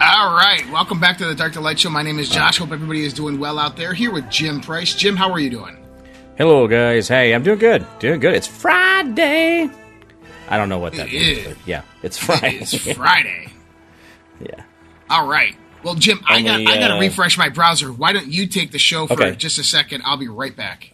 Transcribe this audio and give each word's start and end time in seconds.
All 0.00 0.34
right, 0.34 0.62
welcome 0.72 0.98
back 0.98 1.18
to 1.18 1.26
the 1.26 1.34
Dark 1.34 1.52
to 1.54 1.60
Light 1.60 1.78
Show. 1.78 1.90
My 1.90 2.02
name 2.02 2.18
is 2.18 2.28
Josh. 2.30 2.56
Hope 2.58 2.72
everybody 2.72 3.04
is 3.04 3.12
doing 3.12 3.38
well 3.38 3.58
out 3.58 3.76
there. 3.76 3.92
Here 3.92 4.10
with 4.10 4.30
Jim 4.30 4.60
Price. 4.62 4.94
Jim, 4.94 5.14
how 5.14 5.30
are 5.30 5.38
you 5.38 5.50
doing? 5.50 5.76
Hello, 6.38 6.66
guys. 6.66 7.06
Hey, 7.06 7.34
I'm 7.34 7.42
doing 7.42 7.58
good. 7.58 7.86
Doing 7.98 8.18
good. 8.18 8.34
It's 8.34 8.46
Friday. 8.46 9.68
I 10.48 10.56
don't 10.56 10.70
know 10.70 10.78
what 10.78 10.94
that 10.94 11.08
It 11.08 11.12
means, 11.12 11.46
is. 11.48 11.56
yeah, 11.66 11.82
it's 12.02 12.16
Friday. 12.16 12.58
It's 12.60 12.92
Friday. 12.92 13.48
yeah. 14.40 14.62
All 15.10 15.28
right. 15.28 15.54
Well, 15.82 15.94
Jim, 15.94 16.20
I 16.26 16.40
got 16.42 16.60
Only, 16.60 16.72
I 16.72 16.78
got 16.80 16.88
to 16.88 16.96
uh, 16.96 17.00
refresh 17.00 17.36
my 17.36 17.50
browser. 17.50 17.92
Why 17.92 18.12
don't 18.14 18.28
you 18.28 18.46
take 18.46 18.70
the 18.70 18.78
show 18.78 19.06
for 19.06 19.12
Okay. 19.14 19.36
just 19.36 19.58
a 19.58 19.64
second? 19.64 20.02
I'll 20.06 20.16
be 20.16 20.28
right 20.28 20.54
back. 20.56 20.92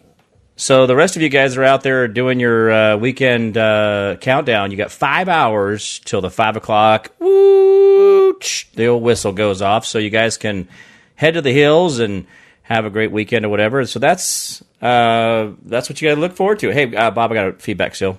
So 0.59 0.87
the 0.87 0.97
rest 0.97 1.17
of 1.17 1.23
you 1.23 1.29
guys 1.29 1.57
are 1.59 1.65
out 1.65 1.83
there 1.83 2.09
doing 2.09 2.41
your 2.41 2.71
uh, 2.73 2.97
weekend 2.97 3.59
uh, 3.59 4.17
countdown. 4.21 4.71
You 4.71 4.77
got 4.79 4.91
five 4.91 5.29
hours 5.29 6.01
till 6.05 6.23
the 6.23 6.31
five 6.31 6.57
o'clock. 6.57 7.13
Woo! 7.19 8.39
The 8.75 8.87
old 8.87 9.03
whistle 9.03 9.33
goes 9.33 9.61
off, 9.63 9.85
so 9.87 9.99
you 9.99 10.11
guys 10.11 10.37
can 10.39 10.69
head 11.15 11.35
to 11.35 11.43
the 11.43 11.53
hills 11.53 11.99
and 11.99 12.27
have 12.63 12.85
a 12.87 12.91
great 12.91 13.13
weekend 13.13 13.45
or 13.45 13.49
whatever. 13.51 13.85
So 13.87 13.99
that's 13.99 14.63
uh, 14.81 15.51
that's 15.65 15.89
what 15.91 16.01
you 16.01 16.09
got 16.09 16.15
to 16.17 16.21
look 16.21 16.35
forward 16.35 16.59
to. 16.61 16.71
Hey, 16.73 16.95
uh, 16.95 17.11
Bob, 17.11 17.31
I 17.33 17.35
got 17.35 17.49
a 17.49 17.53
feedback 17.55 17.95
still. 17.95 18.19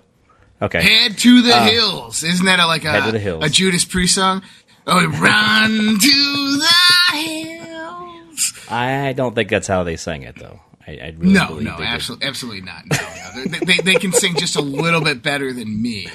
Okay. 0.61 0.81
Head 0.81 1.17
to 1.19 1.41
the 1.43 1.59
hills. 1.63 2.23
Isn't 2.23 2.45
that 2.47 2.59
a, 2.59 2.65
like 2.65 2.83
a, 2.85 2.89
Uh, 2.89 2.93
Head 2.93 3.05
to 3.05 3.11
the 3.11 3.19
hills. 3.19 3.43
a 3.45 3.49
Judas 3.49 3.85
Priest 3.85 4.15
song? 4.15 4.41
Oh, 4.87 5.05
run 5.07 5.97
to 5.99 6.57
the 6.57 7.17
hills. 7.17 8.53
I 8.69 9.13
don't 9.15 9.35
think 9.35 9.49
that's 9.49 9.67
how 9.67 9.83
they 9.83 9.97
sang 9.97 10.23
it, 10.23 10.35
though. 10.39 10.61
I, 10.87 10.91
I 10.91 11.15
really 11.17 11.33
No, 11.33 11.47
no, 11.49 11.55
they 11.55 11.63
did. 11.65 11.81
absolutely, 11.81 12.27
absolutely 12.27 12.61
not. 12.61 12.83
No, 12.89 12.97
no. 12.97 13.43
They, 13.45 13.59
they, 13.65 13.77
they 13.83 13.95
can 13.95 14.13
sing 14.13 14.35
just 14.35 14.55
a 14.55 14.61
little 14.61 15.01
bit 15.01 15.21
better 15.21 15.51
than 15.53 15.81
me. 15.81 16.07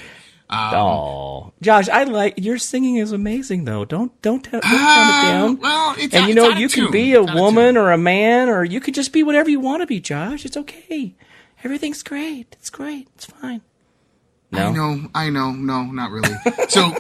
Oh, 0.55 1.53
Josh, 1.63 1.89
I 1.89 2.05
like 2.05 2.35
your 2.37 2.59
singing 2.59 2.97
is 2.97 3.13
amazing 3.13 3.65
though. 3.65 3.85
Don't 3.87 4.13
don't, 4.23 4.43
don't 4.51 4.61
tone 4.61 4.61
it 4.63 4.71
Uh, 4.71 5.23
down. 5.33 5.59
well, 5.59 5.95
it's 5.97 6.15
and 6.15 6.25
out- 6.25 6.29
you 6.29 6.35
know 6.35 6.51
out 6.53 6.59
you 6.59 6.69
can 6.69 6.85
tune. 6.85 6.93
be 6.93 7.15
a 7.15 7.23
It's 7.23 7.33
woman 7.35 7.75
tune. 7.75 7.77
or 7.79 7.91
a 7.91 7.97
man 7.99 8.49
or 8.51 8.63
you 8.65 8.79
could 8.81 8.95
just 8.95 9.13
be 9.13 9.23
whatever 9.23 9.49
you 9.49 9.61
want 9.61 9.81
to 9.83 9.87
be, 9.87 9.99
Josh. 10.01 10.45
It's 10.45 10.57
okay. 10.57 11.15
Everything's 11.65 12.03
great. 12.03 12.55
It's 12.59 12.71
great. 12.71 13.09
It's 13.15 13.25
fine. 13.27 13.63
No, 14.51 14.67
I 14.69 14.73
know, 14.73 15.09
I 15.15 15.31
know, 15.31 15.53
no, 15.53 15.85
not 15.85 16.11
really. 16.11 16.35
So, 16.69 16.95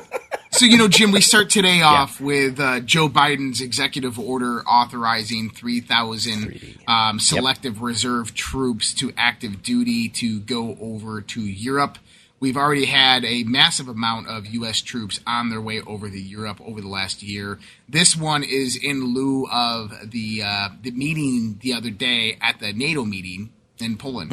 so 0.52 0.66
you 0.66 0.76
know, 0.76 0.88
Jim, 0.88 1.12
we 1.12 1.20
start 1.20 1.50
today 1.50 1.82
off 1.82 2.20
with 2.20 2.60
uh, 2.60 2.80
Joe 2.80 3.08
Biden's 3.08 3.60
executive 3.60 4.18
order 4.18 4.62
authorizing 4.62 5.50
three 5.50 5.80
thousand 5.80 6.76
um, 6.86 7.18
selective 7.18 7.82
reserve 7.82 8.34
troops 8.34 8.94
to 8.94 9.12
active 9.16 9.62
duty 9.62 10.08
to 10.10 10.40
go 10.40 10.76
over 10.80 11.20
to 11.20 11.40
Europe. 11.40 11.98
We've 12.38 12.56
already 12.56 12.86
had 12.86 13.24
a 13.24 13.44
massive 13.44 13.86
amount 13.86 14.26
of 14.26 14.46
U.S. 14.46 14.82
troops 14.82 15.20
on 15.26 15.48
their 15.48 15.60
way 15.60 15.80
over 15.80 16.10
to 16.10 16.20
Europe 16.20 16.60
over 16.60 16.80
the 16.80 16.88
last 16.88 17.22
year. 17.22 17.60
This 17.88 18.16
one 18.16 18.42
is 18.42 18.76
in 18.76 19.14
lieu 19.14 19.46
of 19.50 20.10
the 20.10 20.42
uh, 20.44 20.68
the 20.82 20.90
meeting 20.90 21.58
the 21.62 21.72
other 21.72 21.90
day 21.90 22.36
at 22.40 22.58
the 22.60 22.72
NATO 22.72 23.04
meeting 23.04 23.52
in 23.78 23.96
Poland 23.96 24.32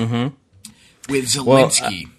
with 1.08 1.26
Zelensky. 1.26 2.10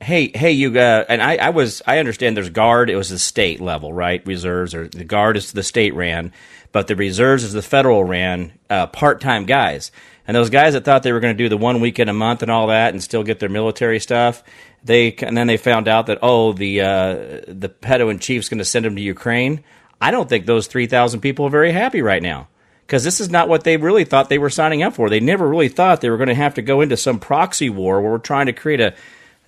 Hey, 0.00 0.30
hey, 0.34 0.52
you. 0.52 0.78
Uh, 0.78 1.04
and 1.10 1.22
I, 1.22 1.36
I 1.36 1.50
was. 1.50 1.82
I 1.86 1.98
understand. 1.98 2.34
There's 2.36 2.48
guard. 2.48 2.88
It 2.88 2.96
was 2.96 3.10
the 3.10 3.18
state 3.18 3.60
level, 3.60 3.92
right? 3.92 4.26
Reserves 4.26 4.74
or 4.74 4.88
the 4.88 5.04
guard 5.04 5.36
is 5.36 5.52
the 5.52 5.62
state 5.62 5.94
ran, 5.94 6.32
but 6.72 6.86
the 6.86 6.96
reserves 6.96 7.44
is 7.44 7.52
the 7.52 7.60
federal 7.60 8.02
ran. 8.02 8.52
Uh, 8.70 8.86
Part 8.86 9.20
time 9.20 9.44
guys, 9.44 9.92
and 10.26 10.34
those 10.34 10.48
guys 10.48 10.72
that 10.72 10.84
thought 10.86 11.02
they 11.02 11.12
were 11.12 11.20
going 11.20 11.36
to 11.36 11.44
do 11.44 11.50
the 11.50 11.58
one 11.58 11.80
weekend 11.80 12.08
a 12.08 12.14
month 12.14 12.40
and 12.40 12.50
all 12.50 12.68
that, 12.68 12.94
and 12.94 13.02
still 13.02 13.22
get 13.22 13.40
their 13.40 13.50
military 13.50 14.00
stuff. 14.00 14.42
They 14.82 15.14
and 15.20 15.36
then 15.36 15.46
they 15.46 15.58
found 15.58 15.86
out 15.86 16.06
that 16.06 16.20
oh, 16.22 16.54
the 16.54 16.80
uh, 16.80 17.14
the 17.46 17.68
pedo 17.68 18.10
in 18.10 18.20
chief's 18.20 18.48
going 18.48 18.58
to 18.58 18.64
send 18.64 18.86
them 18.86 18.96
to 18.96 19.02
Ukraine. 19.02 19.62
I 20.00 20.12
don't 20.12 20.30
think 20.30 20.46
those 20.46 20.66
three 20.66 20.86
thousand 20.86 21.20
people 21.20 21.44
are 21.44 21.50
very 21.50 21.72
happy 21.72 22.00
right 22.00 22.22
now 22.22 22.48
because 22.86 23.04
this 23.04 23.20
is 23.20 23.28
not 23.28 23.50
what 23.50 23.64
they 23.64 23.76
really 23.76 24.04
thought 24.04 24.30
they 24.30 24.38
were 24.38 24.48
signing 24.48 24.82
up 24.82 24.94
for. 24.94 25.10
They 25.10 25.20
never 25.20 25.46
really 25.46 25.68
thought 25.68 26.00
they 26.00 26.08
were 26.08 26.16
going 26.16 26.30
to 26.30 26.34
have 26.34 26.54
to 26.54 26.62
go 26.62 26.80
into 26.80 26.96
some 26.96 27.18
proxy 27.18 27.68
war 27.68 28.00
where 28.00 28.12
we're 28.12 28.18
trying 28.18 28.46
to 28.46 28.54
create 28.54 28.80
a 28.80 28.94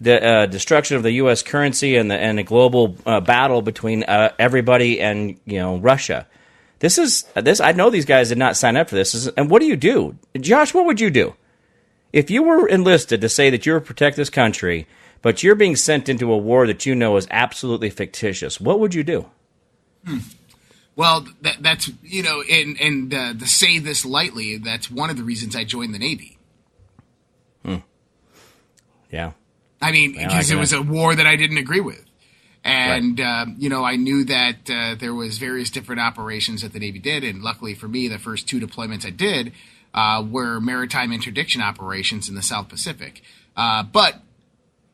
the 0.03 0.25
uh, 0.25 0.47
destruction 0.47 0.97
of 0.97 1.03
the 1.03 1.13
U.S. 1.13 1.43
currency 1.43 1.97
and 1.97 2.11
the 2.11 2.17
and 2.17 2.39
a 2.39 2.43
global 2.43 2.97
uh, 3.07 3.21
battle 3.21 3.63
between 3.63 4.03
uh, 4.05 4.33
everybody 4.39 5.01
and 5.01 5.39
you 5.45 5.59
know 5.59 5.79
Russia. 5.79 6.27
This 6.81 6.99
is 6.99 7.23
this. 7.35 7.61
I 7.61 7.73
know 7.73 7.91
these 7.91 8.05
guys 8.05 8.29
did 8.31 8.39
not 8.39 8.57
sign 8.57 8.77
up 8.77 8.89
for 8.89 8.97
this. 8.97 9.13
This 9.13 9.27
is- 9.27 9.33
And 9.37 9.49
what 9.51 9.61
do 9.61 9.67
you 9.67 9.77
do, 9.77 10.17
Josh? 10.41 10.75
What 10.75 10.87
would 10.87 11.01
you 11.01 11.11
do 11.11 11.35
if 12.13 12.31
you 12.31 12.43
were 12.43 12.67
enlisted 12.69 13.21
to 13.21 13.29
say 13.29 13.51
that 13.51 13.65
you 13.65 13.75
would 13.75 13.85
protect 13.85 14.17
this 14.17 14.29
country, 14.31 14.89
but 15.23 15.43
you're 15.45 15.55
being 15.55 15.77
sent 15.77 16.09
into 16.09 16.33
a 16.33 16.37
war 16.37 16.67
that 16.67 16.85
you 16.85 16.95
know 16.97 17.17
is 17.17 17.29
absolutely 17.31 17.89
fictitious? 17.91 18.61
What 18.61 18.81
would 18.81 18.95
you 18.95 19.05
do? 19.05 19.27
Well, 20.97 21.27
that, 21.43 21.57
that's 21.63 21.91
you 22.03 22.23
know, 22.25 22.43
and 22.51 22.79
and 22.81 23.15
uh, 23.15 23.35
to 23.35 23.47
say 23.47 23.79
this 23.79 24.05
lightly, 24.05 24.59
that's 24.59 24.91
one 24.91 25.09
of 25.11 25.17
the 25.17 25.23
reasons 25.25 25.55
I 25.55 25.63
joined 25.65 25.95
the 25.95 25.99
Navy. 25.99 26.37
Hmm. 27.65 27.77
Yeah. 29.11 29.33
I 29.83 29.93
mean, 29.93 30.13
because 30.13 30.51
it 30.51 30.57
was 30.57 30.73
a 30.73 30.81
war 30.81 31.15
that 31.15 31.27
I 31.27 31.37
didn't 31.37 31.59
agree 31.59 31.81
with, 31.81 32.05
and 32.65 33.21
uh, 33.21 33.47
you 33.59 33.69
know, 33.69 33.85
I 33.85 33.97
knew 33.97 34.25
that 34.25 34.71
uh, 34.71 34.95
there 34.95 35.15
was 35.15 35.39
various 35.39 35.71
different 35.71 36.01
operations 36.01 36.63
that 36.63 36.73
the 36.73 36.79
Navy 36.79 36.99
did, 36.99 37.25
and 37.25 37.43
luckily 37.43 37.75
for 37.75 37.89
me, 37.89 38.09
the 38.09 38.19
first 38.19 38.49
two 38.49 38.61
deployments 38.61 39.05
I 39.05 39.11
did 39.11 39.53
uh, 39.95 40.25
were 40.29 40.61
maritime 40.61 41.13
interdiction 41.13 41.61
operations 41.61 42.29
in 42.29 42.35
the 42.35 42.43
South 42.43 42.69
Pacific. 42.69 43.23
Uh, 43.57 43.83
but 43.83 44.23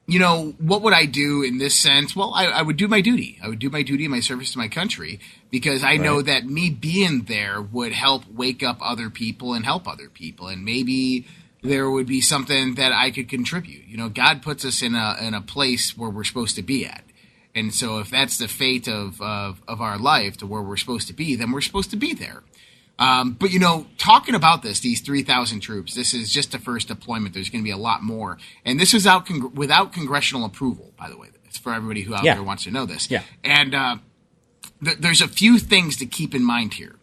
you 0.08 0.18
know, 0.18 0.54
what 0.58 0.80
would 0.80 0.94
I 0.94 1.04
do 1.04 1.42
in 1.42 1.58
this 1.58 1.76
sense? 1.76 2.16
Well, 2.16 2.32
I, 2.34 2.46
I 2.46 2.62
would 2.62 2.78
do 2.78 2.88
my 2.88 3.02
duty. 3.02 3.38
I 3.42 3.48
would 3.48 3.58
do 3.58 3.68
my 3.68 3.82
duty 3.82 4.08
my 4.08 4.20
service 4.20 4.52
to 4.52 4.58
my 4.58 4.68
country 4.68 5.20
because 5.50 5.84
I 5.84 5.98
know 5.98 6.22
that 6.22 6.46
me 6.46 6.70
being 6.70 7.24
there 7.24 7.60
would 7.60 7.92
help 7.92 8.26
wake 8.26 8.62
up 8.62 8.78
other 8.80 9.10
people 9.10 9.52
and 9.52 9.66
help 9.66 9.86
other 9.86 10.08
people. 10.08 10.48
And 10.48 10.64
maybe 10.64 11.26
there 11.62 11.90
would 11.90 12.06
be 12.06 12.20
something 12.20 12.74
that 12.76 12.92
I 12.92 13.10
could 13.10 13.28
contribute. 13.28 13.86
You 13.86 13.96
know, 13.96 14.08
God 14.08 14.42
puts 14.42 14.64
us 14.64 14.82
in 14.82 14.94
a, 14.94 15.16
in 15.20 15.34
a 15.34 15.40
place 15.40 15.96
where 15.96 16.10
we're 16.10 16.24
supposed 16.24 16.56
to 16.56 16.62
be 16.62 16.86
at. 16.86 17.04
And 17.54 17.74
so 17.74 17.98
if 17.98 18.10
that's 18.10 18.38
the 18.38 18.46
fate 18.46 18.86
of, 18.88 19.20
of, 19.20 19.60
of 19.66 19.80
our 19.80 19.98
life 19.98 20.36
to 20.38 20.46
where 20.46 20.62
we're 20.62 20.76
supposed 20.76 21.08
to 21.08 21.14
be, 21.14 21.34
then 21.34 21.50
we're 21.50 21.60
supposed 21.60 21.90
to 21.90 21.96
be 21.96 22.14
there. 22.14 22.42
Um, 23.00 23.32
but 23.32 23.50
you 23.52 23.58
know, 23.58 23.86
talking 23.96 24.34
about 24.34 24.62
this, 24.62 24.80
these 24.80 25.00
three 25.00 25.22
thousand 25.22 25.60
troops, 25.60 25.94
this 25.94 26.14
is 26.14 26.32
just 26.32 26.50
the 26.50 26.58
first 26.58 26.88
deployment. 26.88 27.32
There's 27.32 27.48
going 27.48 27.62
to 27.62 27.64
be 27.64 27.70
a 27.70 27.76
lot 27.76 28.02
more, 28.02 28.38
and 28.64 28.78
this 28.80 28.92
was 28.92 29.06
out 29.06 29.24
con- 29.26 29.54
without 29.54 29.92
congressional 29.92 30.44
approval. 30.44 30.92
By 30.98 31.08
the 31.08 31.16
way, 31.16 31.28
it's 31.44 31.56
for 31.58 31.72
everybody 31.72 32.02
who 32.02 32.14
out 32.14 32.24
Yeah. 32.24 32.34
there 32.34 32.42
wants 32.42 32.64
to 32.64 32.72
know 32.72 32.86
this. 32.86 33.08
Yeah. 33.08 33.22
and 33.44 33.72
uh, 33.72 33.96
th- 34.84 34.98
there's 34.98 35.20
a 35.20 35.28
few 35.28 35.58
things 35.60 35.96
to 35.98 36.06
keep 36.06 36.34
in 36.34 36.42
mind 36.42 36.74
here, 36.74 36.96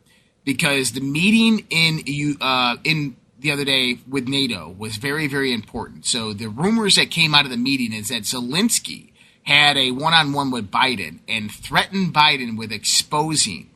because 0.43 0.91
the 0.91 0.99
meeting 0.99 1.65
in 1.69 2.01
you 2.05 2.35
uh, 2.41 2.75
in 2.83 3.15
the 3.45 3.51
other 3.51 3.63
day 3.63 3.99
with 4.07 4.27
NATO 4.27 4.73
was 4.75 4.97
very 4.97 5.27
very 5.27 5.53
important. 5.53 6.05
So 6.07 6.33
the 6.33 6.47
rumors 6.47 6.95
that 6.95 7.11
came 7.11 7.35
out 7.35 7.45
of 7.45 7.51
the 7.51 7.57
meeting 7.57 7.93
is 7.93 8.07
that 8.07 8.23
Zelensky 8.23 9.11
had 9.43 9.77
a 9.77 9.91
one-on-one 9.91 10.49
with 10.49 10.71
Biden 10.71 11.19
and 11.27 11.51
threatened 11.51 12.11
Biden 12.11 12.57
with 12.57 12.71
exposing 12.71 13.69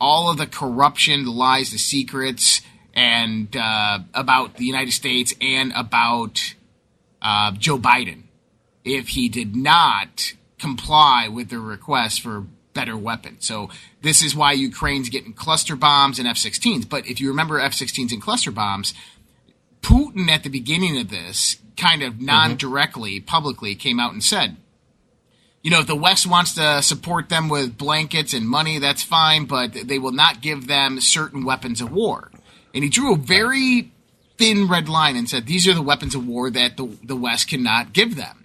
all 0.00 0.30
of 0.30 0.38
the 0.38 0.46
corruption, 0.46 1.26
the 1.26 1.30
lies, 1.30 1.70
the 1.70 1.78
secrets, 1.78 2.62
and 2.94 3.54
uh, 3.54 3.98
about 4.14 4.56
the 4.56 4.64
United 4.64 4.92
States 4.92 5.34
and 5.38 5.70
about 5.76 6.54
uh, 7.20 7.52
Joe 7.52 7.78
Biden 7.78 8.22
if 8.86 9.08
he 9.08 9.28
did 9.28 9.54
not 9.54 10.32
comply 10.58 11.28
with 11.28 11.50
the 11.50 11.58
request 11.58 12.22
for 12.22 12.46
better 12.78 12.96
weapon. 12.96 13.36
So 13.40 13.70
this 14.02 14.22
is 14.22 14.36
why 14.36 14.52
Ukraine's 14.52 15.08
getting 15.08 15.32
cluster 15.32 15.74
bombs 15.74 16.20
and 16.20 16.28
F-16s. 16.28 16.88
But 16.88 17.08
if 17.08 17.20
you 17.20 17.26
remember 17.26 17.58
F-16s 17.58 18.12
and 18.12 18.22
cluster 18.22 18.52
bombs, 18.52 18.94
Putin 19.82 20.28
at 20.28 20.44
the 20.44 20.48
beginning 20.48 20.96
of 20.96 21.10
this 21.10 21.56
kind 21.76 22.04
of 22.04 22.14
mm-hmm. 22.14 22.26
non-directly, 22.26 23.18
publicly 23.18 23.74
came 23.74 23.98
out 23.98 24.12
and 24.12 24.22
said, 24.22 24.58
you 25.60 25.72
know, 25.72 25.80
if 25.80 25.88
the 25.88 25.96
West 25.96 26.24
wants 26.24 26.54
to 26.54 26.80
support 26.80 27.28
them 27.28 27.48
with 27.48 27.76
blankets 27.76 28.32
and 28.32 28.48
money, 28.48 28.78
that's 28.78 29.02
fine, 29.02 29.46
but 29.46 29.72
they 29.72 29.98
will 29.98 30.12
not 30.12 30.40
give 30.40 30.68
them 30.68 31.00
certain 31.00 31.44
weapons 31.44 31.80
of 31.80 31.90
war. 31.90 32.30
And 32.72 32.84
he 32.84 32.90
drew 32.90 33.14
a 33.14 33.18
very 33.18 33.90
thin 34.36 34.68
red 34.68 34.88
line 34.88 35.16
and 35.16 35.28
said, 35.28 35.46
these 35.46 35.66
are 35.66 35.74
the 35.74 35.82
weapons 35.82 36.14
of 36.14 36.24
war 36.24 36.48
that 36.48 36.76
the, 36.76 36.96
the 37.02 37.16
West 37.16 37.48
cannot 37.48 37.92
give 37.92 38.14
them. 38.14 38.37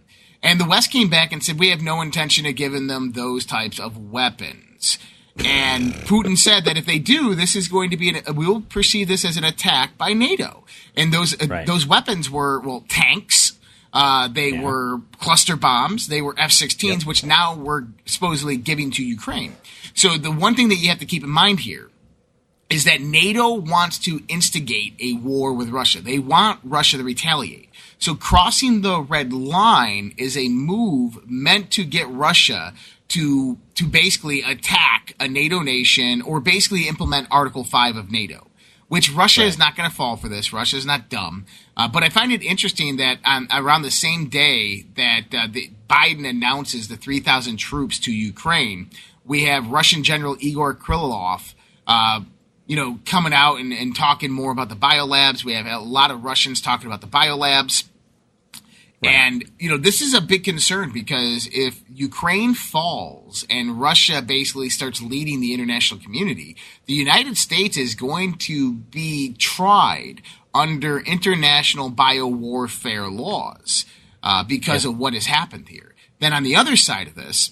And 0.44 0.60
the 0.60 0.66
West 0.66 0.92
came 0.92 1.10
back 1.10 1.31
and 1.31 1.42
said, 1.42 1.57
we 1.57 1.69
have 1.69 1.81
no 1.81 2.01
intention 2.01 2.45
of 2.45 2.56
giving 2.56 2.88
them 2.88 3.13
those 3.13 3.45
types 3.45 3.80
of 3.80 3.98
weapons. 4.12 5.00
And 5.44 5.94
Putin 5.94 6.38
said 6.38 6.66
that 6.66 6.78
if 6.78 6.86
they 6.86 7.00
do, 7.00 7.34
this 7.34 7.56
is 7.56 7.68
going 7.68 7.90
to 7.90 7.98
be 7.98 8.10
an, 8.10 8.36
we'll 8.36 8.62
perceive 8.62 9.07
this 9.07 9.25
as 9.25 9.36
an 9.38 9.44
attack 9.44 9.98
by 9.98 10.13
NATO. 10.13 10.63
And 10.95 11.12
those 11.12 11.34
uh, 11.42 11.63
those 11.66 11.88
weapons 11.88 12.30
were 12.30 12.60
well 12.60 12.84
tanks. 12.88 13.54
Uh, 13.94 14.28
they 14.28 14.50
Yeah. 14.50 14.62
were 14.62 15.01
cluster 15.19 15.56
bombs. 15.56 16.07
They 16.07 16.22
were 16.22 16.36
F-16s, 16.38 17.06
which 17.06 17.24
now 17.24 17.56
we're 17.56 17.86
supposedly 18.06 18.57
giving 18.57 18.92
to 18.92 19.04
Ukraine. 19.04 19.56
So 19.95 20.18
the 20.18 20.31
one 20.31 20.56
thing 20.56 20.69
that 20.69 20.75
you 20.75 20.90
have 20.90 21.00
to 21.00 21.06
keep 21.06 21.24
in 21.24 21.30
mind 21.30 21.62
here 21.62 21.90
is 22.69 22.84
that 22.86 23.01
NATO 23.01 23.54
wants 23.54 23.98
to 24.00 24.22
instigate 24.28 24.95
a 25.00 25.13
war 25.13 25.54
with 25.54 25.69
Russia. 25.69 26.01
They 26.01 26.18
want 26.19 26.60
Russia 26.63 26.98
to 26.98 27.04
retaliate. 27.04 27.69
So 28.04 28.16
crossing 28.16 28.82
the 28.82 29.00
red 29.00 29.32
line 29.32 30.14
is 30.18 30.36
a 30.36 30.50
move 30.50 31.20
meant 31.26 31.72
to 31.72 31.86
get 31.86 32.10
Russia 32.10 32.74
to 33.08 33.58
to 33.76 33.88
basically 33.88 34.42
attack 34.42 35.16
a 35.22 35.30
NATO 35.30 35.62
nation 35.62 36.22
or 36.22 36.42
basically 36.42 36.90
implement 36.90 37.30
Article 37.32 37.64
5 37.64 37.96
of 37.96 38.12
NATO. 38.12 38.48
Which 38.90 39.10
Russia 39.10 39.44
is 39.44 39.58
not 39.58 39.78
going 39.78 39.90
to 39.90 39.96
fall 39.96 40.18
for 40.18 40.28
this. 40.28 40.52
Russia 40.52 40.76
is 40.76 40.86
not 40.86 41.08
dumb. 41.08 41.46
Uh, 41.78 41.88
but 41.88 42.04
I 42.04 42.10
find 42.10 42.34
it 42.34 42.44
interesting 42.44 42.98
that 42.98 43.20
um, 43.24 43.48
around 43.50 43.84
the 43.84 43.90
same 43.90 44.28
day 44.28 44.84
that 44.98 45.22
uh, 45.34 45.48
the, 45.50 45.72
Biden 45.90 46.28
announces 46.28 46.90
the 46.90 46.98
3,000 46.98 47.56
troops 47.56 48.00
to 48.00 48.12
Ukraine, 48.12 48.90
we 49.24 49.46
have 49.46 49.72
Russian 49.72 50.04
General 50.04 50.36
Igor 50.42 50.76
Kirillov 50.76 51.54
uh, 51.88 52.20
you 52.66 52.76
know, 52.76 53.00
coming 53.06 53.34
out 53.34 53.58
and, 53.58 53.74
and 53.74 53.96
talking 53.96 54.32
more 54.32 54.52
about 54.52 54.70
the 54.70 54.76
biolabs. 54.76 55.44
We 55.44 55.54
have 55.54 55.66
a 55.66 55.80
lot 55.80 56.12
of 56.12 56.24
Russians 56.24 56.62
talking 56.62 56.88
about 56.88 57.02
the 57.02 57.08
biolabs. 57.08 57.86
And, 59.06 59.52
you 59.60 59.70
know, 59.70 59.78
this 59.78 60.02
is 60.02 60.14
a 60.14 60.22
big 60.22 60.44
concern 60.44 60.92
because 60.92 61.48
if 61.52 61.82
Ukraine 61.90 62.54
falls 62.54 63.46
and 63.50 63.80
Russia 63.80 64.22
basically 64.22 64.70
starts 64.70 65.02
leading 65.02 65.42
the 65.42 65.54
international 65.54 66.00
community, 66.00 66.56
the 66.86 66.94
United 66.94 67.38
States 67.38 67.78
is 67.78 67.96
going 67.96 68.36
to 68.40 68.74
be 68.74 69.34
tried 69.34 70.22
under 70.54 71.00
international 71.00 71.92
biowarfare 71.92 73.12
laws 73.12 73.86
uh, 74.22 74.44
because 74.44 74.86
of 74.86 74.98
what 74.98 75.14
has 75.14 75.26
happened 75.26 75.70
here. 75.70 75.96
Then 76.20 76.34
on 76.34 76.44
the 76.44 76.56
other 76.56 76.76
side 76.76 77.08
of 77.08 77.16
this, 77.16 77.52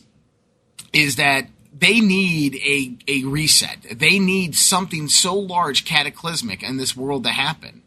is 0.93 1.15
that 1.15 1.47
they 1.73 1.99
need 2.01 2.55
a, 2.55 2.97
a 3.07 3.23
reset. 3.25 3.97
They 3.97 4.19
need 4.19 4.55
something 4.55 5.07
so 5.07 5.35
large, 5.35 5.85
cataclysmic 5.85 6.63
in 6.63 6.77
this 6.77 6.95
world 6.95 7.23
to 7.23 7.29
happen 7.29 7.80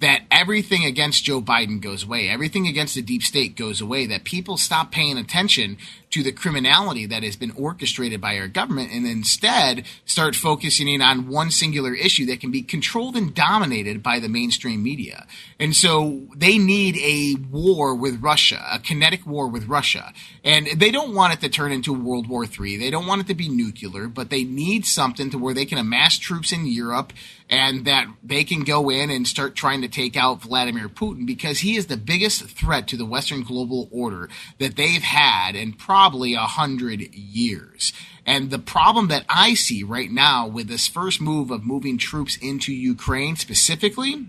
that 0.00 0.22
everything 0.30 0.84
against 0.84 1.24
Joe 1.24 1.40
Biden 1.40 1.80
goes 1.80 2.04
away. 2.04 2.28
Everything 2.28 2.66
against 2.66 2.94
the 2.94 3.02
deep 3.02 3.22
state 3.22 3.56
goes 3.56 3.80
away. 3.80 4.06
That 4.06 4.24
people 4.24 4.56
stop 4.56 4.90
paying 4.90 5.18
attention 5.18 5.76
to 6.10 6.22
the 6.22 6.32
criminality 6.32 7.06
that 7.06 7.22
has 7.22 7.36
been 7.36 7.52
orchestrated 7.52 8.20
by 8.20 8.36
our 8.38 8.48
government 8.48 8.90
and 8.92 9.06
instead 9.06 9.84
start 10.04 10.34
focusing 10.34 10.88
in 10.88 11.00
on 11.00 11.28
one 11.28 11.50
singular 11.50 11.94
issue 11.94 12.26
that 12.26 12.40
can 12.40 12.50
be 12.50 12.62
controlled 12.62 13.16
and 13.16 13.34
dominated 13.34 14.02
by 14.02 14.18
the 14.18 14.28
mainstream 14.28 14.82
media. 14.82 15.26
And 15.58 15.74
so 15.74 16.22
they 16.34 16.58
need 16.58 16.96
a 16.98 17.40
war 17.50 17.94
with 17.94 18.20
Russia, 18.20 18.64
a 18.72 18.80
kinetic 18.80 19.24
war 19.24 19.46
with 19.46 19.66
Russia. 19.66 20.12
And 20.42 20.66
they 20.76 20.90
don't 20.90 21.14
want 21.14 21.34
it 21.34 21.40
to 21.40 21.48
turn 21.48 21.70
into 21.70 21.92
World 21.92 22.28
War 22.28 22.44
III. 22.44 22.76
They 22.76 22.90
don't 22.90 23.06
want 23.06 23.20
it 23.20 23.26
to 23.28 23.34
be 23.34 23.48
nuclear, 23.48 24.08
but 24.08 24.30
they 24.30 24.42
need 24.42 24.86
something 24.86 25.30
to 25.30 25.38
where 25.38 25.54
they 25.54 25.64
can 25.64 25.78
amass 25.78 26.18
troops 26.18 26.50
in 26.50 26.66
Europe 26.66 27.12
and 27.48 27.84
that 27.84 28.06
they 28.22 28.44
can 28.44 28.62
go 28.62 28.90
in 28.90 29.10
and 29.10 29.26
start 29.26 29.56
trying 29.56 29.82
to 29.82 29.88
take 29.88 30.16
out 30.16 30.40
Vladimir 30.40 30.88
Putin 30.88 31.26
because 31.26 31.58
he 31.58 31.76
is 31.76 31.86
the 31.86 31.96
biggest 31.96 32.44
threat 32.44 32.86
to 32.86 32.96
the 32.96 33.04
Western 33.04 33.42
global 33.42 33.88
order 33.90 34.28
that 34.58 34.76
they've 34.76 35.02
had 35.02 35.56
in 35.56 35.72
probably 35.72 35.99
a 36.34 36.40
hundred 36.40 37.14
years. 37.14 37.92
And 38.26 38.50
the 38.50 38.58
problem 38.58 39.08
that 39.08 39.24
I 39.28 39.54
see 39.54 39.82
right 39.82 40.10
now 40.10 40.46
with 40.46 40.68
this 40.68 40.86
first 40.86 41.20
move 41.20 41.50
of 41.50 41.64
moving 41.64 41.98
troops 41.98 42.36
into 42.36 42.72
Ukraine 42.72 43.36
specifically 43.36 44.26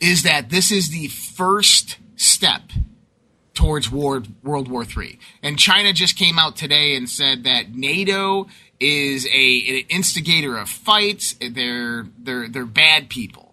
is 0.00 0.22
that 0.22 0.50
this 0.50 0.70
is 0.70 0.90
the 0.90 1.08
first 1.08 1.98
step 2.16 2.62
towards 3.54 3.90
war, 3.90 4.22
World 4.44 4.68
War 4.68 4.84
III. 4.84 5.18
And 5.42 5.58
China 5.58 5.92
just 5.92 6.16
came 6.16 6.38
out 6.38 6.54
today 6.54 6.94
and 6.94 7.10
said 7.10 7.42
that 7.44 7.74
NATO 7.74 8.46
is 8.78 9.26
a 9.26 9.80
an 9.80 9.84
instigator 9.88 10.56
of 10.56 10.68
fights. 10.68 11.34
They're 11.40 12.06
they're 12.16 12.48
they're 12.48 12.64
bad 12.64 13.08
people. 13.08 13.47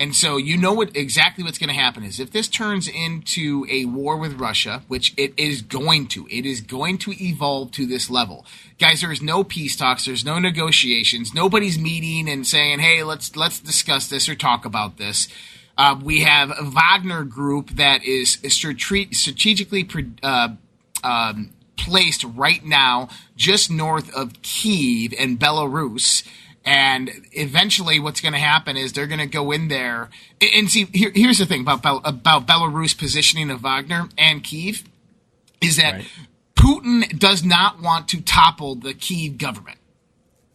And 0.00 0.14
so 0.14 0.36
you 0.36 0.56
know 0.56 0.72
what 0.72 0.96
exactly 0.96 1.42
what's 1.42 1.58
going 1.58 1.68
to 1.68 1.74
happen 1.74 2.04
is 2.04 2.20
if 2.20 2.30
this 2.30 2.46
turns 2.46 2.86
into 2.86 3.66
a 3.68 3.84
war 3.86 4.16
with 4.16 4.38
Russia, 4.38 4.84
which 4.86 5.12
it 5.16 5.34
is 5.36 5.60
going 5.60 6.06
to, 6.08 6.28
it 6.30 6.46
is 6.46 6.60
going 6.60 6.98
to 6.98 7.12
evolve 7.20 7.72
to 7.72 7.84
this 7.84 8.08
level. 8.08 8.46
Guys, 8.78 9.00
there's 9.00 9.20
no 9.20 9.42
peace 9.42 9.74
talks, 9.74 10.04
there's 10.04 10.24
no 10.24 10.38
negotiations, 10.38 11.34
nobody's 11.34 11.78
meeting 11.78 12.28
and 12.28 12.46
saying, 12.46 12.78
"Hey, 12.78 13.02
let's 13.02 13.34
let's 13.34 13.58
discuss 13.58 14.06
this 14.06 14.28
or 14.28 14.36
talk 14.36 14.64
about 14.64 14.98
this." 14.98 15.26
Uh, 15.76 15.98
we 16.00 16.22
have 16.22 16.50
a 16.50 16.64
Wagner 16.64 17.24
Group 17.24 17.70
that 17.70 18.04
is 18.04 18.38
strategically 18.48 19.88
uh, 20.22 20.48
um, 21.04 21.50
placed 21.76 22.24
right 22.24 22.64
now 22.64 23.08
just 23.36 23.70
north 23.70 24.12
of 24.14 24.42
Kiev 24.42 25.14
and 25.18 25.38
Belarus. 25.38 26.26
And 26.70 27.10
eventually, 27.32 27.98
what's 27.98 28.20
going 28.20 28.34
to 28.34 28.38
happen 28.38 28.76
is 28.76 28.92
they're 28.92 29.06
going 29.06 29.20
to 29.20 29.26
go 29.26 29.52
in 29.52 29.68
there 29.68 30.10
and- 30.42 30.70
see. 30.70 30.86
Here, 30.92 31.10
here's 31.14 31.38
the 31.38 31.46
thing 31.46 31.62
about 31.62 32.02
about 32.04 32.46
Belarus 32.46 32.96
positioning 32.96 33.50
of 33.50 33.62
Wagner 33.62 34.10
and 34.18 34.44
Kiev 34.44 34.84
is 35.62 35.76
that 35.76 35.94
Right. 35.94 36.06
Putin 36.56 37.18
does 37.18 37.42
not 37.42 37.80
want 37.80 38.06
to 38.08 38.20
topple 38.20 38.74
the 38.74 38.92
Kiev 38.92 39.38
government. 39.38 39.78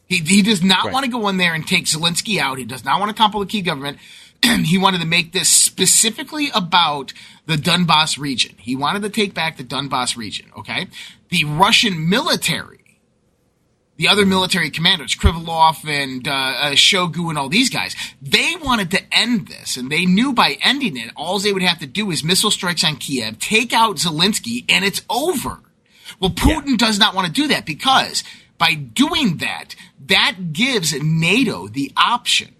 He, 0.06 0.18
he 0.18 0.44
does 0.44 0.62
not 0.62 0.84
Right. 0.86 0.94
want 0.94 1.06
to 1.06 1.12
go 1.12 1.28
in 1.30 1.38
there 1.38 1.56
and 1.56 1.66
take 1.68 1.86
Zelensky 1.86 2.38
out. 2.38 2.60
He 2.60 2.66
does 2.66 2.86
not 2.86 3.00
want 3.00 3.10
to 3.10 3.16
topple 3.18 3.40
the 3.40 3.48
Kiev 3.48 3.66
government. 3.66 3.98
he 4.44 4.78
wanted 4.78 5.02
to 5.02 5.08
make 5.08 5.32
this 5.32 5.50
specifically 5.50 6.52
about 6.54 7.12
the 7.48 7.56
Donbass 7.56 8.20
region. 8.20 8.56
He 8.60 8.76
wanted 8.76 9.02
to 9.02 9.10
take 9.10 9.34
back 9.34 9.58
the 9.58 9.64
Donbass 9.64 10.16
region, 10.16 10.52
okay? 10.56 10.86
The 11.30 11.46
Russian 11.46 12.08
military, 12.08 12.83
the 13.98 14.08
other 14.08 14.26
military 14.26 14.70
commanders, 14.70 15.16
Krivolov 15.16 15.88
and 15.88 16.28
uh, 16.28 16.32
uh, 16.32 16.72
Shoigu 16.72 17.30
and 17.30 17.38
all 17.38 17.50
these 17.50 17.70
guys, 17.70 17.96
they 18.22 18.56
wanted 18.62 18.92
to 18.92 19.02
end 19.12 19.48
this. 19.48 19.78
And 19.78 19.92
they 19.92 20.06
knew 20.06 20.34
by 20.34 20.58
ending 20.64 20.98
it, 20.98 21.12
all 21.16 21.40
they 21.40 21.54
would 21.54 21.62
have 21.62 21.80
to 21.80 21.88
do 21.88 22.10
is 22.10 22.24
missile 22.24 22.52
strikes 22.52 22.84
on 22.84 22.96
Kiev, 22.96 23.40
take 23.40 23.72
out 23.72 23.98
Zelensky, 23.98 24.66
and 24.68 24.84
it's 24.84 25.02
over. 25.10 25.60
Well, 26.20 26.32
Putin 26.32 26.78
does 26.78 26.98
not 26.98 27.16
want 27.16 27.28
to 27.28 27.34
do 27.34 27.48
that 27.50 27.66
because 27.66 28.24
by 28.58 28.74
doing 28.74 29.38
that, 29.38 29.76
that 30.08 30.54
gives 30.54 30.94
NATO 31.02 31.68
the 31.68 31.92
option 31.96 32.56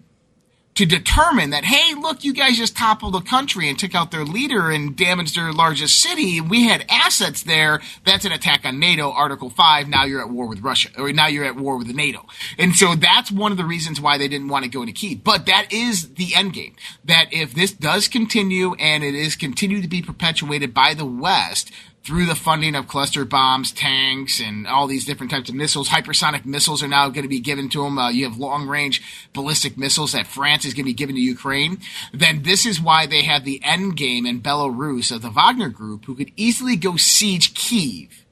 to 0.74 0.84
determine 0.84 1.50
that, 1.50 1.64
hey, 1.64 1.94
look, 1.94 2.24
you 2.24 2.32
guys 2.32 2.56
just 2.56 2.76
toppled 2.76 3.14
a 3.14 3.20
country 3.20 3.68
and 3.68 3.78
took 3.78 3.94
out 3.94 4.10
their 4.10 4.24
leader 4.24 4.70
and 4.70 4.96
damaged 4.96 5.36
their 5.36 5.52
largest 5.52 6.00
city. 6.00 6.40
We 6.40 6.64
had 6.64 6.84
assets 6.88 7.42
there. 7.44 7.80
That's 8.04 8.24
an 8.24 8.32
attack 8.32 8.64
on 8.64 8.80
NATO, 8.80 9.10
Article 9.10 9.50
5. 9.50 9.88
Now 9.88 10.04
you're 10.04 10.20
at 10.20 10.30
war 10.30 10.46
with 10.46 10.60
Russia, 10.60 10.88
or 10.98 11.12
now 11.12 11.28
you're 11.28 11.44
at 11.44 11.56
war 11.56 11.76
with 11.78 11.94
NATO. 11.94 12.26
And 12.58 12.74
so 12.74 12.94
that's 12.96 13.30
one 13.30 13.52
of 13.52 13.58
the 13.58 13.64
reasons 13.64 14.00
why 14.00 14.18
they 14.18 14.28
didn't 14.28 14.48
want 14.48 14.64
to 14.64 14.70
go 14.70 14.82
into 14.82 14.92
Kiev. 14.92 15.22
But 15.22 15.46
that 15.46 15.72
is 15.72 16.14
the 16.14 16.34
end 16.34 16.52
game. 16.52 16.74
That 17.04 17.32
if 17.32 17.54
this 17.54 17.72
does 17.72 18.08
continue 18.08 18.74
and 18.74 19.04
it 19.04 19.14
is 19.14 19.36
continued 19.36 19.82
to 19.82 19.88
be 19.88 20.02
perpetuated 20.02 20.74
by 20.74 20.94
the 20.94 21.06
West, 21.06 21.70
through 22.04 22.26
the 22.26 22.34
funding 22.34 22.74
of 22.74 22.86
cluster 22.86 23.24
bombs, 23.24 23.72
tanks, 23.72 24.38
and 24.38 24.66
all 24.66 24.86
these 24.86 25.06
different 25.06 25.32
types 25.32 25.48
of 25.48 25.54
missiles. 25.54 25.88
Hypersonic 25.88 26.44
missiles 26.44 26.82
are 26.82 26.88
now 26.88 27.08
going 27.08 27.22
to 27.22 27.28
be 27.28 27.40
given 27.40 27.68
to 27.70 27.82
them. 27.82 27.98
Uh, 27.98 28.10
you 28.10 28.24
have 28.24 28.36
long 28.36 28.68
range 28.68 29.02
ballistic 29.32 29.78
missiles 29.78 30.12
that 30.12 30.26
France 30.26 30.64
is 30.64 30.74
going 30.74 30.84
to 30.84 30.90
be 30.90 30.94
giving 30.94 31.16
to 31.16 31.20
Ukraine. 31.20 31.78
Then 32.12 32.42
this 32.42 32.66
is 32.66 32.80
why 32.80 33.06
they 33.06 33.22
have 33.22 33.44
the 33.44 33.60
end 33.64 33.96
game 33.96 34.26
in 34.26 34.42
Belarus 34.42 35.14
of 35.14 35.22
the 35.22 35.30
Wagner 35.30 35.70
Group, 35.70 36.04
who 36.04 36.14
could 36.14 36.30
easily 36.36 36.76
go 36.76 36.96
siege 36.96 37.54
Kiev 37.54 38.24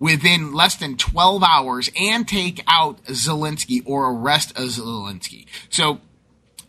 within 0.00 0.52
less 0.52 0.74
than 0.76 0.96
12 0.96 1.44
hours 1.44 1.90
and 1.96 2.26
take 2.26 2.64
out 2.66 3.04
Zelensky 3.04 3.82
or 3.84 4.10
arrest 4.10 4.54
Zelensky. 4.56 5.46
So 5.68 6.00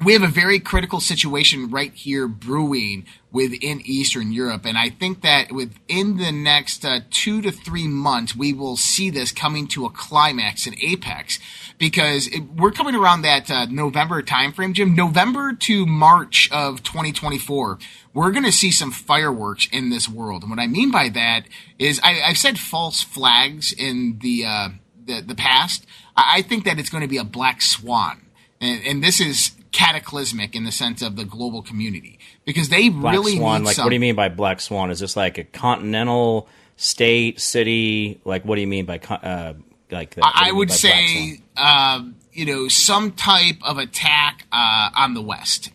we 0.04 0.14
have 0.14 0.24
a 0.24 0.28
very 0.28 0.60
critical 0.60 1.00
situation 1.00 1.70
right 1.70 1.94
here 1.94 2.28
brewing 2.28 3.06
within 3.32 3.82
Eastern 3.86 4.32
Europe. 4.32 4.66
And 4.66 4.78
I 4.78 4.90
think 4.90 5.22
that 5.22 5.52
within 5.52 6.18
the 6.18 6.32
next 6.32 6.84
uh, 6.84 7.02
two 7.12 7.42
to 7.44 7.52
three 7.52 7.88
months, 7.88 8.36
we 8.36 8.52
will 8.52 8.78
see 8.78 9.10
this 9.12 9.32
coming 9.32 9.68
to 9.68 9.86
a 9.86 9.90
climax 9.92 10.66
and 10.66 10.76
apex 10.82 11.40
because 11.78 12.28
it, 12.28 12.42
we're 12.56 12.72
coming 12.72 12.96
around 12.96 13.22
that 13.22 13.50
uh, 13.52 13.66
November 13.68 14.24
timeframe, 14.24 14.74
Jim. 14.74 14.96
November 14.96 15.54
to 15.54 15.86
March 15.86 16.50
of 16.52 16.82
2024, 16.82 17.78
we're 18.14 18.32
going 18.32 18.44
to 18.44 18.52
see 18.52 18.72
some 18.72 18.92
fireworks 18.92 19.68
in 19.72 19.92
this 19.92 20.10
world. 20.10 20.42
And 20.42 20.50
what 20.50 20.60
I 20.60 20.68
mean 20.68 20.90
by 20.90 21.10
that 21.10 21.44
is 21.78 22.00
I, 22.04 22.22
I've 22.22 22.38
said 22.38 22.58
false 22.58 23.04
flags 23.04 23.72
in 23.72 24.18
the, 24.20 24.46
uh, 24.46 24.70
the, 25.06 25.22
the 25.22 25.36
past. 25.36 25.86
I, 26.18 26.38
I 26.38 26.42
think 26.42 26.66
that 26.66 26.80
it's 26.80 26.90
going 26.90 27.04
to 27.04 27.08
be 27.08 27.18
a 27.18 27.24
black 27.24 27.62
swan. 27.62 28.26
And, 28.60 28.84
and 28.86 29.04
this 29.04 29.20
is 29.20 29.52
cataclysmic 29.72 30.56
in 30.56 30.64
the 30.64 30.72
sense 30.72 31.02
of 31.02 31.16
the 31.16 31.26
global 31.26 31.62
community 31.62 32.20
because 32.46 32.70
they 32.70 32.90
Black 32.90 33.14
really 33.14 33.38
Swan. 33.38 33.62
need 33.62 33.68
Like, 33.68 33.76
some, 33.76 33.86
what 33.86 33.90
do 33.90 33.96
you 33.96 34.00
mean 34.02 34.16
by 34.16 34.30
Black 34.30 34.60
Swan? 34.60 34.92
Is 34.92 35.00
this 35.00 35.16
like 35.16 35.38
a 35.38 35.44
continental 35.44 36.48
state, 36.76 37.40
city? 37.40 38.20
Like, 38.26 38.44
what 38.46 38.56
do 38.56 38.62
you 38.62 38.68
mean 38.68 38.86
by 38.86 39.00
uh, 39.00 39.54
like? 39.90 40.16
I 40.22 40.52
would 40.52 40.70
by 40.70 40.74
black 40.74 40.80
swan? 40.80 40.94
say, 40.94 41.42
um, 41.58 42.16
you 42.34 42.46
know, 42.46 42.68
some 42.68 43.12
type 43.12 43.58
of 43.64 43.78
attack 43.78 44.46
uh, 44.52 44.90
on 44.96 45.14
the 45.14 45.22
West 45.22 45.72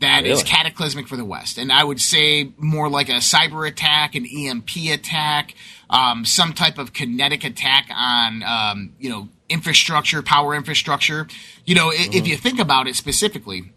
that 0.00 0.24
is 0.24 0.38
Really? 0.38 0.44
cataclysmic 0.44 1.08
for 1.08 1.16
the 1.16 1.24
West. 1.24 1.58
And 1.58 1.70
I 1.70 1.84
would 1.84 2.00
say 2.00 2.52
more 2.56 2.88
like 2.88 3.08
a 3.08 3.16
cyber 3.16 3.68
attack, 3.68 4.14
an 4.14 4.26
EMP 4.26 4.70
attack, 4.90 5.54
um, 5.90 6.24
some 6.24 6.52
type 6.54 6.78
of 6.78 6.92
kinetic 6.92 7.44
attack 7.44 7.88
on, 7.94 8.42
um, 8.42 8.92
you 8.98 9.10
know, 9.10 9.28
infrastructure, 9.50 10.22
power 10.22 10.54
infrastructure. 10.54 11.26
You 11.66 11.74
know, 11.74 11.90
i 11.90 11.94
Mm-hmm. 11.94 12.12
if 12.14 12.26
you 12.26 12.36
think 12.36 12.58
about 12.58 12.86
it 12.88 12.96
specifically, 12.96 13.72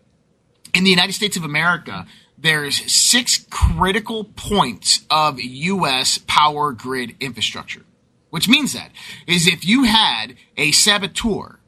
in 0.74 0.84
the 0.84 0.90
United 0.90 1.14
States 1.14 1.36
of 1.36 1.44
America, 1.44 2.06
there's 2.38 2.92
six 2.92 3.46
critical 3.50 4.24
points 4.24 5.06
of 5.10 5.40
U.S. 5.40 6.20
power 6.28 6.72
grid 6.72 7.16
infrastructure. 7.20 7.84
Which 8.30 8.50
means 8.50 8.74
that 8.74 8.90
is 9.28 9.46
if 9.48 9.64
you 9.64 9.84
had 9.84 10.36
a 10.58 10.72
saboteur, 10.72 11.60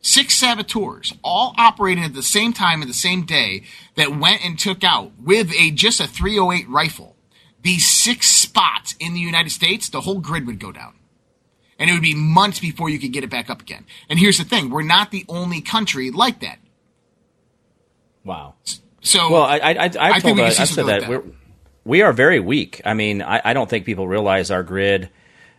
six 0.00 0.34
saboteurs, 0.34 1.14
all 1.22 1.54
operating 1.56 2.02
at 2.02 2.14
the 2.14 2.22
same 2.22 2.52
time 2.52 2.82
at 2.82 2.88
the 2.88 2.94
same 2.94 3.24
day, 3.24 3.62
that 3.94 4.18
went 4.18 4.44
and 4.44 4.58
took 4.58 4.82
out 4.82 5.12
with 5.20 5.52
a 5.54 5.70
just 5.70 6.00
a 6.00 6.08
308 6.08 6.68
rifle, 6.68 7.16
these 7.62 7.88
six 7.88 8.26
spots 8.26 8.96
in 8.98 9.14
the 9.14 9.20
United 9.20 9.50
States, 9.50 9.88
the 9.88 10.00
whole 10.00 10.18
grid 10.18 10.46
would 10.48 10.58
go 10.58 10.72
down 10.72 10.94
and 11.80 11.90
it 11.90 11.94
would 11.94 12.02
be 12.02 12.14
months 12.14 12.60
before 12.60 12.90
you 12.90 13.00
could 13.00 13.12
get 13.12 13.24
it 13.24 13.30
back 13.30 13.50
up 13.50 13.62
again. 13.62 13.86
And 14.08 14.18
here's 14.18 14.38
the 14.38 14.44
thing: 14.44 14.70
we're 14.70 14.82
not 14.82 15.10
the 15.10 15.24
only 15.28 15.60
country 15.62 16.12
like 16.12 16.40
that. 16.40 16.58
Wow. 18.22 18.54
So, 19.00 19.30
Well, 19.30 19.42
I 19.42 19.56
I 19.56 19.72
I, 19.72 19.74
I 19.74 20.20
think 20.20 20.22
told 20.22 20.36
we 20.36 20.42
uh, 20.44 20.50
see 20.50 20.62
I 20.62 20.66
said 20.66 20.86
that, 20.86 21.00
like 21.02 21.08
we're 21.08 21.22
we 21.84 22.02
are 22.02 22.12
very 22.12 22.38
weak. 22.38 22.82
I 22.84 22.94
mean, 22.94 23.22
I, 23.22 23.40
I 23.44 23.52
don't 23.54 23.68
think 23.68 23.86
people 23.86 24.06
realize 24.06 24.50
our 24.50 24.62
grid 24.62 25.08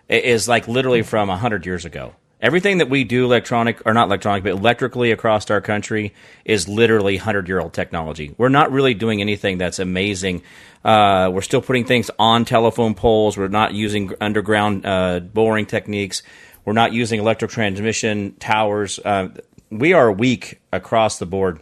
is 0.07 0.47
like 0.47 0.67
literally 0.67 1.01
from 1.01 1.27
hundred 1.27 1.65
years 1.65 1.83
ago. 1.83 2.15
Everything 2.41 2.79
that 2.79 2.89
we 2.89 3.03
do 3.03 3.23
electronic 3.23 3.81
or 3.85 3.93
not 3.93 4.07
electronic, 4.07 4.43
but 4.43 4.53
electrically 4.53 5.11
across 5.11 5.49
our 5.51 5.61
country 5.61 6.13
is 6.43 6.67
literally 6.67 7.17
hundred 7.17 7.47
year 7.47 7.59
old 7.59 7.71
technology. 7.71 8.33
We're 8.37 8.49
not 8.49 8.71
really 8.71 8.95
doing 8.95 9.21
anything 9.21 9.59
that's 9.59 9.77
amazing. 9.77 10.41
Uh, 10.83 11.29
we're 11.31 11.41
still 11.41 11.61
putting 11.61 11.85
things 11.85 12.09
on 12.17 12.45
telephone 12.45 12.95
poles. 12.95 13.37
We're 13.37 13.47
not 13.47 13.75
using 13.75 14.13
underground 14.19 14.85
uh, 14.87 15.19
boring 15.19 15.67
techniques. 15.67 16.23
We're 16.65 16.73
not 16.73 16.93
using 16.93 17.19
electric 17.19 17.51
transmission 17.51 18.35
towers. 18.39 18.97
Uh, 18.97 19.29
we 19.69 19.93
are 19.93 20.11
weak 20.11 20.59
across 20.73 21.19
the 21.19 21.27
board. 21.27 21.61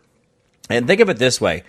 And 0.70 0.88
think 0.88 1.02
of 1.02 1.10
it 1.10 1.18
this 1.18 1.42
way 1.42 1.64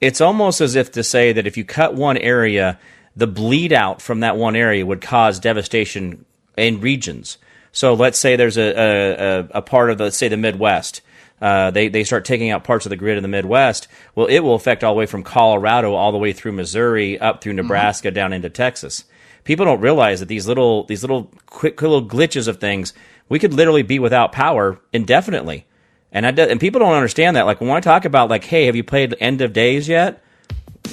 it's 0.00 0.20
almost 0.20 0.60
as 0.60 0.74
if 0.74 0.92
to 0.92 1.04
say 1.04 1.32
that 1.32 1.46
if 1.46 1.56
you 1.56 1.64
cut 1.64 1.94
one 1.94 2.16
area, 2.16 2.78
the 3.16 3.26
bleed 3.26 3.72
out 3.72 4.00
from 4.02 4.20
that 4.20 4.36
one 4.36 4.56
area 4.56 4.84
would 4.84 5.00
cause 5.00 5.40
devastation 5.40 6.24
in 6.56 6.80
regions. 6.80 7.38
So 7.72 7.94
let's 7.94 8.18
say 8.18 8.36
there's 8.36 8.56
a, 8.58 8.62
a, 8.62 9.40
a- 9.40 9.48
a 9.54 9.62
part 9.62 9.90
of, 9.90 9.98
the, 9.98 10.04
let's 10.04 10.16
say, 10.16 10.28
the 10.28 10.36
Midwest. 10.36 11.00
Uh, 11.40 11.70
they, 11.70 11.88
they 11.88 12.02
start 12.02 12.24
taking 12.24 12.50
out 12.50 12.64
parts 12.64 12.84
of 12.86 12.90
the 12.90 12.96
grid 12.96 13.16
in 13.16 13.22
the 13.22 13.28
Midwest. 13.28 13.86
Well, 14.16 14.26
it 14.26 14.40
will 14.40 14.54
affect 14.56 14.82
all 14.82 14.94
the 14.94 14.98
way 14.98 15.06
from 15.06 15.22
Colorado 15.22 15.94
all 15.94 16.10
the 16.10 16.18
way 16.18 16.32
through 16.32 16.52
Missouri, 16.52 17.18
up 17.18 17.40
through 17.40 17.52
Nebraska, 17.52 18.10
down 18.10 18.32
into 18.32 18.50
Texas. 18.50 19.04
People 19.44 19.64
don't 19.64 19.80
realize 19.80 20.18
that 20.20 20.26
these 20.26 20.48
little 20.48 20.84
these 20.84 21.02
little 21.02 21.30
quick 21.46 21.80
little 21.80 22.04
glitches 22.04 22.48
of 22.48 22.58
things, 22.58 22.92
we 23.28 23.38
could 23.38 23.54
literally 23.54 23.82
be 23.82 23.98
without 24.00 24.32
power 24.32 24.80
indefinitely. 24.92 25.64
And 26.10 26.26
I 26.26 26.32
do, 26.32 26.42
and 26.42 26.58
people 26.58 26.80
don't 26.80 26.94
understand 26.94 27.36
that. 27.36 27.46
Like 27.46 27.60
when 27.60 27.70
I 27.70 27.80
talk 27.80 28.04
about 28.04 28.28
like, 28.30 28.44
hey, 28.44 28.66
have 28.66 28.74
you 28.76 28.82
played 28.84 29.14
End 29.20 29.40
of 29.40 29.52
Days 29.52 29.88
yet? 29.88 30.22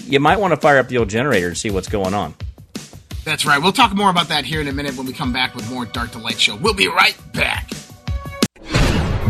You 0.05 0.19
might 0.19 0.39
want 0.39 0.53
to 0.53 0.59
fire 0.59 0.77
up 0.77 0.89
the 0.89 0.99
old 0.99 1.09
generator 1.09 1.47
and 1.47 1.57
see 1.57 1.71
what's 1.71 1.89
going 1.89 2.13
on. 2.13 2.35
That's 3.25 3.45
right. 3.45 3.61
We'll 3.61 3.71
talk 3.73 3.93
more 3.93 4.09
about 4.09 4.27
that 4.29 4.45
here 4.45 4.61
in 4.61 4.67
a 4.67 4.71
minute 4.71 4.95
when 4.95 5.05
we 5.05 5.13
come 5.13 5.33
back 5.33 5.55
with 5.55 5.69
more 5.69 5.85
Dark 5.85 6.11
to 6.11 6.19
Light 6.19 6.39
Show. 6.39 6.55
We'll 6.55 6.73
be 6.73 6.87
right 6.87 7.15
back. 7.33 7.69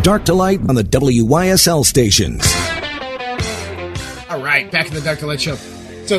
Dark 0.03 0.25
to 0.25 0.33
Light 0.33 0.59
on 0.69 0.75
the 0.75 0.83
WYSL 0.83 1.83
stations. 1.85 2.43
All 4.29 4.41
right, 4.41 4.69
back 4.71 4.87
in 4.87 4.93
the 4.93 5.01
Dark 5.01 5.19
to 5.19 5.27
Light 5.27 5.41
Show. 5.41 5.55
So, 6.05 6.17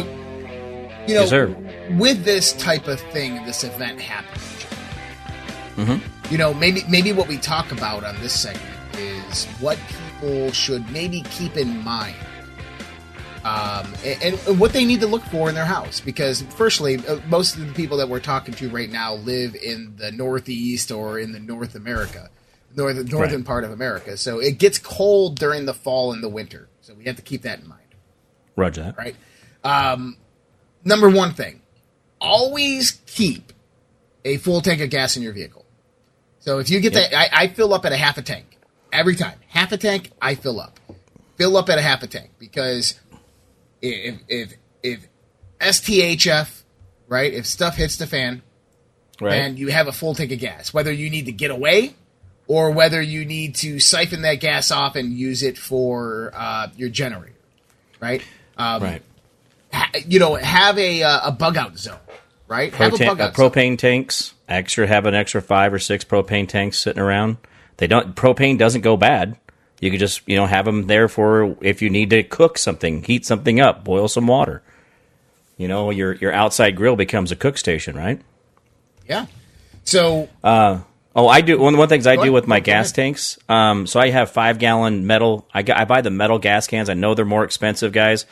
you 1.06 1.14
know, 1.14 1.24
Yes, 1.24 1.90
with 1.98 2.24
this 2.24 2.52
type 2.54 2.88
of 2.88 2.98
thing, 3.12 3.44
this 3.44 3.62
event 3.62 4.00
happening, 4.00 4.42
Mm-hmm. 5.76 6.32
you 6.32 6.38
know, 6.38 6.54
maybe 6.54 6.80
maybe 6.88 7.12
what 7.12 7.28
we 7.28 7.36
talk 7.36 7.70
about 7.70 8.02
on 8.02 8.18
this 8.20 8.32
segment 8.32 8.64
is 8.96 9.44
what 9.60 9.78
people 10.18 10.50
should 10.50 10.90
maybe 10.90 11.20
keep 11.30 11.54
in 11.58 11.84
mind, 11.84 12.16
um, 13.46 13.94
and, 14.04 14.34
and 14.46 14.58
what 14.60 14.72
they 14.72 14.84
need 14.84 15.00
to 15.00 15.06
look 15.06 15.22
for 15.24 15.48
in 15.48 15.54
their 15.54 15.64
house. 15.64 16.00
Because, 16.00 16.42
firstly, 16.42 16.96
uh, 17.06 17.20
most 17.28 17.56
of 17.56 17.66
the 17.66 17.72
people 17.74 17.96
that 17.98 18.08
we're 18.08 18.20
talking 18.20 18.54
to 18.54 18.68
right 18.70 18.90
now 18.90 19.14
live 19.14 19.54
in 19.54 19.94
the 19.96 20.10
Northeast 20.10 20.90
or 20.90 21.18
in 21.18 21.32
the 21.32 21.38
North 21.40 21.74
America, 21.74 22.28
north, 22.74 22.96
northern 23.10 23.36
Right. 23.38 23.44
part 23.44 23.64
of 23.64 23.70
America. 23.70 24.16
So 24.16 24.38
it 24.40 24.58
gets 24.58 24.78
cold 24.78 25.38
during 25.38 25.64
the 25.66 25.74
fall 25.74 26.12
and 26.12 26.22
the 26.22 26.28
winter. 26.28 26.68
So 26.80 26.94
we 26.94 27.04
have 27.04 27.16
to 27.16 27.22
keep 27.22 27.42
that 27.42 27.60
in 27.60 27.68
mind 27.68 27.82
Roger 28.56 28.82
that. 28.82 28.96
right? 28.98 29.16
Um, 29.64 30.16
number 30.84 31.08
one 31.08 31.32
thing, 31.34 31.60
always 32.20 33.00
keep 33.06 33.52
a 34.24 34.36
full 34.38 34.60
tank 34.60 34.80
of 34.80 34.90
gas 34.90 35.16
in 35.16 35.22
your 35.22 35.32
vehicle. 35.32 35.64
So 36.40 36.58
if 36.58 36.70
you 36.70 36.80
get 36.80 36.92
Yep. 36.94 37.10
that, 37.10 37.18
I, 37.34 37.44
I 37.44 37.48
fill 37.48 37.74
up 37.74 37.84
at 37.84 37.92
a 37.92 37.96
half 37.96 38.18
a 38.18 38.22
tank 38.22 38.58
every 38.92 39.16
time. 39.16 39.38
Half 39.48 39.72
a 39.72 39.76
tank, 39.76 40.10
I 40.22 40.34
fill 40.36 40.60
up. 40.60 40.78
Fill 41.36 41.56
up 41.56 41.68
at 41.68 41.76
a 41.78 41.82
half 41.82 42.02
a 42.02 42.06
tank 42.06 42.30
because 42.38 42.94
if 43.82 44.16
if 44.28 44.54
if 44.82 45.06
STHF, 45.60 46.62
right? 47.08 47.32
If 47.32 47.46
stuff 47.46 47.76
hits 47.76 47.96
the 47.96 48.06
fan, 48.06 48.42
Right. 49.20 49.34
and 49.34 49.58
you 49.58 49.68
have 49.68 49.88
a 49.88 49.92
full 49.92 50.14
tank 50.14 50.30
of 50.32 50.38
gas, 50.38 50.74
whether 50.74 50.92
you 50.92 51.08
need 51.08 51.24
to 51.26 51.32
get 51.32 51.50
away 51.50 51.94
or 52.46 52.70
whether 52.70 53.00
you 53.00 53.24
need 53.24 53.54
to 53.56 53.80
siphon 53.80 54.22
that 54.22 54.40
gas 54.40 54.70
off 54.70 54.94
and 54.94 55.12
use 55.14 55.42
it 55.42 55.56
for 55.56 56.30
uh, 56.34 56.68
your 56.76 56.90
generator, 56.90 57.32
right? 57.98 58.22
Um, 58.58 58.82
right. 58.82 59.02
ha- 59.72 59.90
you 60.06 60.18
know, 60.18 60.34
have 60.34 60.78
a 60.78 61.02
uh, 61.02 61.28
a 61.28 61.32
bug 61.32 61.56
out 61.56 61.78
zone, 61.78 61.98
right? 62.46 62.74
have 62.74 62.92
a 62.92 62.96
Protan- 62.96 63.06
bug 63.06 63.20
uh, 63.20 63.24
out 63.24 63.36
zone. 63.36 63.50
propane 63.50 63.78
tanks. 63.78 64.34
Extra 64.48 64.86
have 64.86 65.06
an 65.06 65.14
extra 65.14 65.40
five 65.42 65.72
or 65.72 65.78
six 65.78 66.04
propane 66.04 66.46
tanks 66.46 66.78
sitting 66.78 67.02
around. 67.02 67.38
They 67.78 67.86
don't. 67.86 68.14
Propane 68.14 68.58
doesn't 68.58 68.82
go 68.82 68.96
bad. 68.98 69.36
You 69.80 69.90
could 69.90 70.00
just 70.00 70.22
you 70.26 70.36
know 70.36 70.46
have 70.46 70.64
them 70.64 70.86
there 70.86 71.08
for 71.08 71.56
if 71.60 71.82
you 71.82 71.90
need 71.90 72.10
to 72.10 72.22
cook 72.22 72.56
something, 72.58 73.02
heat 73.02 73.26
something 73.26 73.60
up, 73.60 73.84
boil 73.84 74.08
some 74.08 74.26
water. 74.26 74.62
You 75.58 75.68
know 75.68 75.90
your 75.90 76.12
your 76.14 76.32
outside 76.32 76.76
grill 76.76 76.96
becomes 76.96 77.30
a 77.32 77.36
cook 77.36 77.58
station, 77.58 77.96
right? 77.96 78.20
Yeah. 79.08 79.26
So 79.84 80.28
Oh, 81.18 81.28
I 81.28 81.40
do. 81.40 81.58
One 81.58 81.74
one 81.76 81.84
of 81.84 81.88
the 81.88 81.94
things 81.94 82.06
I 82.06 82.16
do 82.16 82.20
ahead. 82.22 82.32
with 82.32 82.46
my 82.46 82.60
gas 82.60 82.86
ahead. 82.88 82.94
tanks. 82.96 83.38
Um, 83.48 83.86
so 83.86 83.98
I 83.98 84.10
have 84.10 84.30
five 84.30 84.58
gallon 84.58 85.06
metal. 85.06 85.46
I, 85.54 85.62
got- 85.62 85.78
I 85.78 85.86
buy 85.86 86.02
the 86.02 86.10
metal 86.10 86.38
gas 86.38 86.66
cans. 86.66 86.90
I 86.90 86.94
know 86.94 87.14
they're 87.14 87.24
more 87.24 87.44
expensive, 87.44 87.92
guys, 87.92 88.26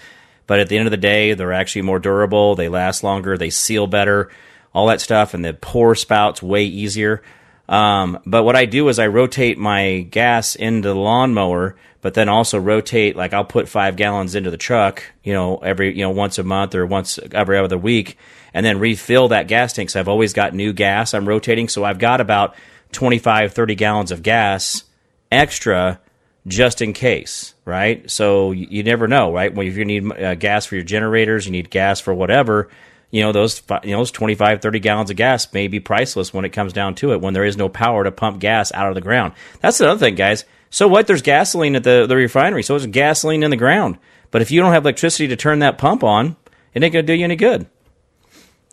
but 0.47 0.61
at 0.61 0.69
the 0.69 0.77
end 0.77 0.87
of 0.87 0.91
the 0.91 0.99
day, 0.99 1.33
they're 1.33 1.55
actually 1.55 1.81
more 1.83 1.99
durable. 1.99 2.55
They 2.57 2.69
last 2.69 3.03
longer. 3.03 3.39
They 3.39 3.49
seal 3.49 3.87
better. 3.87 4.31
All 4.75 4.89
that 4.89 5.01
stuff, 5.01 5.33
and 5.33 5.43
the 5.45 5.55
pour 5.55 5.95
spouts 5.95 6.43
way 6.43 6.65
easier. 6.65 7.23
Um, 7.69 8.19
but 8.27 8.45
what 8.45 8.57
I 8.57 8.67
do 8.67 8.89
is 8.89 8.99
I 8.99 9.07
rotate 9.07 9.59
my 9.59 10.07
gas 10.11 10.55
into 10.55 10.89
the 10.89 10.95
lawnmower, 10.95 11.77
but 12.03 12.15
then 12.15 12.29
also 12.29 12.59
rotate 12.59 13.17
like 13.17 13.33
I'll 13.33 13.45
put 13.45 13.69
five 13.69 13.97
gallons 13.97 14.35
into 14.35 14.51
the 14.51 14.59
truck, 14.59 15.03
you 15.23 15.33
know, 15.33 15.57
every 15.59 15.97
you 15.97 16.03
know 16.03 16.11
once 16.11 16.39
a 16.39 16.43
month 16.43 16.75
or 16.75 16.85
once 16.85 17.19
every 17.33 17.59
other 17.59 17.79
week, 17.79 18.19
and 18.53 18.65
then 18.65 18.79
refill 18.79 19.29
that 19.29 19.49
gas 19.49 19.73
tank. 19.73 19.91
So 19.91 20.01
I've 20.01 20.09
always 20.09 20.33
got 20.33 20.55
new 20.55 20.73
gas 20.73 21.15
I'm 21.15 21.27
rotating, 21.27 21.69
so 21.69 21.85
I've 21.85 21.99
got 21.99 22.21
about 22.21 22.55
25, 22.93 23.53
30 23.53 23.75
gallons 23.75 24.11
of 24.13 24.23
gas 24.23 24.85
extra 25.33 26.01
just 26.47 26.83
in 26.83 26.93
case, 26.93 27.55
right? 27.65 28.09
So 28.11 28.53
you, 28.53 28.83
never 28.83 29.09
know, 29.09 29.33
right? 29.33 29.53
When 29.53 29.67
if 29.67 29.77
you 29.77 29.85
need 29.85 30.13
uh, 30.13 30.35
gas 30.35 30.67
for 30.67 30.75
your 30.75 30.85
generators, 30.85 31.47
you 31.47 31.53
need 31.53 31.71
gas 31.71 32.01
for 32.01 32.13
whatever. 32.13 32.69
You 33.15 33.21
know 33.21 33.31
those 33.31 33.63
you 33.85 33.93
know 33.93 33.99
those 33.99 34.11
25 34.11 34.61
30 34.61 34.81
gallons 34.81 35.09
of 35.09 35.15
gas 35.15 35.53
may 35.53 35.69
be 35.69 35.79
priceless 35.79 36.35
when 36.35 36.45
it 36.45 36.49
comes 36.49 36.73
down 36.73 36.97
to 36.97 37.13
it 37.13 37.21
when 37.21 37.33
there 37.33 37.45
is 37.45 37.57
no 37.57 37.69
power 37.69 38.03
to 38.03 38.11
pump 38.11 38.41
gas 38.41 38.73
out 38.73 38.89
of 38.89 38.97
the 38.97 39.01
ground. 39.01 39.35
That's 39.61 39.81
another 39.81 40.01
thing, 40.01 40.17
guys. 40.17 40.45
So 40.69 40.89
what? 40.89 41.07
There's 41.07 41.23
gasoline 41.23 41.77
at 41.77 41.85
the, 41.85 42.07
the 42.09 42.17
refinery. 42.17 42.65
So 42.65 42.77
there's 42.77 42.91
gasoline 42.91 43.45
in 43.45 43.53
the 43.53 43.57
ground. 43.57 43.99
But 44.33 44.43
if 44.43 44.51
you 44.51 44.61
don't 44.61 44.73
have 44.73 44.83
electricity 44.83 45.29
to 45.29 45.37
turn 45.37 45.61
that 45.61 45.79
pump 45.79 46.03
on, 46.03 46.35
it 46.73 46.83
ain't 46.83 46.93
gonna 46.93 47.05
do 47.05 47.13
you 47.13 47.23
any 47.23 47.37
good. 47.37 47.69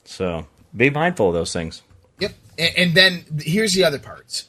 So 0.06 0.48
be 0.76 0.90
mindful 0.90 1.28
of 1.28 1.36
those 1.36 1.54
things. 1.54 1.84
Yep. 2.20 2.32
And, 2.58 2.78
and 2.78 2.96
then 2.96 3.26
here's 3.44 3.76
the 3.76 3.84
other 3.84 4.00
parts. 4.00 4.48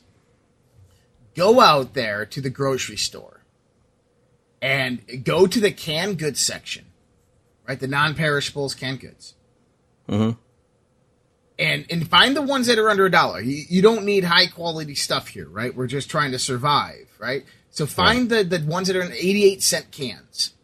Go 1.35 1.61
out 1.61 1.93
there 1.93 2.25
to 2.25 2.41
the 2.41 2.49
grocery 2.49 2.97
store 2.97 3.45
and 4.63 5.23
go 5.23 5.47
to 5.47 5.61
the 5.61 5.71
canned 5.71 6.19
goods 6.19 6.41
section, 6.41 6.87
right? 7.69 7.79
The 7.79 7.89
non-perishables 7.89 8.75
canned 8.75 9.01
goods. 9.01 9.35
Mm-hmm. 10.09 10.38
And 11.59 11.85
and 11.90 12.09
find 12.09 12.35
the 12.35 12.42
ones 12.42 12.66
that 12.66 12.78
are 12.78 12.88
under 12.90 13.06
a 13.06 13.11
dollar. 13.11 13.40
You, 13.40 13.64
you 13.68 13.82
don't 13.82 14.04
need 14.04 14.25
high 14.25 14.47
quality 14.47 14.94
stuff 14.94 15.28
here, 15.28 15.49
right? 15.49 15.75
We're 15.75 15.87
just 15.87 16.11
trying 16.11 16.32
to 16.32 16.38
survive, 16.38 17.09
right? 17.18 17.44
So 17.71 17.87
find 17.87 18.30
the 18.30 18.42
the 18.42 18.59
ones 18.66 18.88
that 18.88 18.97
are 18.97 19.02
in 19.02 19.12
88 19.12 19.62
cent 19.62 19.90
cans. 19.92 20.54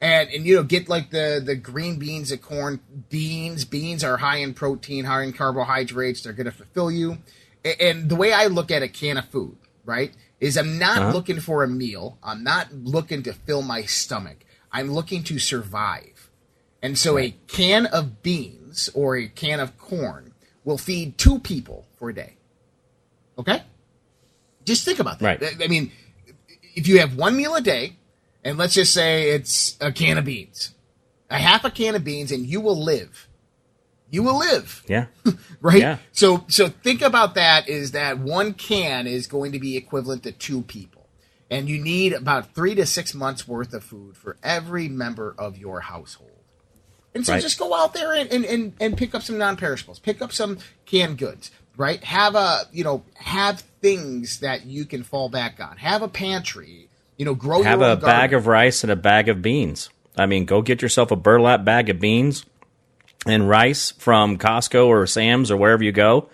and 0.00 0.28
and 0.30 0.44
you 0.46 0.54
know 0.56 0.62
get 0.62 0.88
like 0.88 1.10
the 1.10 1.42
the 1.44 1.56
green 1.56 1.98
beans, 1.98 2.28
the 2.30 2.36
corn 2.38 2.80
beans. 3.08 3.64
Beans 3.64 4.04
are 4.04 4.18
high 4.18 4.36
in 4.36 4.52
protein, 4.54 5.04
high 5.06 5.22
in 5.22 5.32
carbohydrates. 5.32 6.22
They're 6.22 6.32
going 6.34 6.44
to 6.46 6.52
fulfill 6.52 6.90
you. 6.90 7.18
A- 7.64 7.82
And 7.82 8.08
the 8.08 8.16
way 8.16 8.32
I 8.32 8.46
look 8.46 8.70
at 8.70 8.82
a 8.82 8.88
can 8.88 9.16
of 9.16 9.24
food, 9.28 9.56
right, 9.84 10.12
is 10.38 10.56
I'm 10.58 10.78
not 10.78 10.98
Uh-huh. 10.98 11.12
looking 11.12 11.40
for 11.40 11.64
a 11.64 11.68
meal. 11.68 12.18
I'm 12.22 12.44
not 12.44 12.72
looking 12.72 13.22
to 13.24 13.32
fill 13.32 13.62
my 13.62 13.82
stomach. 13.82 14.44
I'm 14.70 14.92
looking 14.92 15.24
to 15.24 15.38
survive. 15.38 16.30
And 16.82 16.96
so 16.98 17.18
a 17.18 17.34
can 17.48 17.86
of 17.86 18.22
beans 18.22 18.65
or 18.94 19.16
a 19.16 19.28
can 19.28 19.60
of 19.60 19.76
corn 19.78 20.32
will 20.64 20.78
feed 20.78 21.16
two 21.18 21.38
people 21.38 21.86
for 21.98 22.10
a 22.10 22.14
day. 22.14 22.34
Okay? 23.38 23.62
Just 24.64 24.84
think 24.84 24.98
about 24.98 25.18
that. 25.20 25.40
Right. 25.40 25.60
I- 25.60 25.64
I 25.64 25.68
mean, 25.68 25.92
if 26.74 26.88
you 26.88 26.98
have 27.00 27.16
one 27.16 27.36
meal 27.36 27.54
a 27.54 27.60
day, 27.60 27.96
and 28.44 28.58
let's 28.58 28.74
just 28.74 28.92
say 28.92 29.30
it's 29.30 29.76
a 29.80 29.90
can 29.92 30.18
of 30.18 30.24
beans, 30.24 30.72
a 31.30 31.38
half 31.38 31.64
a 31.64 31.70
can 31.70 31.94
of 31.94 32.04
beans, 32.04 32.30
and 32.32 32.46
you 32.46 32.60
will 32.60 32.80
live. 32.82 33.28
You 34.08 34.22
will 34.22 34.38
live 34.38 34.84
Yeah. 34.86 35.06
right? 35.60 35.80
Yeah. 35.80 35.98
So 36.12 36.44
so 36.48 36.68
think 36.68 37.02
about 37.02 37.34
that 37.34 37.68
is 37.68 37.90
that 37.90 38.18
one 38.18 38.54
can 38.54 39.06
is 39.08 39.26
going 39.26 39.50
to 39.52 39.58
be 39.58 39.76
equivalent 39.76 40.22
to 40.22 40.32
two 40.32 40.62
people. 40.62 41.08
And 41.50 41.68
you 41.68 41.78
need 41.82 42.12
about 42.12 42.54
three 42.54 42.74
to 42.76 42.86
six 42.86 43.14
months 43.14 43.46
worth 43.48 43.72
of 43.74 43.82
food 43.84 44.16
for 44.16 44.36
every 44.44 44.88
member 44.88 45.34
of 45.38 45.58
your 45.58 45.80
household. 45.80 46.35
And 47.16 47.26
so 47.26 47.32
Right. 47.32 47.42
just 47.42 47.58
go 47.58 47.74
out 47.74 47.94
there 47.94 48.12
and, 48.12 48.30
and, 48.30 48.44
and, 48.44 48.72
and 48.78 48.96
pick 48.96 49.14
up 49.14 49.22
some 49.22 49.38
non 49.38 49.56
perishables, 49.56 49.98
pick 49.98 50.20
up 50.20 50.32
some 50.32 50.58
canned 50.84 51.16
goods, 51.18 51.50
right? 51.76 52.02
Have 52.04 52.34
a 52.34 52.66
you 52.72 52.84
know, 52.84 53.02
have 53.14 53.60
things 53.80 54.40
that 54.40 54.66
you 54.66 54.84
can 54.84 55.02
fall 55.02 55.28
back 55.28 55.58
on. 55.58 55.78
Have 55.78 56.02
a 56.02 56.08
pantry, 56.08 56.88
you 57.16 57.24
know, 57.24 57.34
grow 57.34 57.62
Have 57.62 57.80
a 57.80 57.92
own 57.92 58.00
bag 58.00 58.34
of 58.34 58.46
rice 58.46 58.84
and 58.84 58.92
a 58.92 58.96
bag 58.96 59.28
of 59.28 59.40
beans. 59.40 59.88
I 60.16 60.26
mean, 60.26 60.44
go 60.44 60.60
get 60.60 60.82
yourself 60.82 61.10
a 61.10 61.16
burlap 61.16 61.64
bag 61.64 61.88
of 61.88 62.00
beans 62.00 62.44
and 63.26 63.48
rice 63.48 63.92
from 63.92 64.36
Costco 64.38 64.86
or 64.86 65.06
Sam's 65.06 65.50
or 65.50 65.56
wherever 65.56 65.82
you 65.82 65.92
go. 65.92 66.28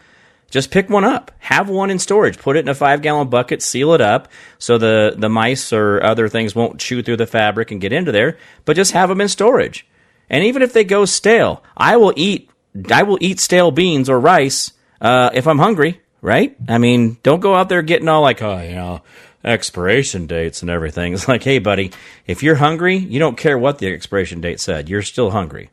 Just 0.50 0.70
pick 0.70 0.90
one 0.90 1.04
up. 1.04 1.30
Have 1.38 1.70
one 1.70 1.90
in 1.90 1.98
storage. 1.98 2.38
Put 2.38 2.56
it 2.56 2.60
in 2.60 2.68
a 2.68 2.74
five 2.74 3.00
gallon 3.00 3.28
bucket, 3.28 3.62
seal 3.62 3.94
it 3.94 4.02
up 4.02 4.28
so 4.58 4.76
the, 4.76 5.14
the 5.16 5.30
mice 5.30 5.72
or 5.72 6.02
other 6.02 6.28
things 6.28 6.54
won't 6.54 6.78
chew 6.78 7.02
through 7.02 7.16
the 7.16 7.26
fabric 7.26 7.70
and 7.70 7.80
get 7.80 7.92
into 7.92 8.12
there, 8.12 8.36
but 8.64 8.76
just 8.76 8.92
have 8.92 9.08
them 9.08 9.20
in 9.20 9.28
storage. 9.28 9.86
And 10.32 10.44
even 10.44 10.62
if 10.62 10.72
they 10.72 10.82
go 10.82 11.04
stale, 11.04 11.62
I 11.76 11.98
will 11.98 12.14
eat 12.16 12.50
I 12.90 13.02
will 13.04 13.18
eat 13.20 13.38
stale 13.38 13.70
beans 13.70 14.08
or 14.08 14.18
rice 14.18 14.72
uh, 15.00 15.30
if 15.34 15.46
I'm 15.46 15.58
hungry, 15.58 16.00
right? 16.22 16.56
I 16.66 16.78
mean, 16.78 17.18
don't 17.22 17.40
go 17.40 17.54
out 17.54 17.68
there 17.68 17.82
getting 17.82 18.08
all 18.08 18.22
like, 18.22 18.40
oh, 18.42 18.60
you 18.62 18.74
know, 18.74 19.02
expiration 19.44 20.26
dates 20.26 20.62
and 20.62 20.70
everything. 20.70 21.12
It's 21.14 21.28
like, 21.28 21.42
hey, 21.42 21.58
buddy, 21.58 21.92
if 22.26 22.42
you're 22.42 22.54
hungry, 22.56 22.96
you 22.96 23.18
don't 23.18 23.36
care 23.36 23.58
what 23.58 23.78
the 23.78 23.92
expiration 23.92 24.40
date 24.40 24.58
said. 24.58 24.88
You're 24.88 25.02
still 25.02 25.30
hungry. 25.30 25.70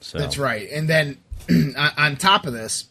So 0.00 0.18
That's 0.18 0.38
right. 0.38 0.68
And 0.70 0.88
then 0.88 1.18
on- 1.76 2.16
top 2.16 2.46
of 2.46 2.52
this, 2.52 2.86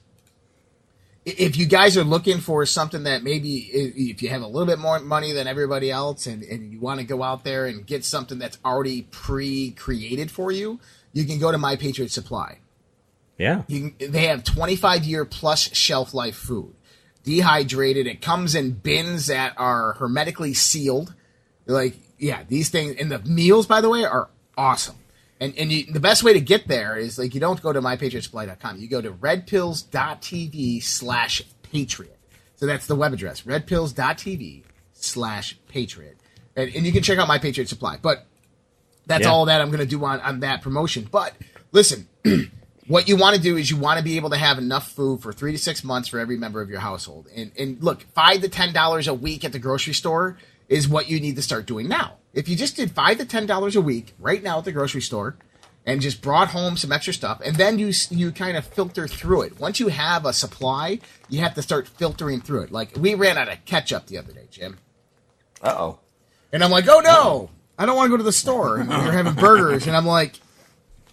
if 1.28 1.58
you 1.58 1.66
guys 1.66 1.98
are 1.98 2.06
looking 2.06 2.40
for 2.40 2.66
something 2.66 3.04
that 3.04 3.22
maybe 3.22 3.58
if 3.58 4.22
you 4.22 4.30
have 4.30 4.42
a 4.42 4.48
little 4.48 4.66
bit 4.66 4.80
more 4.80 4.98
money 5.00 5.34
than 5.34 5.46
everybody 5.46 5.92
else 5.92 6.26
and, 6.26 6.42
and 6.42 6.72
you 6.72 6.80
want 6.80 7.02
to 7.02 7.06
go 7.06 7.22
out 7.22 7.44
there 7.44 7.66
and 7.66 7.86
get 7.86 8.06
something 8.06 8.40
that's 8.40 8.58
already 8.64 9.02
pre-created 9.02 10.32
for 10.32 10.54
you, 10.54 10.80
you 11.12 11.26
can 11.26 11.38
go 11.38 11.52
to 11.52 11.58
My 11.58 11.76
Patriot 11.76 12.12
Supply. 12.12 12.60
yeah, 13.38 13.64
You 13.68 13.92
can, 13.92 14.12
they 14.12 14.28
have 14.28 14.46
25 14.46 15.04
year 15.04 15.26
plus 15.26 15.76
shelf 15.76 16.14
life 16.14 16.38
food. 16.38 16.74
Dehydrated. 17.26 18.08
It 18.08 18.22
comes 18.22 18.56
in 18.56 18.72
bins 18.72 19.28
that 19.28 19.54
are 19.58 19.94
hermetically 19.94 20.54
sealed. 20.54 21.14
Like, 21.66 21.98
yeah, 22.18 22.44
these 22.48 22.70
things, 22.70 22.96
and 23.02 23.12
the 23.12 23.20
meals, 23.20 23.68
by 23.68 23.82
the 23.82 23.90
way, 23.90 24.06
are 24.06 24.30
awesome. 24.58 24.96
And, 25.40 25.56
and 25.58 25.72
you, 25.72 25.92
the 25.92 26.00
best 26.00 26.24
way 26.24 26.34
to 26.34 26.40
get 26.42 26.68
there 26.68 26.96
is 26.98 27.20
like, 27.20 27.34
you 27.36 27.40
don't 27.40 27.62
go 27.62 27.72
to 27.72 27.80
mypatriotsupply.com. 27.82 28.78
You 28.80 28.88
go 28.88 29.02
to 29.02 29.12
redpills.tv 29.12 30.84
slash 30.84 31.44
patriot. 31.64 32.18
So 32.56 32.66
that's 32.66 32.88
the 32.88 32.96
web 32.96 33.14
address, 33.14 33.42
redpills.tv 33.44 34.64
slash 34.94 35.58
patriot. 35.68 36.18
And, 36.56 36.74
and 36.76 36.86
you 36.86 36.92
can 36.92 37.04
check 37.04 37.20
out 37.20 37.28
My 37.28 37.38
Patriot 37.38 37.70
Supply. 37.70 37.98
But 38.02 38.26
that's 39.06 39.26
Yeah. 39.26 39.30
all 39.32 39.46
that 39.46 39.62
I'm 39.62 39.68
going 39.68 39.80
to 39.80 39.86
do 39.86 40.04
on, 40.04 40.20
on 40.22 40.40
that 40.40 40.62
promotion. 40.64 41.08
But 41.12 41.34
listen, 41.72 42.08
what 42.88 43.08
you 43.08 43.16
want 43.16 43.36
to 43.36 43.42
do 43.42 43.58
is 43.58 43.70
you 43.70 43.78
want 43.78 44.00
to 44.00 44.04
be 44.04 44.18
able 44.18 44.32
to 44.32 44.38
have 44.38 44.58
enough 44.58 44.92
food 44.92 45.22
for 45.22 45.32
three 45.32 45.52
to 45.52 45.58
six 45.60 45.84
months 45.84 46.08
for 46.10 46.20
every 46.20 46.38
member 46.38 46.62
of 46.62 46.70
your 46.72 46.80
household. 46.80 47.28
And, 47.36 47.52
and 47.60 47.82
look, 47.84 48.02
five 48.16 48.42
to 48.42 48.50
ten 48.50 48.74
dollars 48.74 49.08
a 49.08 49.14
week 49.14 49.46
at 49.46 49.52
the 49.52 49.60
grocery 49.60 49.94
store 49.94 50.38
is 50.70 50.88
what 50.88 51.10
you 51.10 51.20
need 51.20 51.36
to 51.36 51.42
start 51.42 51.66
doing 51.66 51.88
now. 51.88 52.16
If 52.34 52.48
you 52.50 52.56
just 52.56 52.76
did 52.76 52.92
five 52.92 53.18
to 53.18 53.26
ten 53.26 53.46
dollars 53.46 53.76
a 53.76 53.82
week 53.82 54.14
right 54.20 54.42
now 54.44 54.60
at 54.60 54.66
the 54.66 54.72
grocery 54.72 55.02
store 55.02 55.38
and 55.86 56.02
just 56.02 56.22
brought 56.22 56.50
home 56.50 56.76
some 56.78 56.92
extra 56.92 57.14
stuff, 57.14 57.42
and 57.44 57.56
then 57.56 57.80
you 57.80 57.92
you 58.10 58.32
kind 58.32 58.58
of 58.58 58.66
filter 58.66 59.08
through 59.08 59.44
it. 59.44 59.60
Once 59.60 59.80
you 59.80 59.88
have 59.88 60.26
a 60.26 60.34
supply, 60.34 61.00
you 61.30 61.40
have 61.40 61.54
to 61.56 61.62
start 61.62 61.88
filtering 61.88 62.42
through 62.42 62.64
it. 62.64 62.72
Like 62.72 62.96
we 62.98 63.16
ran 63.16 63.38
out 63.38 63.48
of 63.50 63.64
ketchup 63.66 64.08
the 64.08 64.18
other 64.18 64.34
day, 64.34 64.48
Jim. 64.52 64.78
uh 65.62 65.74
oh, 65.78 66.00
And 66.52 66.64
I'm 66.64 66.72
like, 66.72 66.88
oh 66.88 67.00
no, 67.00 67.50
I 67.80 67.86
don't 67.86 67.96
want 67.96 68.08
to 68.08 68.12
go 68.12 68.18
to 68.18 68.24
the 68.24 68.32
store. 68.32 68.78
And 68.78 68.90
you're 68.90 69.12
having 69.14 69.34
burgers. 69.34 69.88
And 69.88 69.96
I'm 69.96 70.06
like, 70.06 70.40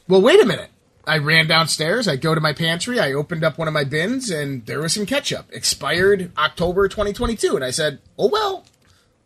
well, 0.08 0.20
wait 0.20 0.42
a 0.42 0.46
minute. 0.46 0.70
I 1.06 1.18
ran 1.18 1.46
downstairs. 1.46 2.08
I 2.08 2.16
go 2.16 2.34
to 2.34 2.40
my 2.40 2.54
pantry. 2.54 2.98
I 2.98 3.12
opened 3.12 3.44
up 3.44 3.58
one 3.58 3.68
of 3.68 3.74
my 3.74 3.84
bins 3.84 4.30
and 4.30 4.64
there 4.66 4.80
was 4.80 4.94
some 4.94 5.04
ketchup 5.04 5.46
expired 5.52 6.32
October 6.38 6.88
2022. 6.88 7.54
And 7.54 7.64
I 7.64 7.70
said, 7.70 8.00
oh, 8.18 8.28
well, 8.28 8.64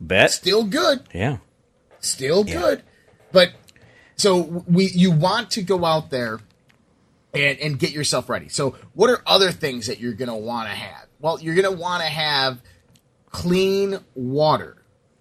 bet, 0.01 0.31
still 0.31 0.65
good. 0.65 1.03
yeah, 1.15 1.39
Still 2.01 2.45
good. 2.45 2.83
But 3.33 3.53
so 4.17 4.65
we, 4.69 4.87
you 4.87 5.11
want 5.11 5.51
to 5.53 5.63
go 5.63 5.85
out 5.85 6.11
there 6.11 6.41
and, 7.35 7.59
and 7.59 7.79
get 7.79 7.91
yourself 7.91 8.29
ready. 8.29 8.49
So 8.49 8.77
what 8.95 9.11
are 9.11 9.21
other 9.27 9.51
things 9.53 9.87
that 9.89 9.99
you're 10.01 10.13
going 10.15 10.29
to 10.31 10.35
want 10.35 10.69
to 10.69 10.75
have? 10.75 11.07
Well, 11.21 11.39
you're 11.41 11.55
going 11.55 11.71
to 11.75 11.81
want 11.81 12.03
to 12.03 12.09
have 12.09 12.61
clean 13.31 13.99
water. 14.15 14.77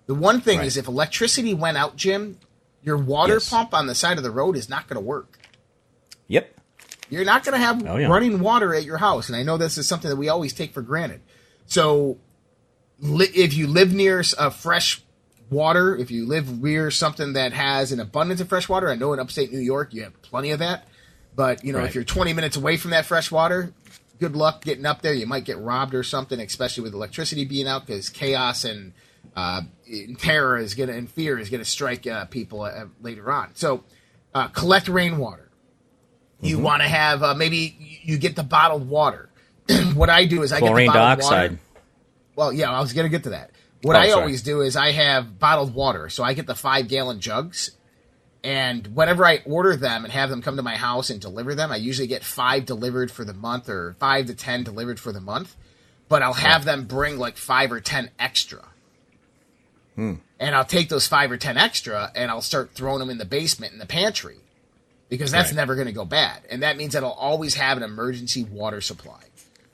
The 0.06 0.14
one 0.16 0.40
thing 0.42 0.60
Right. 0.60 0.68
is 0.68 0.78
if 0.78 0.88
electricity 0.88 1.54
went 1.54 1.78
out, 1.78 1.96
Jim, 1.98 2.38
your 2.84 2.98
water 2.98 3.34
Yes. 3.34 3.50
pump 3.50 3.74
on 3.74 3.88
the 3.88 3.96
side 3.96 4.18
of 4.18 4.24
the 4.24 4.32
road 4.32 4.56
is 4.56 4.70
not 4.70 4.88
going 4.88 4.96
to 4.96 5.02
work. 5.06 5.38
yep, 6.28 6.54
You're 7.10 7.26
not 7.26 7.44
going 7.44 7.54
to 7.54 7.66
have 7.66 7.86
Oh, 7.88 7.98
yeah. 7.98 8.08
running 8.08 8.40
water 8.40 8.74
at 8.76 8.84
your 8.86 8.98
house. 8.98 9.28
And 9.30 9.36
I 9.36 9.44
know 9.44 9.58
this 9.58 9.78
is 9.78 9.88
something 9.88 10.10
that 10.10 10.16
we 10.18 10.30
always 10.30 10.54
take 10.54 10.74
for 10.74 10.82
granted. 10.82 11.22
So 11.66 12.18
li- 13.00 13.32
if 13.34 13.54
you 13.54 13.68
live 13.68 13.94
near 13.94 14.20
s- 14.20 14.34
uh, 14.38 14.50
fresh 14.50 15.02
water, 15.50 15.96
if 15.96 16.12
you 16.12 16.26
live 16.26 16.62
near 16.62 16.92
something 16.92 17.34
that 17.34 17.54
has 17.54 17.92
an 17.92 18.00
abundance 18.00 18.42
of 18.42 18.50
fresh 18.50 18.68
water, 18.68 18.90
I 18.90 18.96
know 18.96 19.14
in 19.14 19.20
upstate 19.20 19.52
New 19.52 19.60
York 19.60 19.94
you 19.94 20.04
have 20.04 20.22
plenty 20.22 20.52
of 20.52 20.60
that. 20.60 20.88
But, 21.36 21.64
you 21.64 21.72
know, 21.72 21.80
Right. 21.80 21.88
if 21.88 21.94
you're 21.96 22.04
20 22.04 22.34
minutes 22.34 22.58
away 22.58 22.78
from 22.78 22.92
that 22.92 23.06
fresh 23.06 23.30
water, 23.32 23.72
good 24.20 24.36
luck 24.36 24.64
getting 24.64 24.86
up 24.88 25.04
there. 25.04 25.14
You 25.14 25.28
might 25.28 25.46
get 25.46 25.60
robbed 25.60 25.94
or 25.94 26.02
something, 26.04 26.40
especially 26.40 26.84
with 26.84 26.94
electricity 26.96 27.46
being 27.46 27.68
out 27.68 27.86
because 27.86 28.10
chaos 28.10 28.64
and 28.66 28.94
uh, 29.36 29.62
terror 30.18 30.58
is 30.58 30.74
going 30.74 30.90
to, 30.90 30.96
and 30.96 31.10
fear 31.10 31.38
is 31.38 31.50
going 31.52 31.62
to 31.64 31.70
strike 31.70 32.08
uh, 32.08 32.26
people 32.26 32.64
uh, 32.64 32.86
later 33.04 33.32
on. 33.32 33.50
So 33.54 33.84
uh, 34.34 34.48
collect 34.48 34.88
rainwater. 34.88 35.50
Mm-hmm. 36.38 36.46
You 36.48 36.60
want 36.60 36.82
to 36.82 36.88
have 36.88 37.22
uh, 37.22 37.36
maybe 37.36 38.00
you 38.04 38.18
get 38.18 38.36
the 38.36 38.44
bottled 38.44 38.90
water. 38.90 39.30
what 39.94 40.10
I 40.10 40.26
do 40.26 40.42
is 40.42 40.52
I 40.52 40.58
chlorine 40.60 40.88
get 40.88 40.94
the 40.94 41.00
bottled 41.00 41.20
dioxide. 41.30 41.52
water. 41.52 41.62
Well, 42.38 42.54
yeah, 42.54 42.72
I 42.72 42.80
was 42.80 42.94
going 42.94 43.04
to 43.06 43.10
get 43.10 43.24
to 43.24 43.32
that. 43.32 43.52
What 43.82 43.96
Oh, 43.96 44.00
I 44.00 44.10
sorry. 44.10 44.22
always 44.22 44.42
do 44.44 44.62
is 44.62 44.76
I 44.78 44.92
have 44.92 45.40
bottled 45.40 45.74
water, 45.74 46.08
so 46.08 46.24
I 46.24 46.34
get 46.34 46.46
the 46.48 46.56
five 46.56 46.88
gallon 46.88 47.20
jugs, 47.20 47.72
and 48.44 48.88
whenever 48.96 49.26
I 49.26 49.42
order 49.46 49.76
them 49.76 50.04
and 50.06 50.14
have 50.14 50.30
them 50.30 50.42
come 50.42 50.56
to 50.56 50.62
my 50.64 50.78
house 50.78 51.10
and 51.10 51.20
deliver 51.20 51.54
them, 51.56 51.72
I 51.72 51.76
usually 51.78 52.08
get 52.08 52.24
five 52.24 52.66
delivered 52.66 53.12
for 53.12 53.26
the 53.26 53.34
month 53.34 53.68
or 53.70 53.96
five 54.00 54.28
to 54.28 54.36
ten 54.36 54.64
delivered 54.64 55.00
for 55.00 55.12
the 55.12 55.20
month. 55.20 55.56
But 56.10 56.22
I'll 56.22 56.34
have 56.34 56.64
them 56.64 56.86
bring 56.86 57.18
like 57.18 57.36
five 57.38 57.72
or 57.72 57.82
ten 57.82 58.12
extra. 58.18 58.64
Hmm. 59.96 60.14
And 60.40 60.56
I'll 60.56 60.64
take 60.64 60.90
those 60.90 61.08
five 61.08 61.32
or 61.32 61.38
ten 61.38 61.58
extra 61.58 62.12
and 62.16 62.30
I'll 62.32 62.42
start 62.42 62.72
throwing 62.74 63.00
them 63.00 63.10
in 63.10 63.18
the 63.18 63.26
basement 63.26 63.74
in 63.74 63.80
the 63.80 63.86
pantry 63.88 64.38
because 65.10 65.32
that's 65.32 65.50
Right. 65.50 65.56
never 65.58 65.76
going 65.76 65.88
to 65.88 65.94
go 65.94 66.06
bad. 66.06 66.44
And 66.50 66.62
that 66.64 66.78
means 66.78 66.94
that 66.94 67.04
I'll 67.04 67.10
always 67.12 67.56
have 67.56 67.78
an 67.78 67.84
emergency 67.84 68.44
water 68.44 68.80
supply. 68.80 69.24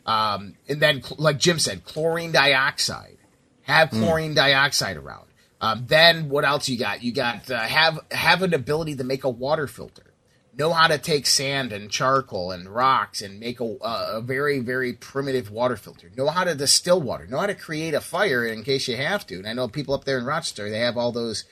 Um, 0.05 0.55
and 0.67 0.81
then, 0.81 1.03
like 1.17 1.39
Jim 1.39 1.59
said, 1.59 1.85
chlorine 1.85 2.31
dioxide. 2.31 3.17
Have 3.63 3.91
chlorine 3.91 4.33
dioxide 4.33 4.97
around. 4.97 5.27
Um, 5.61 5.85
then 5.87 6.27
what 6.27 6.43
else 6.43 6.67
you 6.67 6.77
got? 6.77 7.01
You 7.03 7.13
got 7.13 7.49
uh, 7.49 7.57
have 7.61 7.97
have 8.11 8.41
an 8.41 8.53
ability 8.53 8.97
to 8.97 9.05
make 9.05 9.23
a 9.23 9.29
water 9.29 9.67
filter. 9.67 10.13
Know 10.55 10.73
how 10.73 10.87
to 10.87 10.97
take 10.97 11.25
sand 11.25 11.71
and 11.71 11.89
charcoal 11.89 12.51
and 12.51 12.67
rocks 12.67 13.21
and 13.21 13.39
make 13.39 13.61
a, 13.61 13.77
uh, 13.77 14.09
a 14.15 14.21
very 14.21 14.59
very 14.59 14.91
primitive 14.91 15.49
water 15.49 15.77
filter. 15.77 16.11
Know 16.17 16.27
how 16.27 16.43
to 16.43 16.53
distill 16.53 16.99
water. 16.99 17.25
Know 17.25 17.39
how 17.39 17.45
to 17.45 17.55
create 17.55 17.93
a 17.93 18.01
fire 18.01 18.45
in 18.45 18.63
case 18.63 18.89
you 18.89 18.97
have 18.97 19.25
to. 19.27 19.37
And 19.37 19.47
I 19.47 19.53
know 19.53 19.69
people 19.69 19.93
up 19.93 20.03
there 20.03 20.17
in 20.17 20.25
Rochester 20.25 20.69
they 20.69 20.79
have 20.79 20.97
all 20.97 21.13
those 21.13 21.45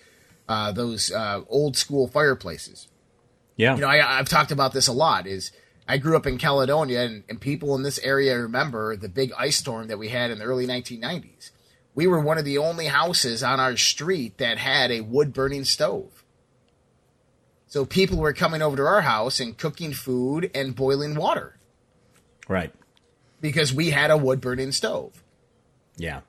uh, 0.50 0.74
those 0.74 1.10
uh, 1.10 1.44
old 1.48 1.78
school 1.78 2.10
fireplaces 2.10 2.90
Yeah, 3.56 3.76
you 3.76 3.82
know, 3.82 3.88
I, 3.88 4.20
I've 4.20 4.28
talked 4.28 4.52
about 4.52 4.74
this 4.74 4.90
a 4.90 4.94
lot. 4.94 5.26
Is 5.26 5.54
I 5.92 5.98
grew 5.98 6.16
up 6.16 6.26
in 6.26 6.38
Caledonia, 6.38 7.02
and, 7.02 7.24
and 7.28 7.42
people 7.42 7.76
in 7.76 7.84
this 7.84 8.00
area 8.00 8.40
remember 8.40 8.96
the 8.96 9.10
big 9.10 9.34
ice 9.38 9.58
storm 9.58 9.90
that 9.90 10.00
we 10.00 10.08
had 10.08 10.32
in 10.32 10.40
the 10.40 10.46
early 10.46 10.66
1990s. 10.66 11.52
We 11.94 12.08
were 12.08 12.22
one 12.22 12.38
of 12.38 12.46
the 12.46 12.58
only 12.60 12.86
houses 12.86 13.44
on 13.44 13.60
our 13.60 13.76
street 13.76 14.38
that 14.38 14.58
had 14.58 14.90
a 14.90 15.02
wood 15.02 15.34
burning 15.34 15.66
stove. 15.66 16.24
So 17.68 17.84
people 17.84 18.18
were 18.20 18.32
coming 18.32 18.62
over 18.62 18.78
to 18.78 18.86
our 18.86 19.02
house 19.02 19.42
and 19.42 19.58
cooking 19.58 19.92
food 19.92 20.50
and 20.56 20.74
boiling 20.76 21.14
water. 21.16 21.58
right. 22.48 22.72
because 23.42 23.74
we 23.74 23.90
had 23.90 24.12
a 24.12 24.18
wood 24.18 24.40
burning 24.40 24.72
stove. 24.72 25.22
Yeah. 25.98 26.22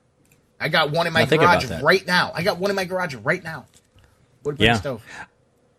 I 0.59 0.67
got 0.67 0.91
one 0.91 1.07
in 1.07 1.13
my 1.13 1.23
Now 1.23 1.37
garage 1.37 1.69
right 1.81 2.05
now. 2.05 2.31
I 2.35 2.43
got 2.43 2.57
one 2.57 2.69
in 2.69 2.75
my 2.75 2.85
garage 2.85 3.15
right 3.15 3.43
now. 3.43 3.65
Wood 4.43 4.57
burning 4.57 4.73
Yeah. 4.73 4.79
stove. 4.79 5.05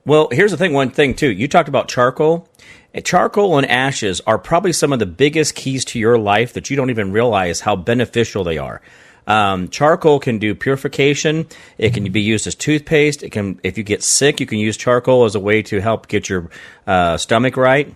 Well, 0.07 0.29
here's 0.33 0.53
the 0.53 0.57
thing. 0.57 0.73
One 0.73 0.91
thing 0.91 1.15
too. 1.15 1.31
You 1.31 1.49
talked 1.49 1.69
about 1.69 1.89
charcoal. 1.89 2.49
Charcoal 3.03 3.59
and 3.59 3.69
ashes 3.69 4.21
are 4.27 4.39
probably 4.39 4.73
some 4.73 4.93
of 4.93 5.01
the 5.01 5.07
biggest 5.07 5.55
keys 5.55 5.85
to 5.87 5.99
your 5.99 6.17
life 6.17 6.53
that 6.53 6.71
you 6.71 6.77
don't 6.77 6.91
even 6.91 7.11
realize 7.11 7.61
how 7.61 7.75
beneficial 7.75 8.45
they 8.45 8.59
are. 8.59 8.81
Um, 9.27 9.69
charcoal 9.69 10.21
can 10.21 10.39
do 10.39 10.55
purification. 10.55 11.47
It 11.79 11.95
can 11.95 12.11
be 12.13 12.21
used 12.21 12.47
as 12.47 12.55
toothpaste. 12.55 13.23
It 13.23 13.31
can, 13.31 13.59
if 13.63 13.79
you 13.79 13.85
get 13.85 14.03
sick, 14.03 14.39
you 14.39 14.47
can 14.47 14.59
use 14.59 14.77
charcoal 14.77 15.25
as 15.25 15.35
a 15.35 15.41
way 15.41 15.63
to 15.63 15.81
help 15.81 16.09
get 16.09 16.29
your 16.29 16.51
uh, 16.87 17.17
stomach 17.17 17.57
right. 17.57 17.95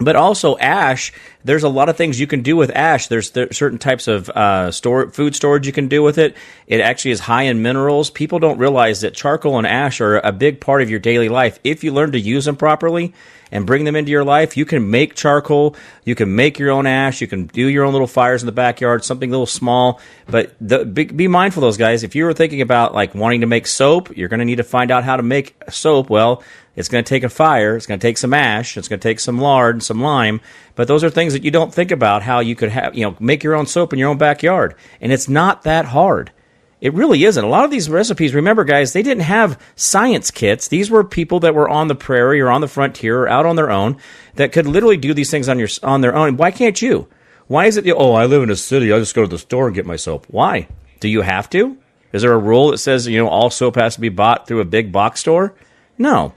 But 0.00 0.16
also 0.16 0.56
ash, 0.58 1.12
there's 1.44 1.62
a 1.62 1.68
lot 1.68 1.88
of 1.88 1.96
things 1.96 2.20
you 2.20 2.26
can 2.26 2.42
do 2.42 2.56
with 2.56 2.70
ash. 2.74 3.08
There's 3.08 3.30
there, 3.30 3.52
certain 3.52 3.78
types 3.78 4.08
of 4.08 4.28
uh, 4.30 4.70
store 4.70 5.10
food 5.10 5.34
storage 5.34 5.66
you 5.66 5.72
can 5.72 5.88
do 5.88 6.02
with 6.02 6.18
it. 6.18 6.36
It 6.66 6.80
actually 6.80 7.12
is 7.12 7.20
high 7.20 7.42
in 7.42 7.62
minerals. 7.62 8.10
People 8.10 8.38
don't 8.38 8.58
realize 8.58 9.00
that 9.00 9.14
charcoal 9.14 9.58
and 9.58 9.66
ash 9.66 10.00
are 10.00 10.18
a 10.18 10.32
big 10.32 10.60
part 10.60 10.82
of 10.82 10.90
your 10.90 11.00
daily 11.00 11.28
life. 11.28 11.58
If 11.64 11.84
you 11.84 11.92
learn 11.92 12.12
to 12.12 12.20
use 12.20 12.44
them 12.44 12.56
properly 12.56 13.12
and 13.50 13.66
bring 13.66 13.84
them 13.84 13.96
into 13.96 14.10
your 14.10 14.24
life, 14.24 14.56
you 14.56 14.64
can 14.64 14.90
make 14.90 15.14
charcoal. 15.14 15.76
You 16.04 16.14
can 16.14 16.34
make 16.34 16.58
your 16.58 16.70
own 16.70 16.86
ash. 16.86 17.20
You 17.20 17.26
can 17.26 17.46
do 17.46 17.66
your 17.66 17.84
own 17.84 17.92
little 17.92 18.06
fires 18.06 18.42
in 18.42 18.46
the 18.46 18.52
backyard, 18.52 19.04
something 19.04 19.28
a 19.28 19.32
little 19.32 19.46
small. 19.46 20.00
But 20.26 20.54
the, 20.60 20.84
be, 20.84 21.04
be 21.04 21.28
mindful, 21.28 21.60
those 21.60 21.76
guys. 21.76 22.02
If 22.02 22.14
you 22.14 22.24
were 22.24 22.32
thinking 22.32 22.62
about 22.62 22.94
like 22.94 23.14
wanting 23.14 23.42
to 23.42 23.46
make 23.46 23.66
soap, 23.66 24.16
you're 24.16 24.28
going 24.28 24.40
to 24.40 24.46
need 24.46 24.56
to 24.56 24.64
find 24.64 24.90
out 24.90 25.04
how 25.04 25.16
to 25.16 25.22
make 25.22 25.54
soap. 25.68 26.08
Well, 26.08 26.42
it's 26.74 26.88
going 26.88 27.04
to 27.04 27.08
take 27.08 27.24
a 27.24 27.28
fire. 27.28 27.76
It's 27.76 27.86
going 27.86 28.00
to 28.00 28.06
take 28.06 28.16
some 28.16 28.32
ash. 28.32 28.78
It's 28.78 28.88
going 28.88 29.00
to 29.00 29.08
take 29.08 29.20
some 29.20 29.38
lard 29.38 29.74
and 29.74 29.82
some 29.82 30.00
lime. 30.00 30.40
But 30.74 30.88
those 30.88 31.04
are 31.04 31.10
things 31.10 31.32
that 31.34 31.44
you 31.44 31.50
don't 31.50 31.72
think 31.72 31.90
about 31.90 32.22
how 32.22 32.40
you 32.40 32.54
could 32.54 32.70
have, 32.70 32.94
you 32.94 33.04
know, 33.04 33.16
make 33.20 33.42
your 33.42 33.54
own 33.54 33.66
soap 33.66 33.92
in 33.92 33.98
your 33.98 34.08
own 34.08 34.18
backyard. 34.18 34.74
And 35.00 35.12
it's 35.12 35.28
not 35.28 35.62
that 35.62 35.86
hard. 35.86 36.32
It 36.80 36.94
really 36.94 37.22
isn't. 37.22 37.44
A 37.44 37.48
lot 37.48 37.64
of 37.64 37.70
these 37.70 37.88
recipes, 37.88 38.34
remember, 38.34 38.64
guys, 38.64 38.92
they 38.92 39.04
didn't 39.04 39.22
have 39.22 39.60
science 39.76 40.32
kits. 40.32 40.66
These 40.66 40.90
were 40.90 41.04
people 41.04 41.38
that 41.40 41.54
were 41.54 41.68
on 41.68 41.86
the 41.86 41.94
prairie 41.94 42.40
or 42.40 42.50
on 42.50 42.60
the 42.60 42.66
frontier 42.66 43.20
or 43.22 43.28
out 43.28 43.46
on 43.46 43.54
their 43.54 43.70
own 43.70 43.98
that 44.34 44.50
could 44.50 44.66
literally 44.66 44.96
do 44.96 45.14
these 45.14 45.30
things 45.30 45.48
on 45.48 45.60
your 45.60 45.68
on 45.84 46.00
their 46.00 46.16
own. 46.16 46.36
Why 46.36 46.50
can't 46.50 46.82
you? 46.82 47.06
Why 47.46 47.66
is 47.66 47.76
it? 47.76 47.86
Oh, 47.88 48.14
I 48.14 48.26
live 48.26 48.42
in 48.42 48.50
a 48.50 48.56
city. 48.56 48.92
I 48.92 48.98
just 48.98 49.14
go 49.14 49.22
to 49.22 49.28
the 49.28 49.38
store 49.38 49.66
and 49.66 49.76
get 49.76 49.86
my 49.86 49.94
soap. 49.94 50.26
Why? 50.28 50.66
Do 50.98 51.08
you 51.08 51.20
have 51.20 51.48
to? 51.50 51.76
Is 52.12 52.22
there 52.22 52.32
a 52.32 52.38
rule 52.38 52.72
that 52.72 52.78
says 52.78 53.06
you 53.06 53.18
know 53.18 53.28
all 53.28 53.50
soap 53.50 53.76
has 53.76 53.94
to 53.94 54.00
be 54.00 54.08
bought 54.08 54.48
through 54.48 54.60
a 54.60 54.64
big 54.64 54.90
box 54.90 55.20
store? 55.20 55.54
No. 55.98 56.34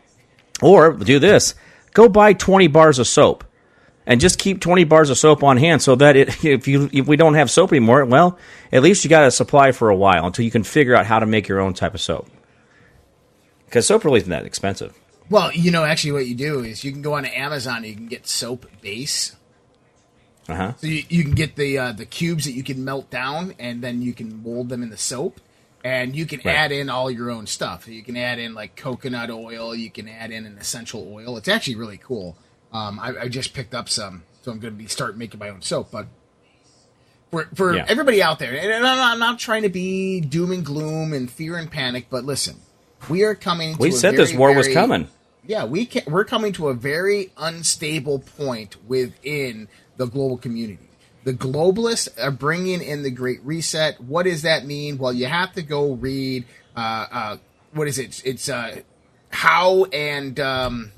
Or 0.62 0.93
do 0.93 1.17
this: 1.17 1.56
go 1.93 2.08
buy 2.08 2.34
twenty 2.34 2.67
bars 2.67 3.00
of 3.00 3.08
soap, 3.08 3.45
and 4.06 4.22
just 4.22 4.38
keep 4.39 4.62
twenty 4.62 4.84
bars 4.84 5.10
of 5.10 5.18
soap 5.18 5.44
on 5.44 5.58
hand, 5.58 5.82
so 5.82 5.96
that 5.96 6.15
it, 6.15 6.44
if 6.46 6.68
you 6.68 6.89
if 6.94 7.08
we 7.08 7.15
don't 7.18 7.34
have 7.36 7.50
soap 7.52 7.72
anymore, 7.72 8.06
well, 8.06 8.38
at 8.72 8.82
least 8.84 9.04
you 9.04 9.10
got 9.10 9.26
a 9.26 9.32
supply 9.32 9.72
for 9.72 9.89
a 9.89 9.96
while 9.96 10.26
until 10.26 10.46
you 10.46 10.52
can 10.52 10.63
figure 10.63 10.96
out 10.96 11.06
how 11.06 11.20
to 11.20 11.26
make 11.26 11.48
your 11.48 11.60
own 11.60 11.74
type 11.74 11.94
of 11.94 12.02
soap. 12.02 12.30
Because 13.65 13.88
soap 13.88 14.06
really 14.06 14.20
isn't 14.20 14.30
that 14.30 14.46
expensive. 14.46 14.98
Well, 15.30 15.52
you 15.52 15.72
know, 15.72 15.84
actually, 15.84 16.12
what 16.13 16.28
you 16.28 16.36
do 16.36 16.60
is 16.60 16.84
you 16.84 16.91
can 16.91 17.02
go 17.02 17.13
on 17.15 17.26
Amazon 17.26 17.78
and 17.78 17.86
you 17.88 17.96
can 17.96 18.08
get 18.08 18.28
soap 18.28 18.68
base. 18.82 19.36
Uh 20.48 20.56
huh. 20.56 20.74
So 20.78 20.86
you, 20.88 21.04
you 21.10 21.24
can 21.24 21.34
get 21.34 21.56
the 21.56 21.78
uh, 21.80 21.91
the 21.91 22.06
cubes 22.06 22.46
that 22.46 22.52
you 22.52 22.63
can 22.63 22.86
melt 22.86 23.10
down, 23.10 23.56
and 23.58 23.82
then 23.82 24.02
you 24.04 24.13
can 24.13 24.44
mold 24.44 24.70
them 24.70 24.84
in 24.84 24.91
the 24.91 24.98
soap, 24.98 25.41
and 25.84 26.15
you 26.15 26.28
can 26.28 26.41
Right. 26.46 26.56
add 26.56 26.72
in 26.72 26.89
all 26.91 27.10
your 27.10 27.32
own 27.32 27.48
stuff. 27.48 27.88
You 27.88 28.04
can 28.04 28.15
add 28.15 28.38
in 28.38 28.54
like 28.54 28.76
coconut 28.76 29.32
oil. 29.32 29.74
You 29.76 29.89
can 29.89 30.08
add 30.08 30.30
in 30.30 30.46
an 30.46 30.60
essential 30.60 31.12
oil. 31.12 31.38
It's 31.38 31.48
actually 31.48 31.76
really 31.76 31.98
cool. 31.98 32.38
Um, 32.71 32.99
I, 32.99 33.13
I 33.21 33.28
just 33.30 33.54
picked 33.54 33.73
up 33.73 33.88
some, 33.89 34.23
so 34.41 34.51
I'm 34.51 34.60
going 34.60 34.73
to 34.73 34.78
be 34.78 34.88
start 34.88 35.17
making 35.17 35.39
my 35.39 35.49
own 35.49 35.62
soap. 35.62 35.89
But 35.91 36.08
for 37.32 37.45
for 37.56 37.75
Yeah. 37.75 37.86
everybody 37.88 38.21
out 38.21 38.39
there, 38.39 38.54
and 38.56 38.73
I'm 38.73 38.82
not, 38.97 39.13
I'm 39.13 39.19
not 39.19 39.39
trying 39.39 39.63
to 39.63 39.69
be 39.69 40.19
doom 40.21 40.51
and 40.51 40.65
gloom 40.65 41.13
and 41.13 41.30
fear 41.30 41.58
and 41.58 41.69
panic, 41.71 42.08
but 42.10 42.25
listen, 42.25 42.58
we 43.10 43.23
are 43.23 43.36
coming. 43.36 43.73
To 43.75 43.80
We 43.82 43.89
a 43.89 43.91
said 43.93 44.15
this 44.17 44.30
very, 44.32 44.39
war 44.39 44.54
was 44.54 44.67
coming. 44.67 45.08
yeah, 45.45 45.65
we 45.65 45.86
can, 45.86 46.04
we're 46.12 46.25
coming 46.25 46.54
to 46.54 46.67
a 46.69 46.73
very 46.73 47.32
unstable 47.38 48.19
point 48.19 48.75
within 48.88 49.67
the 49.97 50.06
global 50.08 50.38
community. 50.38 50.80
The 51.23 51.34
globalists 51.34 52.08
are 52.23 52.30
bringing 52.32 52.82
in 52.84 53.01
the 53.01 53.10
Great 53.10 53.41
Reset. 53.43 53.99
What 54.01 54.23
does 54.23 54.43
that 54.43 54.65
mean? 54.65 54.97
Well, 54.99 55.12
you 55.13 55.25
have 55.25 55.54
to 55.54 55.63
go 55.63 55.93
read. 55.93 56.45
Uh, 56.75 57.08
uh, 57.12 57.38
what 57.73 57.88
is 57.88 57.97
it? 57.97 58.21
It's 58.25 58.47
uh, 58.47 58.82
Howe 59.30 59.86
and 59.86 60.39
um, 60.39 60.91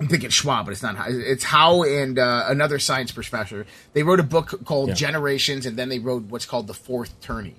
I'm 0.00 0.08
thinking 0.08 0.30
Schwab, 0.30 0.66
but 0.66 0.72
it's 0.72 0.82
not. 0.82 0.96
Howe. 0.96 1.06
It's 1.08 1.44
Howe 1.44 1.82
and 1.84 2.18
uh, 2.18 2.46
another 2.48 2.78
science 2.78 3.12
professor. 3.12 3.64
They 3.92 4.02
wrote 4.02 4.20
a 4.20 4.24
book 4.24 4.64
called 4.64 4.88
Yeah. 4.88 4.94
Generations, 4.94 5.66
and 5.66 5.76
then 5.76 5.88
they 5.88 5.98
wrote 5.98 6.24
what's 6.24 6.46
called 6.46 6.66
the 6.66 6.74
Fourth 6.74 7.20
Turning. 7.20 7.56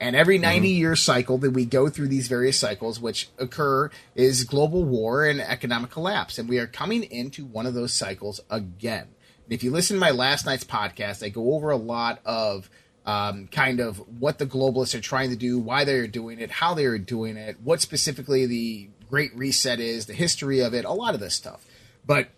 And 0.00 0.14
every 0.14 0.36
90 0.38 0.68
year 0.68 0.94
cycle 0.94 1.38
that 1.38 1.52
we 1.52 1.64
go 1.64 1.88
through 1.88 2.08
these 2.08 2.28
various 2.28 2.58
cycles, 2.58 3.00
which 3.00 3.30
occur, 3.38 3.90
is 4.14 4.44
global 4.44 4.84
war 4.84 5.24
and 5.24 5.40
economic 5.40 5.90
collapse. 5.90 6.38
And 6.38 6.48
we 6.48 6.58
are 6.58 6.66
coming 6.66 7.02
into 7.04 7.46
one 7.46 7.64
of 7.66 7.72
those 7.74 7.94
cycles 7.94 8.40
again. 8.50 9.06
And 9.44 9.52
if 9.52 9.62
you 9.64 9.70
listen 9.70 9.96
to 9.96 10.00
my 10.00 10.10
last 10.10 10.44
night's 10.44 10.64
podcast, 10.64 11.24
I 11.24 11.30
go 11.30 11.54
over 11.54 11.70
a 11.70 11.76
lot 11.76 12.20
of 12.26 12.68
um, 13.06 13.48
kind 13.48 13.80
of 13.80 13.98
what 14.20 14.38
the 14.38 14.46
globalists 14.46 14.94
are 14.94 15.00
trying 15.00 15.30
to 15.30 15.36
do, 15.36 15.58
why 15.58 15.84
they're 15.84 16.08
doing 16.08 16.40
it, 16.40 16.50
how 16.50 16.74
they're 16.74 16.98
doing 16.98 17.36
it, 17.36 17.56
what 17.62 17.80
specifically 17.80 18.44
the 18.44 18.88
Great 19.08 19.34
Reset 19.36 19.80
is, 19.80 20.06
the 20.06 20.14
history 20.14 20.60
of 20.60 20.74
it, 20.74 20.84
a 20.84 20.92
lot 20.92 21.14
of 21.14 21.20
this 21.20 21.34
stuff. 21.34 21.64
But 22.06 22.28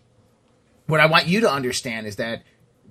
what 0.87 0.99
I 0.99 1.05
want 1.05 1.27
you 1.27 1.41
to 1.41 1.51
understand 1.51 2.07
is 2.07 2.15
that 2.17 2.43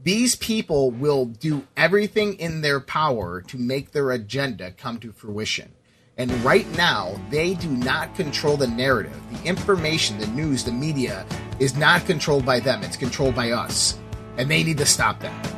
these 0.03 0.37
people 0.37 0.91
will 0.91 1.27
do 1.27 1.67
everything 1.77 2.35
in 2.35 2.61
their 2.61 2.81
power 2.81 3.43
to 3.43 3.57
make 3.59 3.91
their 3.93 4.11
agenda 4.13 4.71
come 4.71 4.99
to 5.01 5.13
fruition. 5.13 5.73
And 6.17 6.33
right 6.45 6.67
now, 6.77 7.15
they 7.31 7.55
do 7.55 7.69
not 7.69 8.15
control 8.17 8.57
the 8.57 8.67
narrative. 8.67 9.17
The 9.33 9.49
information, 9.49 10.19
the 10.19 10.27
news, 10.29 10.65
the 10.65 10.73
media 10.73 11.25
is 11.61 11.77
not 11.77 12.07
controlled 12.07 12.45
by 12.45 12.61
them. 12.61 12.83
It's 12.83 12.97
controlled 12.97 13.37
by 13.37 13.53
us. 13.53 13.99
And 14.37 14.51
they 14.51 14.65
need 14.65 14.79
to 14.79 14.87
stop 14.87 15.21
that. 15.21 15.55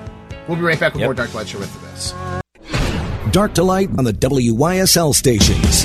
We'll 0.49 0.57
be 0.57 0.63
right 0.63 0.79
back 0.79 0.93
with 0.93 1.01
Yep. 1.01 1.07
more 1.07 1.15
Dark 1.15 1.35
Light 1.35 1.49
Show 1.49 1.63
after 1.63 1.79
this. 1.87 2.15
Dark 3.33 3.55
to 3.55 3.63
light 3.63 3.89
on 3.97 4.05
the 4.05 4.13
WYSL 4.13 5.15
stations. 5.15 5.85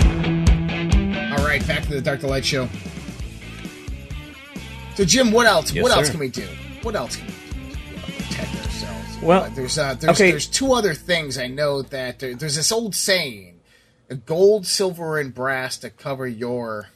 All 1.38 1.46
right, 1.46 1.66
back 1.68 1.84
to 1.84 1.90
the 1.90 2.02
Dark 2.02 2.22
to 2.22 2.28
Light 2.28 2.46
Show. 2.46 2.68
So, 4.96 5.04
Jim, 5.04 5.32
what 5.32 5.46
else? 5.46 5.72
Yes, 5.74 5.84
what 5.84 5.92
else 5.92 6.10
can 6.10 6.20
we 6.20 6.30
do? 6.30 6.48
What 6.82 6.96
else 6.96 7.18
can 7.18 7.26
we 7.28 7.34
do 7.34 7.76
to 7.76 8.12
protect 8.24 8.56
ourselves? 8.66 9.18
Well, 9.22 9.44
Uh, 9.44 9.50
there's 9.50 9.78
uh, 9.78 9.96
there's 9.96 10.16
okay. 10.22 10.32
there's 10.32 10.48
two 10.48 10.74
other 10.74 10.94
things 10.94 11.38
I 11.38 11.48
know 11.48 11.82
that 11.82 12.20
there, 12.20 12.36
there's 12.36 12.56
this 12.56 12.72
old 12.72 12.96
saying: 12.96 13.60
gold, 14.26 14.66
silver, 14.66 15.20
and 15.20 15.34
brass 15.34 15.78
to 15.80 15.90
cover 15.90 16.26
your 16.28 16.88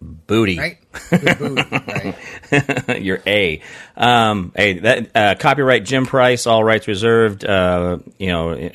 Booty. 0.00 0.58
right, 0.58 0.78
your 1.22 1.34
booty, 1.36 1.62
right? 1.70 2.98
Your 3.02 3.20
A. 3.26 3.60
Um, 3.96 4.52
hey, 4.56 4.78
that 4.80 5.10
uh, 5.14 5.34
copyright 5.38 5.84
Jim 5.84 6.06
Price, 6.06 6.46
all 6.46 6.64
rights 6.64 6.88
reserved. 6.88 7.44
Uh, 7.44 7.98
you 8.18 8.26
know, 8.28 8.70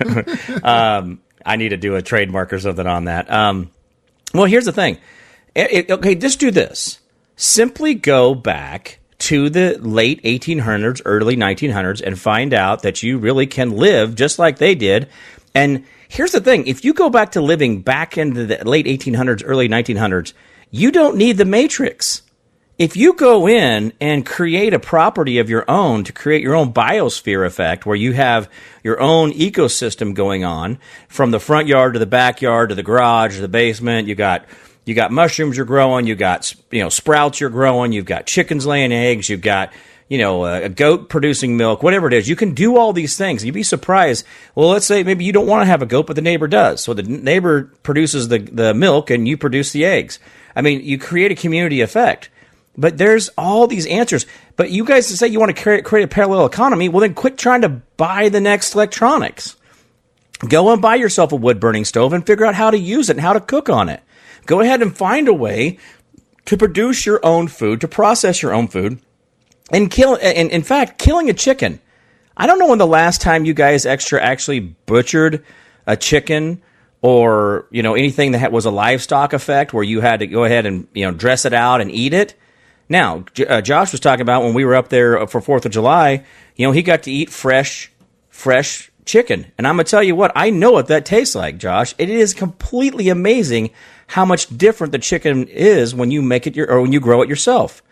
um, 0.64 1.20
I 1.44 1.56
need 1.56 1.70
to 1.70 1.76
do 1.76 1.94
a 1.96 2.02
trademark 2.02 2.52
or 2.52 2.58
something 2.58 2.86
on 2.86 3.04
that. 3.04 3.30
Um, 3.30 3.70
well, 4.34 4.44
here's 4.44 4.64
the 4.64 4.72
thing. 4.72 4.98
It- 5.54 5.72
it- 5.72 5.90
okay, 5.90 6.14
just 6.14 6.40
do 6.40 6.50
this. 6.50 6.98
Simply 7.36 7.94
go 7.94 8.34
back 8.34 8.98
to 9.20 9.48
the 9.50 9.78
late 9.80 10.20
1800s, 10.24 11.00
early 11.04 11.36
1900s, 11.36 12.00
and 12.00 12.18
find 12.18 12.52
out 12.52 12.82
that 12.82 13.02
you 13.02 13.18
really 13.18 13.46
can 13.46 13.70
live 13.76 14.14
just 14.14 14.38
like 14.38 14.58
they 14.58 14.74
did. 14.74 15.08
And 15.54 15.84
here's 16.08 16.32
the 16.32 16.40
thing 16.40 16.66
if 16.66 16.84
you 16.84 16.92
go 16.94 17.10
back 17.10 17.32
to 17.32 17.40
living 17.40 17.82
back 17.82 18.16
into 18.18 18.46
the 18.46 18.58
late 18.64 18.86
1800s, 18.86 19.42
early 19.44 19.68
1900s, 19.68 20.32
you 20.70 20.90
don't 20.90 21.16
need 21.16 21.36
the 21.36 21.44
Matrix. 21.44 22.22
If 22.78 22.96
you 22.96 23.12
go 23.12 23.46
in 23.46 23.92
and 24.00 24.24
create 24.24 24.72
a 24.72 24.78
property 24.78 25.38
of 25.38 25.50
your 25.50 25.70
own 25.70 26.04
to 26.04 26.12
create 26.12 26.42
your 26.42 26.54
own 26.54 26.72
biosphere 26.72 27.46
effect 27.46 27.84
where 27.84 27.96
you 27.96 28.12
have 28.12 28.48
your 28.82 28.98
own 28.98 29.32
ecosystem 29.32 30.14
going 30.14 30.42
on 30.42 30.78
from 31.06 31.32
the 31.32 31.38
front 31.38 31.68
yard 31.68 31.92
to 31.92 31.98
the 31.98 32.06
backyard 32.06 32.70
to 32.70 32.74
the 32.74 32.82
garage 32.82 33.34
to 33.34 33.42
the 33.42 33.48
basement, 33.48 34.08
you 34.08 34.14
got 34.14 34.46
you 34.86 34.94
got 34.94 35.12
mushrooms 35.12 35.56
you're 35.56 35.66
growing, 35.66 36.06
you 36.06 36.14
got 36.14 36.54
you 36.70 36.82
know 36.82 36.88
sprouts 36.88 37.40
you're 37.40 37.50
growing, 37.50 37.92
you've 37.92 38.06
got 38.06 38.26
chickens 38.26 38.64
laying 38.64 38.90
eggs, 38.90 39.28
you've 39.28 39.42
got 39.42 39.70
you 40.08 40.16
know 40.16 40.46
a, 40.46 40.70
goat 40.70 41.10
producing 41.10 41.58
milk, 41.58 41.82
whatever 41.82 42.06
it 42.06 42.14
is. 42.14 42.26
You 42.26 42.36
can 42.36 42.54
do 42.54 42.78
all 42.78 42.94
these 42.94 43.18
things. 43.18 43.44
You'd 43.44 43.52
be 43.52 43.62
surprised. 43.62 44.24
Well, 44.54 44.70
let's 44.70 44.86
say 44.86 45.02
maybe 45.02 45.26
you 45.26 45.32
don't 45.32 45.46
want 45.46 45.60
to 45.60 45.66
have 45.66 45.82
a 45.82 45.86
goat, 45.86 46.06
but 46.06 46.16
the 46.16 46.22
neighbor 46.22 46.48
does. 46.48 46.82
So 46.82 46.94
the 46.94 47.02
neighbor 47.02 47.64
produces 47.82 48.28
the 48.28 48.38
the 48.38 48.72
milk 48.72 49.10
and 49.10 49.28
you 49.28 49.36
produce 49.36 49.72
the 49.72 49.84
eggs. 49.84 50.18
I 50.56 50.62
mean, 50.62 50.82
you 50.82 50.98
create 50.98 51.32
a 51.32 51.34
community 51.34 51.82
effect. 51.82 52.30
But 52.76 52.98
there's 52.98 53.28
all 53.36 53.66
these 53.66 53.86
answers. 53.86 54.26
But 54.56 54.70
you 54.70 54.84
guys 54.84 55.06
say 55.06 55.28
you 55.28 55.40
want 55.40 55.54
to 55.56 55.82
create, 55.82 56.04
a 56.04 56.08
parallel 56.08 56.46
economy. 56.46 56.88
Well, 56.88 57.00
then 57.00 57.14
quit 57.14 57.36
trying 57.36 57.62
to 57.62 57.68
buy 57.68 58.28
the 58.28 58.40
next 58.40 58.74
electronics. 58.74 59.56
Go 60.48 60.72
and 60.72 60.82
buy 60.82 60.96
yourself 60.96 61.32
a 61.32 61.36
wood 61.36 61.60
burning 61.60 61.84
stove 61.84 62.12
and 62.12 62.26
figure 62.26 62.46
out 62.46 62.54
how 62.54 62.70
to 62.70 62.78
use 62.78 63.10
it 63.10 63.16
and 63.16 63.20
how 63.20 63.32
to 63.32 63.40
cook 63.40 63.68
on 63.68 63.88
it. 63.88 64.02
Go 64.46 64.60
ahead 64.60 64.82
and 64.82 64.96
find 64.96 65.28
a 65.28 65.34
way 65.34 65.78
to 66.46 66.56
produce 66.56 67.06
your 67.06 67.24
own 67.24 67.46
food, 67.46 67.80
to 67.82 67.88
process 67.88 68.42
your 68.42 68.52
own 68.52 68.68
food, 68.68 69.00
and 69.70 69.90
kill. 69.90 70.18
And 70.20 70.50
in 70.50 70.62
fact, 70.62 70.98
killing 70.98 71.30
a 71.30 71.34
chicken 71.34 71.80
I 72.36 72.46
don't 72.46 72.58
know 72.58 72.68
when 72.68 72.78
the 72.78 72.86
last 72.86 73.20
time 73.20 73.44
you 73.44 73.54
guys 73.54 73.86
extra 73.86 74.20
actually 74.20 74.60
butchered 74.60 75.44
a 75.86 75.96
chicken 75.96 76.62
or 77.02 77.66
you 77.70 77.82
know 77.82 77.94
anything 77.94 78.32
that 78.32 78.52
was 78.52 78.64
a 78.64 78.70
livestock 78.70 79.32
effect 79.32 79.72
where 79.72 79.84
you 79.84 80.00
had 80.00 80.20
to 80.20 80.26
go 80.26 80.44
ahead 80.44 80.66
and 80.66 80.88
you 80.94 81.04
know 81.04 81.12
dress 81.12 81.44
it 81.44 81.52
out 81.52 81.80
and 81.80 81.90
eat 81.90 82.14
it. 82.14 82.34
Now, 82.88 83.24
uh, 83.48 83.60
Josh 83.60 83.92
was 83.92 84.00
talking 84.00 84.22
about 84.22 84.42
when 84.42 84.54
we 84.54 84.64
were 84.64 84.74
up 84.74 84.88
there 84.88 85.26
for 85.26 85.40
Fourth 85.40 85.64
of 85.64 85.72
July. 85.72 86.24
You 86.56 86.66
know, 86.66 86.72
he 86.72 86.82
got 86.82 87.04
to 87.04 87.10
eat 87.10 87.30
fresh, 87.30 87.90
fresh 88.28 88.90
chicken, 89.04 89.50
and 89.58 89.66
I'm 89.66 89.74
gonna 89.74 89.84
tell 89.84 90.02
you 90.02 90.14
what 90.14 90.32
I 90.34 90.50
know 90.50 90.72
what 90.72 90.88
that 90.88 91.06
tastes 91.06 91.34
like, 91.34 91.58
Josh. 91.58 91.94
It 91.98 92.10
is 92.10 92.34
completely 92.34 93.08
amazing 93.08 93.70
how 94.08 94.24
much 94.24 94.56
different 94.56 94.92
the 94.92 94.98
chicken 94.98 95.48
is 95.48 95.94
when 95.94 96.10
you 96.10 96.22
make 96.22 96.46
it 96.46 96.56
your 96.56 96.70
or 96.70 96.82
when 96.82 96.92
you 96.92 97.00
grow 97.00 97.22
it 97.22 97.28
yourself. 97.28 97.82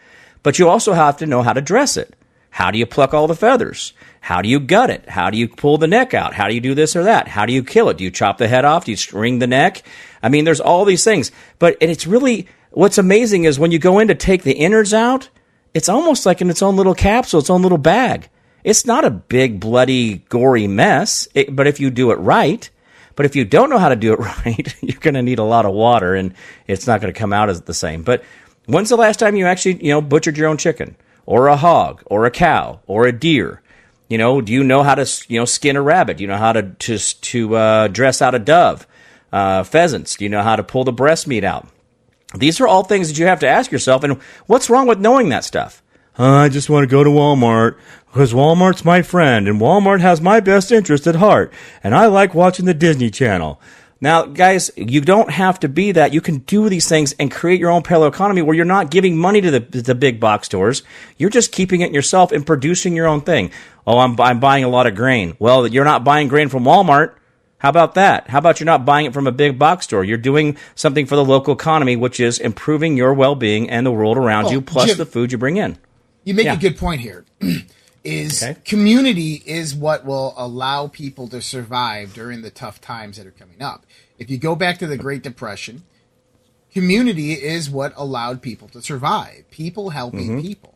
But 0.43 0.59
you 0.59 0.69
also 0.69 0.93
have 0.93 1.17
to 1.19 1.27
know 1.27 1.43
how 1.43 1.53
to 1.53 1.61
dress 1.61 1.97
it. 1.97 2.15
How 2.51 2.71
do 2.71 2.79
you 2.79 2.87
pluck 2.87 3.15
all 3.15 3.27
the 3.27 3.37
feathers? 3.37 3.93
How 4.21 4.43
do 4.43 4.49
you 4.49 4.61
gut 4.61 4.91
it? 4.91 5.09
How 5.09 5.31
do 5.31 5.39
you 5.39 5.49
pull 5.49 5.79
the 5.79 5.87
neck 5.87 6.15
out? 6.15 6.35
How 6.35 6.49
do 6.49 6.55
you 6.55 6.61
do 6.61 6.75
this 6.75 6.97
or 6.97 7.05
that? 7.05 7.29
How 7.29 7.47
do 7.47 7.53
you 7.53 7.63
kill 7.63 7.89
it? 7.89 7.97
Do 7.97 8.05
you 8.05 8.11
chop 8.11 8.39
the 8.39 8.49
head 8.49 8.65
off? 8.65 8.85
Do 8.85 8.91
you 8.91 8.97
string 8.97 9.39
the 9.39 9.47
neck? 9.47 9.83
I 10.23 10.29
mean, 10.29 10.45
there's 10.45 10.61
all 10.61 10.85
these 10.85 11.05
things. 11.05 11.31
But 11.59 11.77
it's 11.81 12.07
really 12.07 12.49
what's 12.71 12.99
amazing 12.99 13.45
is 13.45 13.59
when 13.59 13.73
you 13.73 13.79
go 13.79 13.99
in 13.99 14.09
to 14.09 14.15
take 14.15 14.43
the 14.43 14.53
innards 14.53 14.95
out, 14.95 15.29
it's 15.75 15.89
almost 15.89 16.27
like 16.27 16.41
in 16.41 16.51
its 16.51 16.63
own 16.63 16.77
little 16.77 16.95
capsule, 16.95 17.41
its 17.41 17.51
own 17.51 17.63
little 17.63 17.79
bag. 17.79 18.29
It's 18.65 18.85
not 18.85 19.05
a 19.05 19.11
big, 19.11 19.61
bloody, 19.61 20.19
gory 20.29 20.67
mess. 20.67 21.29
It, 21.35 21.55
but 21.55 21.67
if 21.67 21.81
you 21.81 21.91
do 21.91 22.11
it 22.11 22.17
right, 22.17 22.69
but 23.17 23.27
if 23.27 23.37
you 23.37 23.45
don't 23.45 23.71
know 23.71 23.79
how 23.79 23.89
to 23.89 23.97
do 23.97 24.13
it 24.13 24.19
right, 24.47 24.75
you're 24.81 25.01
going 25.01 25.15
to 25.15 25.23
need 25.23 25.39
a 25.39 25.45
lot 25.45 25.67
of 25.67 25.73
water, 25.73 26.15
and 26.15 26.35
it's 26.67 26.87
not 26.87 27.01
going 27.01 27.13
to 27.13 27.19
come 27.19 27.33
out 27.33 27.49
as 27.49 27.63
the 27.63 27.75
same. 27.75 28.03
But 28.03 28.25
when's 28.67 28.89
the 28.89 28.97
last 28.97 29.19
time 29.19 29.37
you 29.37 29.47
actually, 29.47 29.85
you 29.85 29.93
know, 29.93 30.01
butchered 30.01 30.37
your 30.37 30.49
own 30.49 30.59
chicken, 30.59 30.97
or 31.27 31.47
a 31.47 31.57
hog, 31.57 32.03
or 32.07 32.27
a 32.27 32.31
cow, 32.31 32.81
or 32.87 33.07
a 33.07 33.13
deer? 33.13 33.63
You 34.09 34.19
know, 34.19 34.41
do 34.41 34.53
you 34.53 34.65
know 34.65 34.83
how 34.83 34.97
to, 34.97 35.09
you 35.29 35.39
know, 35.39 35.45
skin 35.45 35.77
a 35.77 35.83
rabbit? 35.83 36.17
Do 36.17 36.25
you 36.25 36.29
know 36.29 36.37
how 36.37 36.53
to 36.53 36.63
to 36.63 36.99
to 36.99 37.57
uh, 37.57 37.89
dress 37.89 38.21
out 38.21 38.35
a 38.35 38.41
dove, 38.41 38.87
uh, 39.33 39.63
pheasants? 39.63 40.17
Do 40.17 40.25
you 40.25 40.29
know 40.29 40.43
how 40.43 40.57
to 40.57 40.65
pull 40.65 40.85
the 40.85 40.93
breast 40.93 41.29
meat 41.29 41.45
out? 41.45 41.69
These 42.35 42.61
are 42.61 42.69
all 42.69 42.85
things 42.85 43.09
that 43.09 43.19
you 43.19 43.27
have 43.27 43.41
to 43.41 43.49
ask 43.49 43.73
yourself. 43.73 44.05
And 44.05 44.21
what's 44.47 44.71
wrong 44.71 44.87
with 44.87 45.01
knowing 45.01 45.29
that 45.31 45.45
stuff? 45.45 45.83
I 46.19 46.49
just 46.49 46.69
want 46.69 46.85
to 46.85 46.91
go 46.91 47.03
to 47.03 47.11
Walmart 47.11 47.77
because 48.07 48.33
Walmart's 48.33 48.85
my 48.85 49.03
friend 49.03 49.49
and 49.49 49.61
Walmart 49.61 50.01
has 50.01 50.21
my 50.21 50.41
best 50.41 50.71
interest 50.71 51.07
at 51.07 51.17
heart. 51.17 51.53
And 51.83 51.95
I 51.95 52.07
like 52.07 52.35
watching 52.35 52.67
the 52.67 52.75
Disney 52.75 53.11
Channel. 53.11 53.61
Now, 54.03 54.25
guys, 54.25 54.71
you 54.77 55.03
don't 55.03 55.31
have 55.31 55.61
to 55.61 55.69
be 55.69 55.93
that. 55.93 56.15
You 56.15 56.23
can 56.23 56.39
do 56.39 56.69
these 56.69 56.89
things 56.89 57.15
and 57.19 57.31
create 57.31 57.61
your 57.61 57.71
own 57.71 57.83
parallel 57.83 58.09
economy 58.09 58.41
where 58.41 58.57
you're 58.57 58.65
not 58.65 58.91
giving 58.91 59.17
money 59.17 59.43
to 59.43 59.51
the, 59.51 59.61
the 59.61 59.95
big 59.95 60.19
box 60.19 60.47
stores. 60.47 60.83
You're 61.19 61.31
just 61.31 61.53
keeping 61.53 61.83
it 61.83 61.93
yourself 61.93 62.33
and 62.33 62.47
producing 62.47 62.97
your 62.97 63.07
own 63.07 63.21
thing. 63.21 63.51
Oh, 63.87 63.99
I'm, 63.99 64.19
I'm 64.19 64.41
buying 64.41 64.65
a 64.65 64.69
lot 64.69 64.87
of 64.87 64.95
grain. 64.95 65.37
Well, 65.39 65.67
you're 65.67 65.85
not 65.85 66.03
buying 66.03 66.29
grain 66.29 66.49
from 66.49 66.65
Walmart. 66.65 67.15
How 67.61 67.69
about 67.69 67.95
that? 67.95 68.29
How 68.29 68.39
about 68.39 68.59
you're 68.59 68.65
not 68.67 68.85
buying 68.85 69.07
it 69.07 69.13
from 69.13 69.27
a 69.27 69.33
big 69.33 69.59
box 69.59 69.85
store? 69.85 70.03
You're 70.03 70.19
doing 70.19 70.57
something 70.75 71.07
for 71.07 71.15
the 71.15 71.25
local 71.25 71.55
economy, 71.55 71.95
which 71.95 72.19
is 72.19 72.39
improving 72.39 72.97
your 72.97 73.15
well 73.15 73.35
being 73.35 73.69
and 73.71 73.87
the 73.87 73.93
world 73.93 74.17
around 74.17 74.45
Well, 74.45 74.55
you, 74.55 74.61
plus 74.63 74.89
Jim- 74.89 74.99
the 74.99 75.07
food 75.07 75.31
you 75.31 75.39
bring 75.39 75.57
in. 75.59 75.77
You 76.25 76.35
make 76.35 76.47
Yeah. 76.47 76.55
a 76.55 76.59
good 76.59 76.77
point 76.77 77.01
here. 77.03 77.25
is 78.05 78.43
Okay. 78.43 78.57
community 78.65 79.43
is 79.45 79.75
what 79.75 80.07
will 80.07 80.33
allow 80.37 80.87
people 80.87 81.29
to 81.29 81.43
survive 81.43 82.15
during 82.15 82.41
the 82.41 82.51
tough 82.51 82.81
times 82.81 83.19
that 83.19 83.27
are 83.27 83.31
coming 83.31 83.61
up. 83.61 83.85
If 84.19 84.31
you 84.31 84.39
go 84.39 84.55
back 84.55 84.79
to 84.79 84.87
the 84.87 84.97
Great 84.97 85.23
Depression, 85.23 85.83
community 86.73 87.33
is 87.33 87.69
what 87.69 87.93
allowed 87.97 88.41
people 88.41 88.69
to 88.69 88.81
survive. 88.81 89.45
People 89.51 89.91
helping 89.91 90.29
mm-hmm. 90.31 90.41
people. 90.41 90.70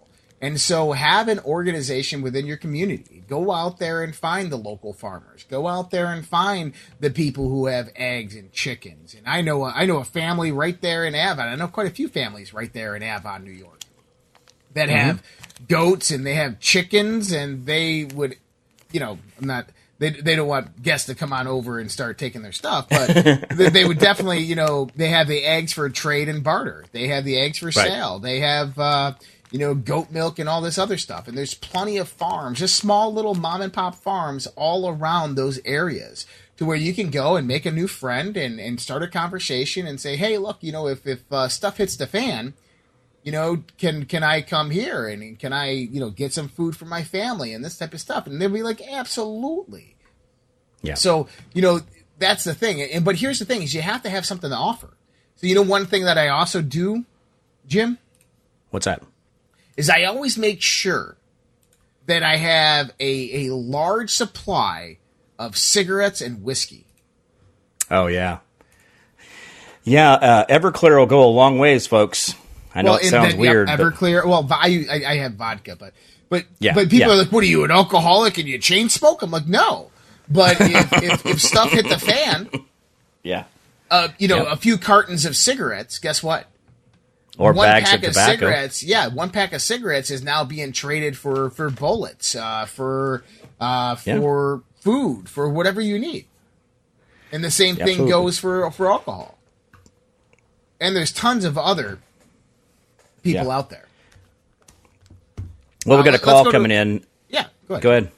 And 0.44 0.60
so 0.60 0.92
have 0.92 1.28
an 1.28 1.40
organization 1.40 2.22
within 2.22 2.46
your 2.46 2.56
community. 2.56 3.22
Go 3.28 3.50
out 3.52 3.78
there 3.78 4.02
and 4.02 4.14
find 4.14 4.52
the 4.52 4.56
local 4.56 4.92
farmers. 4.92 5.44
Go 5.44 5.66
out 5.66 5.90
there 5.90 6.06
and 6.06 6.26
find 6.26 6.74
the 7.00 7.10
people 7.10 7.48
who 7.48 7.66
have 7.66 7.90
eggs 7.96 8.34
and 8.36 8.52
chickens. 8.52 9.14
And 9.14 9.26
I 9.26 9.40
know 9.40 9.64
I 9.64 9.86
know 9.86 9.98
a 9.98 10.04
family 10.04 10.52
right 10.52 10.80
there 10.80 11.04
in 11.04 11.14
Avon. 11.14 11.48
I 11.48 11.54
know 11.54 11.68
quite 11.68 11.86
a 11.86 11.94
few 11.94 12.08
families 12.08 12.52
right 12.52 12.72
there 12.72 12.94
in 12.94 13.02
Avon, 13.02 13.44
New 13.44 13.50
York 13.50 13.80
that 14.74 14.88
have 14.88 15.22
goats 15.68 16.10
and 16.10 16.26
they 16.26 16.34
have 16.34 16.60
chickens 16.60 17.32
and 17.32 17.64
they 17.64 18.04
would 18.04 18.36
you 18.92 19.00
know 19.00 19.18
i'm 19.40 19.46
not 19.46 19.66
they, 19.98 20.10
they 20.10 20.34
don't 20.34 20.48
want 20.48 20.82
guests 20.82 21.06
to 21.06 21.14
come 21.14 21.32
on 21.32 21.46
over 21.46 21.78
and 21.78 21.90
start 21.90 22.18
taking 22.18 22.42
their 22.42 22.52
stuff 22.52 22.88
but 22.88 23.48
they, 23.54 23.70
they 23.70 23.84
would 23.84 23.98
definitely 23.98 24.40
you 24.40 24.56
know 24.56 24.88
they 24.96 25.08
have 25.08 25.28
the 25.28 25.44
eggs 25.44 25.72
for 25.72 25.88
trade 25.88 26.28
and 26.28 26.42
barter 26.44 26.84
they 26.92 27.08
have 27.08 27.24
the 27.24 27.38
eggs 27.38 27.58
for 27.58 27.72
sale 27.72 28.18
they 28.18 28.40
have 28.40 28.78
uh 28.78 29.12
you 29.54 29.60
know 29.60 29.72
goat 29.72 30.10
milk 30.10 30.40
and 30.40 30.48
all 30.48 30.60
this 30.60 30.78
other 30.78 30.98
stuff 30.98 31.28
and 31.28 31.38
there's 31.38 31.54
plenty 31.54 31.96
of 31.96 32.08
farms 32.08 32.58
just 32.58 32.74
small 32.74 33.14
little 33.14 33.34
mom 33.34 33.60
and 33.60 33.72
pop 33.72 33.94
farms 33.94 34.48
all 34.56 34.88
around 34.88 35.36
those 35.36 35.60
areas 35.64 36.26
to 36.56 36.64
where 36.64 36.76
you 36.76 36.92
can 36.92 37.08
go 37.08 37.36
and 37.36 37.46
make 37.46 37.64
a 37.64 37.70
new 37.70 37.86
friend 37.86 38.36
and, 38.36 38.58
and 38.58 38.80
start 38.80 39.04
a 39.04 39.06
conversation 39.06 39.86
and 39.86 40.00
say 40.00 40.16
hey 40.16 40.38
look 40.38 40.58
you 40.60 40.72
know 40.72 40.88
if, 40.88 41.06
if 41.06 41.22
uh, 41.32 41.46
stuff 41.46 41.76
hits 41.76 41.94
the 41.94 42.08
fan 42.08 42.52
you 43.22 43.32
know, 43.32 43.64
can 43.78 44.04
can 44.04 44.22
I 44.22 44.42
come 44.42 44.70
here 44.70 45.08
and 45.08 45.38
can 45.38 45.54
I, 45.54 45.70
you 45.70 45.98
know, 45.98 46.10
get 46.10 46.34
some 46.34 46.46
food 46.46 46.76
for 46.76 46.84
my 46.84 47.02
family 47.02 47.54
and 47.54 47.64
this 47.64 47.78
type 47.78 47.94
of 47.94 48.00
stuff? 48.02 48.26
And 48.26 48.38
they'll 48.38 48.50
be 48.50 48.62
like, 48.62 48.82
absolutely. 48.86 49.96
Yeah. 50.82 50.92
So, 50.92 51.28
you 51.54 51.62
know, 51.62 51.80
that's 52.18 52.44
the 52.44 52.54
thing. 52.54 52.82
And 52.82 53.02
but 53.02 53.16
here's 53.16 53.38
the 53.38 53.46
thing: 53.46 53.62
is 53.62 53.72
you 53.72 53.80
have 53.80 54.02
to 54.02 54.10
have 54.10 54.26
something 54.26 54.50
to 54.50 54.56
offer. 54.56 54.90
So, 55.36 55.46
you 55.46 55.54
know, 55.54 55.62
one 55.62 55.86
thing 55.86 56.04
that 56.04 56.18
I 56.18 56.28
also 56.28 56.60
do, 56.60 57.06
Jim, 57.66 57.96
What's 58.74 58.86
that? 58.86 59.02
Is 59.76 59.90
I 59.90 60.04
always 60.04 60.36
make 60.38 60.62
sure 60.62 61.16
that 62.06 62.22
I 62.22 62.36
have 62.36 62.92
a 63.00 63.46
a 63.48 63.54
large 63.54 64.10
supply 64.10 64.98
of 65.38 65.56
cigarettes 65.56 66.20
and 66.20 66.42
whiskey. 66.44 66.86
Oh, 67.90 68.06
yeah. 68.06 68.38
Yeah, 69.84 70.12
uh, 70.12 70.46
Everclear 70.46 70.98
will 70.98 71.06
go 71.06 71.24
a 71.24 71.28
long 71.28 71.58
ways, 71.58 71.86
folks. 71.86 72.34
I 72.74 72.82
know 72.82 72.94
it 72.94 73.04
sounds 73.04 73.34
weird. 73.34 73.66
but- 73.66 73.78
Everclear. 73.78 74.24
Well, 74.26 74.46
I, 74.50 74.86
I 74.90 75.04
I 75.12 75.16
have 75.18 75.34
vodka, 75.34 75.76
but 75.76 75.92
but 76.28 76.44
Yeah, 76.58 76.74
but 76.74 76.88
people 76.88 77.08
yeah. 77.08 77.14
are 77.14 77.18
like, 77.18 77.30
"What 77.32 77.44
are 77.44 77.46
you, 77.46 77.64
an 77.64 77.70
alcoholic 77.70 78.38
and 78.38 78.48
you 78.48 78.58
chain 78.58 78.88
smoke?" 78.88 79.22
I'm 79.22 79.30
like, 79.30 79.46
"No." 79.46 79.90
But 80.28 80.56
if, 80.58 80.92
if, 81.02 81.26
if 81.26 81.42
stuff 81.50 81.70
hit 81.70 81.86
the 81.88 81.98
fan, 81.98 82.48
yeah. 83.22 83.44
uh, 83.90 84.08
you 84.18 84.26
know, 84.26 84.38
Yep. 84.44 84.46
a 84.52 84.56
few 84.56 84.78
cartons 84.78 85.26
of 85.26 85.36
cigarettes. 85.36 85.98
Guess 85.98 86.22
what? 86.22 86.46
Or 87.36 87.52
one 87.52 87.66
bags 87.66 87.90
pack 87.90 88.04
of 88.04 88.12
tobacco. 88.12 88.30
cigarettes. 88.32 88.82
Yeah, 88.84 89.08
one 89.08 89.30
pack 89.30 89.52
of 89.52 89.60
cigarettes 89.60 90.10
is 90.10 90.22
now 90.22 90.44
being 90.44 90.72
traded 90.72 91.16
for 91.18 91.50
for 91.50 91.68
bullets, 91.70 92.36
uh, 92.36 92.66
for 92.66 93.24
uh, 93.60 93.96
Yeah. 94.04 94.18
for 94.20 94.62
food, 94.80 95.28
for 95.28 95.48
whatever 95.48 95.80
you 95.80 95.98
need. 95.98 96.26
And 97.32 97.42
the 97.42 97.50
same 97.50 97.74
thing 97.74 97.82
Absolutely. 97.88 98.10
goes 98.12 98.38
for 98.38 98.70
for 98.70 98.90
alcohol. 98.90 99.38
And 100.80 100.94
there's 100.94 101.12
tons 101.12 101.44
of 101.44 101.58
other 101.58 101.98
people 103.22 103.46
Yeah. 103.46 103.56
out 103.56 103.70
there. 103.70 103.86
Well, 105.86 105.98
we 105.98 106.02
Uh, 106.02 106.04
got 106.04 106.14
a 106.14 106.18
call 106.18 106.44
go 106.44 106.50
to- 106.50 106.56
coming 106.56 106.70
in. 106.70 107.04
Yeah, 107.28 107.46
go 107.68 107.74
ahead. 107.74 107.82
Go 107.82 107.90
ahead. 107.90 108.10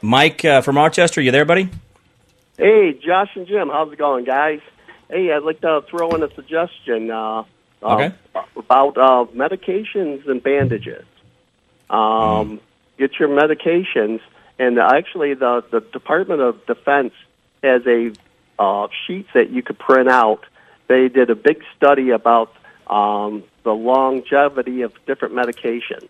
Mike 0.00 0.44
uh, 0.44 0.60
from 0.62 0.76
Rochester, 0.76 1.20
you 1.20 1.30
there, 1.30 1.44
buddy? 1.44 1.68
Hey, 2.58 2.92
Josh 3.04 3.30
and 3.34 3.46
Jim, 3.46 3.68
how's 3.68 3.92
it 3.92 3.98
going, 3.98 4.24
guys? 4.24 4.60
Hey, 5.08 5.30
I'd 5.32 5.42
like 5.42 5.60
to 5.60 5.82
throw 5.88 6.10
in 6.10 6.22
a 6.22 6.34
suggestion 6.34 7.10
uh, 7.10 7.44
uh, 7.82 8.10
about 8.56 8.96
uh, 8.98 9.24
medications 9.34 10.28
and 10.28 10.42
bandages. 10.42 11.04
Um, 11.90 12.60
Get 12.98 13.18
your 13.18 13.28
medications, 13.28 14.20
and 14.58 14.78
actually, 14.78 15.34
the, 15.34 15.64
the 15.70 15.80
Department 15.80 16.40
of 16.40 16.64
Defense 16.66 17.14
has 17.62 17.82
a 17.86 18.12
uh, 18.58 18.88
sheet 19.06 19.26
that 19.34 19.50
you 19.50 19.62
could 19.62 19.78
print 19.78 20.08
out. 20.08 20.44
They 20.88 21.08
did 21.08 21.30
a 21.30 21.34
big 21.34 21.64
study 21.76 22.10
about 22.10 22.54
um, 22.86 23.44
the 23.64 23.72
longevity 23.74 24.82
of 24.82 24.92
different 25.06 25.34
medications 25.34 26.08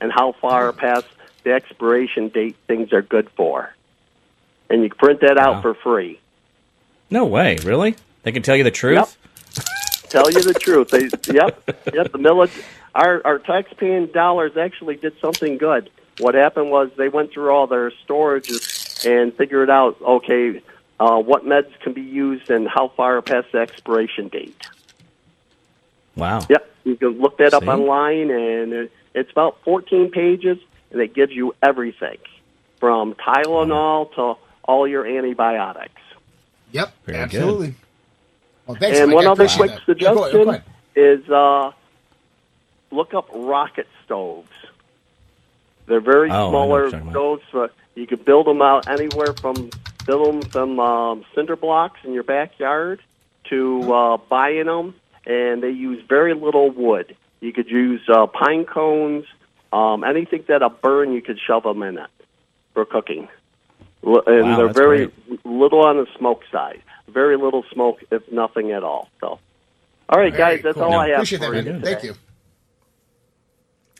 and 0.00 0.12
how 0.12 0.32
far 0.32 0.72
past 0.72 1.06
the 1.42 1.52
expiration 1.52 2.28
date 2.28 2.56
things 2.66 2.92
are 2.92 3.02
good 3.02 3.28
for. 3.30 3.74
And 4.70 4.82
you 4.82 4.88
can 4.88 4.98
print 4.98 5.20
that 5.22 5.36
out 5.36 5.56
Wow. 5.56 5.62
for 5.62 5.74
free. 5.74 6.20
No 7.10 7.24
way. 7.24 7.58
Really? 7.64 7.96
They 8.22 8.32
can 8.32 8.42
tell 8.42 8.56
you 8.56 8.64
the 8.64 8.70
truth? 8.70 9.18
Tell 10.10 10.30
you 10.30 10.42
the 10.42 10.54
truth. 10.54 10.88
They, 10.90 11.08
yep, 11.32 11.62
yep. 11.94 12.12
The 12.12 12.18
military, 12.18 12.64
our 12.94 13.22
our 13.24 13.38
taxpaying 13.38 14.12
dollars 14.12 14.56
actually 14.56 14.96
did 14.96 15.14
something 15.20 15.56
good. 15.56 15.88
What 16.18 16.34
happened 16.34 16.70
was 16.70 16.90
they 16.96 17.08
went 17.08 17.32
through 17.32 17.50
all 17.50 17.66
their 17.66 17.90
storages 18.06 19.06
and 19.06 19.32
figured 19.34 19.70
out, 19.70 19.96
okay, 20.02 20.60
uh, 20.98 21.18
what 21.18 21.44
meds 21.46 21.70
can 21.80 21.92
be 21.94 22.02
used 22.02 22.50
and 22.50 22.68
how 22.68 22.88
far 22.88 23.22
past 23.22 23.52
the 23.52 23.58
expiration 23.58 24.28
date. 24.28 24.60
Wow. 26.16 26.40
Yep, 26.50 26.70
you 26.84 26.96
can 26.96 27.20
look 27.20 27.38
that 27.38 27.54
up 27.54 27.62
online, 27.68 28.30
and 28.30 28.72
it- 28.72 28.92
it's 29.14 29.30
about 29.30 29.58
14 29.64 30.10
pages, 30.10 30.58
and 30.90 31.00
it 31.00 31.14
gives 31.14 31.32
you 31.32 31.54
everything 31.62 32.18
from 32.78 33.14
Tylenol 33.14 34.12
to 34.14 34.34
all 34.64 34.86
your 34.86 35.06
antibiotics. 35.06 36.02
Yep, 36.72 36.92
Very 37.06 37.28
good. 37.28 37.74
Absolutely. 38.74 38.74
Well, 38.74 38.74
thanks, 38.80 38.98
and 38.98 39.08
Mike. 39.10 39.14
one 39.14 39.26
I 39.26 39.30
other 39.30 39.48
quick 39.48 39.70
that. 39.86 40.00
Yeah, 40.00 40.14
go 40.14 40.24
ahead, 40.24 40.32
go 40.32 40.38
suggestion 40.42 40.48
ahead. 40.48 40.62
is 40.94 41.30
uh, 41.30 41.72
look 42.90 43.14
up 43.14 43.28
rocket 43.34 43.88
stoves. 44.04 44.48
They're 45.86 46.00
very 46.00 46.30
Oh, 46.30 46.48
I 46.48 46.50
smaller 46.50 46.88
you're 46.88 47.10
stoves. 47.10 47.42
Uh, 47.52 47.68
you 47.94 48.06
could 48.06 48.24
build 48.24 48.46
them 48.46 48.62
out 48.62 48.88
anywhere 48.88 49.32
from 49.34 49.70
build 50.06 50.26
them 50.42 50.42
from 50.50 50.78
um, 50.80 51.24
cinder 51.34 51.56
blocks 51.56 52.00
in 52.04 52.12
your 52.12 52.22
backyard 52.22 53.00
to 53.50 53.92
uh, 53.92 54.16
buying 54.16 54.66
them, 54.66 54.94
and 55.26 55.62
they 55.62 55.70
use 55.70 56.02
very 56.08 56.34
little 56.34 56.70
wood. 56.70 57.16
You 57.40 57.52
could 57.52 57.68
use 57.70 58.00
uh, 58.08 58.26
pine 58.26 58.64
cones, 58.64 59.24
um, 59.72 60.04
anything 60.04 60.44
that'll 60.46 60.68
burn. 60.68 61.12
You 61.12 61.22
could 61.22 61.38
shove 61.44 61.64
them 61.64 61.82
in 61.82 61.98
it 61.98 62.10
for 62.74 62.84
cooking, 62.84 63.28
and 64.02 64.12
Wow, 64.12 64.22
they're 64.56 64.66
that's 64.66 64.78
very 64.78 65.06
great. 65.06 65.44
little 65.46 65.80
on 65.84 65.96
the 65.96 66.06
smoke 66.18 66.42
side. 66.52 66.82
Very 67.12 67.36
little 67.36 67.64
smoke, 67.72 68.02
if 68.10 68.30
nothing 68.30 68.72
at 68.72 68.82
all. 68.82 69.08
So, 69.20 69.38
all 70.08 70.18
right, 70.18 70.32
Very 70.32 70.56
guys, 70.56 70.62
that's 70.62 70.74
cool. 70.74 70.84
all 70.84 70.94
I 70.94 71.08
have 71.08 71.16
Appreciate 71.18 71.38
that, 71.40 71.48
for 71.48 71.54
you. 71.56 71.62
man. 71.72 71.82
Thank 71.82 72.02
you. 72.04 72.14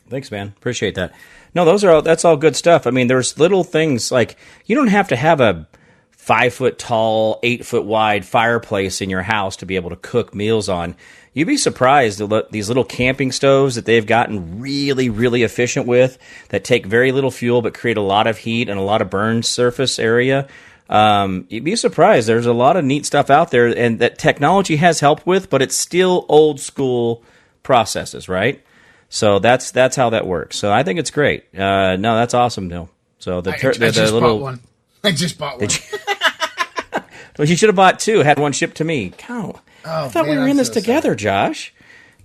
Thanks, 0.09 0.29
man. 0.31 0.53
Appreciate 0.57 0.95
that. 0.95 1.13
No, 1.55 1.63
those 1.65 1.83
are 1.83 1.91
all, 1.91 2.01
that's 2.01 2.25
all 2.25 2.35
good 2.37 2.55
stuff. 2.55 2.85
I 2.85 2.91
mean, 2.91 3.07
there's 3.07 3.37
little 3.39 3.63
things 3.63 4.11
like 4.11 4.37
you 4.65 4.75
don't 4.75 4.87
have 4.87 5.07
to 5.09 5.15
have 5.15 5.39
a 5.39 5.67
five 6.09 6.53
foot 6.53 6.77
tall, 6.77 7.39
eight 7.43 7.65
foot 7.65 7.85
wide 7.85 8.25
fireplace 8.25 9.01
in 9.01 9.09
your 9.09 9.21
house 9.21 9.55
to 9.57 9.65
be 9.65 9.75
able 9.75 9.89
to 9.89 9.95
cook 9.95 10.35
meals 10.35 10.69
on. 10.69 10.95
You'd 11.33 11.47
be 11.47 11.55
surprised 11.57 12.19
at 12.19 12.27
lo- 12.29 12.47
these 12.51 12.67
little 12.67 12.83
camping 12.83 13.31
stoves 13.31 13.75
that 13.75 13.85
they've 13.85 14.05
gotten 14.05 14.59
really, 14.59 15.09
really 15.09 15.43
efficient 15.43 15.87
with 15.87 16.17
that 16.49 16.65
take 16.65 16.85
very 16.85 17.13
little 17.13 17.31
fuel 17.31 17.61
but 17.61 17.73
create 17.73 17.95
a 17.97 18.01
lot 18.01 18.27
of 18.27 18.37
heat 18.39 18.67
and 18.67 18.77
a 18.77 18.83
lot 18.83 19.01
of 19.01 19.09
burn 19.09 19.43
surface 19.43 19.97
area. 19.97 20.47
Um, 20.89 21.45
you'd 21.49 21.63
be 21.63 21.75
surprised. 21.75 22.27
There's 22.27 22.45
a 22.45 22.53
lot 22.53 22.75
of 22.75 22.83
neat 22.83 23.05
stuff 23.05 23.29
out 23.29 23.51
there 23.51 23.67
and 23.67 23.99
that 23.99 24.17
technology 24.17 24.75
has 24.77 24.99
helped 24.99 25.25
with, 25.25 25.49
but 25.49 25.61
it's 25.61 25.75
still 25.75 26.25
old 26.27 26.59
school 26.59 27.23
processes, 27.63 28.27
right? 28.27 28.61
So 29.09 29.39
that's 29.39 29.71
that's 29.71 29.95
how 29.95 30.09
that 30.11 30.25
works. 30.27 30.57
So 30.57 30.71
I 30.71 30.83
think 30.83 30.99
it's 30.99 31.11
great. 31.11 31.43
Uh, 31.57 31.95
no, 31.97 32.15
that's 32.15 32.33
awesome, 32.33 32.67
Neil. 32.67 32.89
So 33.19 33.41
the, 33.41 33.51
I, 33.51 33.53
I 33.55 33.57
the, 33.57 33.79
the 33.79 33.91
just 33.91 34.13
little 34.13 34.37
bought 34.37 34.41
one. 34.41 34.59
I 35.03 35.11
just 35.11 35.37
bought 35.37 35.59
one. 35.59 35.69
well, 37.37 37.47
you 37.47 37.55
should 37.55 37.69
have 37.69 37.75
bought 37.75 37.99
two. 37.99 38.19
Had 38.19 38.39
one 38.39 38.51
shipped 38.51 38.77
to 38.77 38.83
me. 38.83 39.11
Cow. 39.17 39.61
I 39.85 40.05
Oh, 40.05 40.09
thought 40.09 40.25
we 40.27 40.35
were 40.37 40.43
in 40.43 40.51
I'm 40.51 40.57
this 40.57 40.67
so 40.67 40.73
together, 40.75 41.15
Josh. 41.15 41.73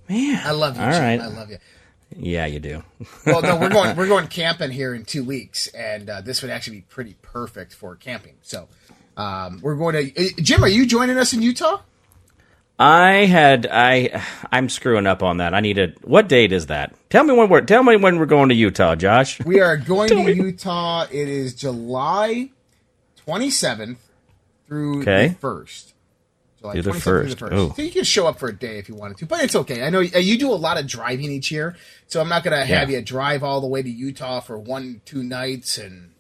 Man, 0.09 0.41
I 0.45 0.51
love 0.51 0.77
you. 0.77 0.83
All 0.83 0.89
right. 0.91 1.21
I 1.21 1.27
love 1.27 1.51
you. 1.51 1.59
Yeah, 2.15 2.47
you 2.47 2.61
do. 2.61 2.83
Well, 3.27 3.43
no, 3.43 3.57
we're 3.57 3.69
going 3.71 3.97
we're 3.97 4.07
going 4.07 4.27
camping 4.29 4.71
here 4.71 4.95
in 4.95 5.05
two 5.05 5.25
weeks, 5.25 5.67
and 5.69 6.09
uh, 6.09 6.21
this 6.21 6.43
would 6.43 6.51
actually 6.51 6.77
be 6.79 6.83
pretty 6.83 7.17
perfect 7.23 7.75
for 7.75 7.97
camping. 7.97 8.35
So, 8.43 8.69
um, 9.17 9.61
we're 9.63 9.75
going 9.75 9.95
to 10.15 10.27
uh, 10.27 10.29
Jim. 10.41 10.63
Are 10.63 10.69
you 10.69 10.87
joining 10.87 11.19
us 11.19 11.33
in 11.33 11.43
Utah? 11.43 11.81
I 12.79 13.25
had 13.25 13.67
I 13.71 14.23
I'm 14.53 14.69
screwing 14.69 15.07
up 15.07 15.23
on 15.23 15.39
that. 15.39 15.55
I 15.55 15.61
need 15.61 15.79
a 15.79 15.89
what 16.03 16.29
date 16.29 16.53
is 16.53 16.67
that? 16.67 16.95
Tell 17.11 17.25
me 17.25 17.33
when 17.35 17.49
we're 17.49 17.63
tell 17.63 17.83
me 17.83 17.97
when 17.97 18.19
we're 18.19 18.27
going 18.27 18.51
to 18.51 18.55
Utah, 18.55 18.95
Josh. 18.95 19.41
We 19.45 19.61
are 19.61 19.77
going 19.77 20.09
to 20.11 20.15
me. 20.17 20.33
Utah. 20.35 21.07
It 21.11 21.29
is 21.29 21.55
July 21.55 22.51
twenty 23.17 23.51
seventh 23.51 23.99
through 24.69 25.01
Okay. 25.03 25.29
the 25.29 25.35
first. 25.35 25.95
July 26.61 26.75
the 26.81 26.91
27th 26.91 26.93
through 26.93 27.01
first. 27.01 27.43
Ooh. 27.43 27.73
So 27.77 27.83
you 27.83 27.91
can 27.91 28.05
show 28.05 28.27
up 28.27 28.39
for 28.39 28.49
a 28.49 28.57
day 28.57 28.79
if 28.79 28.89
you 28.89 28.95
wanted 28.95 29.19
to, 29.19 29.27
but 29.27 29.43
it's 29.43 29.55
okay. 29.55 29.83
I 29.85 29.91
know 29.91 30.01
uh, 30.01 30.19
you 30.19 30.39
do 30.39 30.51
a 30.51 30.55
lot 30.55 30.79
of 30.79 30.87
driving 30.87 31.31
each 31.31 31.51
year, 31.51 31.77
so 32.07 32.21
I'm 32.21 32.29
not 32.29 32.45
going 32.45 32.59
to 32.59 32.65
have 32.65 32.91
you 32.91 33.01
drive 33.03 33.43
all 33.43 33.61
the 33.61 33.67
way 33.67 33.83
to 33.83 33.91
Utah 33.91 34.41
for 34.41 34.59
one 34.59 35.01
two 35.05 35.23
nights 35.23 35.79
and 35.79 36.13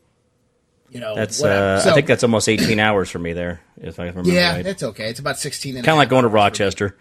you 0.91 1.01
know 1.01 1.15
That's 1.15 1.41
whatever. 1.41 1.67
uh, 1.77 1.81
So- 1.81 1.91
I 1.91 1.95
think 1.95 2.07
that's 2.07 2.23
almost 2.23 2.49
18 2.49 2.79
hours 2.79 3.11
for 3.11 3.19
me 3.19 3.33
there, 3.33 3.61
if 3.79 3.99
I 3.99 4.07
remember 4.07 4.31
yeah, 4.31 4.53
right. 4.57 4.65
that's 4.65 4.83
okay. 4.83 5.09
It's 5.09 5.21
about 5.21 5.39
sixteen. 5.39 5.75
Kind 5.75 5.89
of 5.89 5.97
like 5.97 6.09
going 6.09 6.23
to 6.23 6.29
Rochester. 6.29 6.97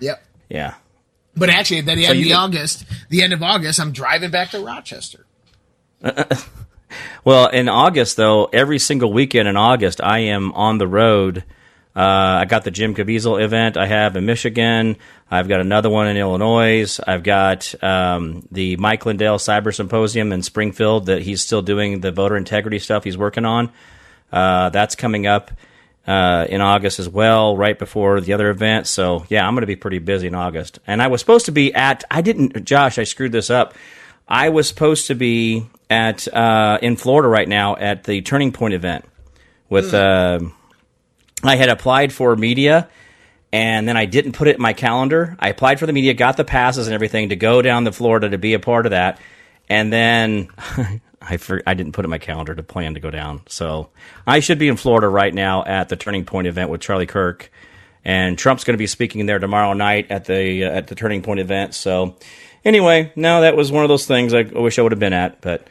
Yep. 0.00 0.22
Yeah. 0.48 0.74
But 1.36 1.50
actually, 1.50 1.78
at 1.78 1.86
the 1.86 2.06
end 2.06 2.18
you 2.18 2.32
of 2.34 2.38
August, 2.40 2.84
the 3.10 3.22
end 3.22 3.32
of 3.32 3.42
August, 3.42 3.78
I'm 3.78 3.92
driving 3.92 4.30
back 4.30 4.50
to 4.50 4.60
Rochester. 4.60 5.26
Well, 7.24 7.48
in 7.48 7.68
August, 7.68 8.16
though, 8.16 8.46
every 8.46 8.78
single 8.78 9.12
weekend 9.12 9.46
in 9.48 9.56
August, 9.56 10.00
I 10.02 10.20
am 10.20 10.52
on 10.52 10.78
the 10.78 10.86
road. 10.88 11.44
Uh, 11.98 12.42
I 12.42 12.44
got 12.44 12.62
the 12.62 12.70
Jim 12.70 12.94
Caviezel 12.94 13.42
event 13.42 13.76
I 13.76 13.86
have 13.86 14.14
in 14.14 14.24
Michigan. 14.24 14.98
I've 15.28 15.48
got 15.48 15.60
another 15.60 15.90
one 15.90 16.06
in 16.06 16.16
Illinois. 16.16 17.00
I've 17.04 17.24
got 17.24 17.74
um, 17.82 18.46
the 18.52 18.76
Mike 18.76 19.04
Lindell 19.04 19.38
Cyber 19.38 19.74
Symposium 19.74 20.32
in 20.32 20.44
Springfield 20.44 21.06
that 21.06 21.22
he's 21.22 21.42
still 21.42 21.60
doing 21.60 21.98
the 21.98 22.12
voter 22.12 22.36
integrity 22.36 22.78
stuff 22.78 23.02
he's 23.02 23.18
working 23.18 23.44
on. 23.44 23.72
Uh, 24.30 24.68
that's 24.68 24.94
coming 24.94 25.26
up 25.26 25.50
uh, 26.06 26.46
in 26.48 26.60
August 26.60 27.00
as 27.00 27.08
well, 27.08 27.56
right 27.56 27.76
before 27.76 28.20
the 28.20 28.32
other 28.32 28.48
event. 28.48 28.86
So, 28.86 29.26
yeah, 29.28 29.44
I'm 29.44 29.54
going 29.54 29.62
to 29.62 29.66
be 29.66 29.74
pretty 29.74 29.98
busy 29.98 30.28
in 30.28 30.36
August. 30.36 30.78
And 30.86 31.02
I 31.02 31.08
was 31.08 31.20
supposed 31.20 31.46
to 31.46 31.52
be 31.52 31.74
at, 31.74 32.04
I 32.12 32.20
didn't, 32.20 32.64
Josh, 32.64 33.00
I 33.00 33.04
screwed 33.04 33.32
this 33.32 33.50
up. 33.50 33.74
I 34.28 34.50
was 34.50 34.68
supposed 34.68 35.08
to 35.08 35.16
be 35.16 35.66
at 35.90 36.32
uh, 36.32 36.78
in 36.80 36.94
Florida 36.94 37.28
right 37.28 37.48
now 37.48 37.74
at 37.74 38.04
the 38.04 38.22
Turning 38.22 38.52
Point 38.52 38.74
event 38.74 39.04
with. 39.68 39.92
Uh, 39.92 40.38
I 41.42 41.56
had 41.56 41.68
applied 41.68 42.12
for 42.12 42.34
media, 42.36 42.88
and 43.52 43.88
then 43.88 43.96
I 43.96 44.06
didn't 44.06 44.32
put 44.32 44.48
it 44.48 44.56
in 44.56 44.62
my 44.62 44.72
calendar. 44.72 45.36
I 45.38 45.48
applied 45.48 45.78
for 45.78 45.86
the 45.86 45.92
media, 45.92 46.14
got 46.14 46.36
the 46.36 46.44
passes 46.44 46.86
and 46.86 46.94
everything 46.94 47.30
to 47.30 47.36
go 47.36 47.62
down 47.62 47.84
to 47.84 47.92
Florida 47.92 48.30
to 48.30 48.38
be 48.38 48.54
a 48.54 48.58
part 48.58 48.86
of 48.86 48.90
that, 48.90 49.20
and 49.68 49.92
then 49.92 50.48
I 51.20 51.36
for, 51.36 51.62
I 51.66 51.74
didn't 51.74 51.92
put 51.92 52.04
it 52.04 52.06
in 52.06 52.10
my 52.10 52.18
calendar 52.18 52.54
to 52.54 52.62
plan 52.62 52.94
to 52.94 53.00
go 53.00 53.10
down. 53.10 53.42
So 53.48 53.90
I 54.26 54.40
should 54.40 54.58
be 54.58 54.68
in 54.68 54.76
Florida 54.76 55.08
right 55.08 55.32
now 55.32 55.64
at 55.64 55.88
the 55.88 55.96
Turning 55.96 56.24
Point 56.24 56.46
event 56.46 56.70
with 56.70 56.80
Charlie 56.80 57.06
Kirk, 57.06 57.50
and 58.04 58.38
Trump's 58.38 58.64
going 58.64 58.74
to 58.74 58.78
be 58.78 58.86
speaking 58.86 59.26
there 59.26 59.38
tomorrow 59.38 59.72
night 59.72 60.10
at 60.10 60.24
the 60.24 60.64
uh, 60.64 60.70
at 60.70 60.86
the 60.86 60.94
Turning 60.94 61.22
Point 61.22 61.40
event. 61.40 61.74
So 61.74 62.16
anyway, 62.64 63.12
no, 63.16 63.42
that 63.42 63.56
was 63.56 63.72
one 63.72 63.84
of 63.84 63.88
those 63.88 64.06
things 64.06 64.34
I 64.34 64.42
wish 64.42 64.78
I 64.78 64.82
would 64.82 64.92
have 64.92 64.98
been 64.98 65.12
at, 65.12 65.40
but 65.40 65.68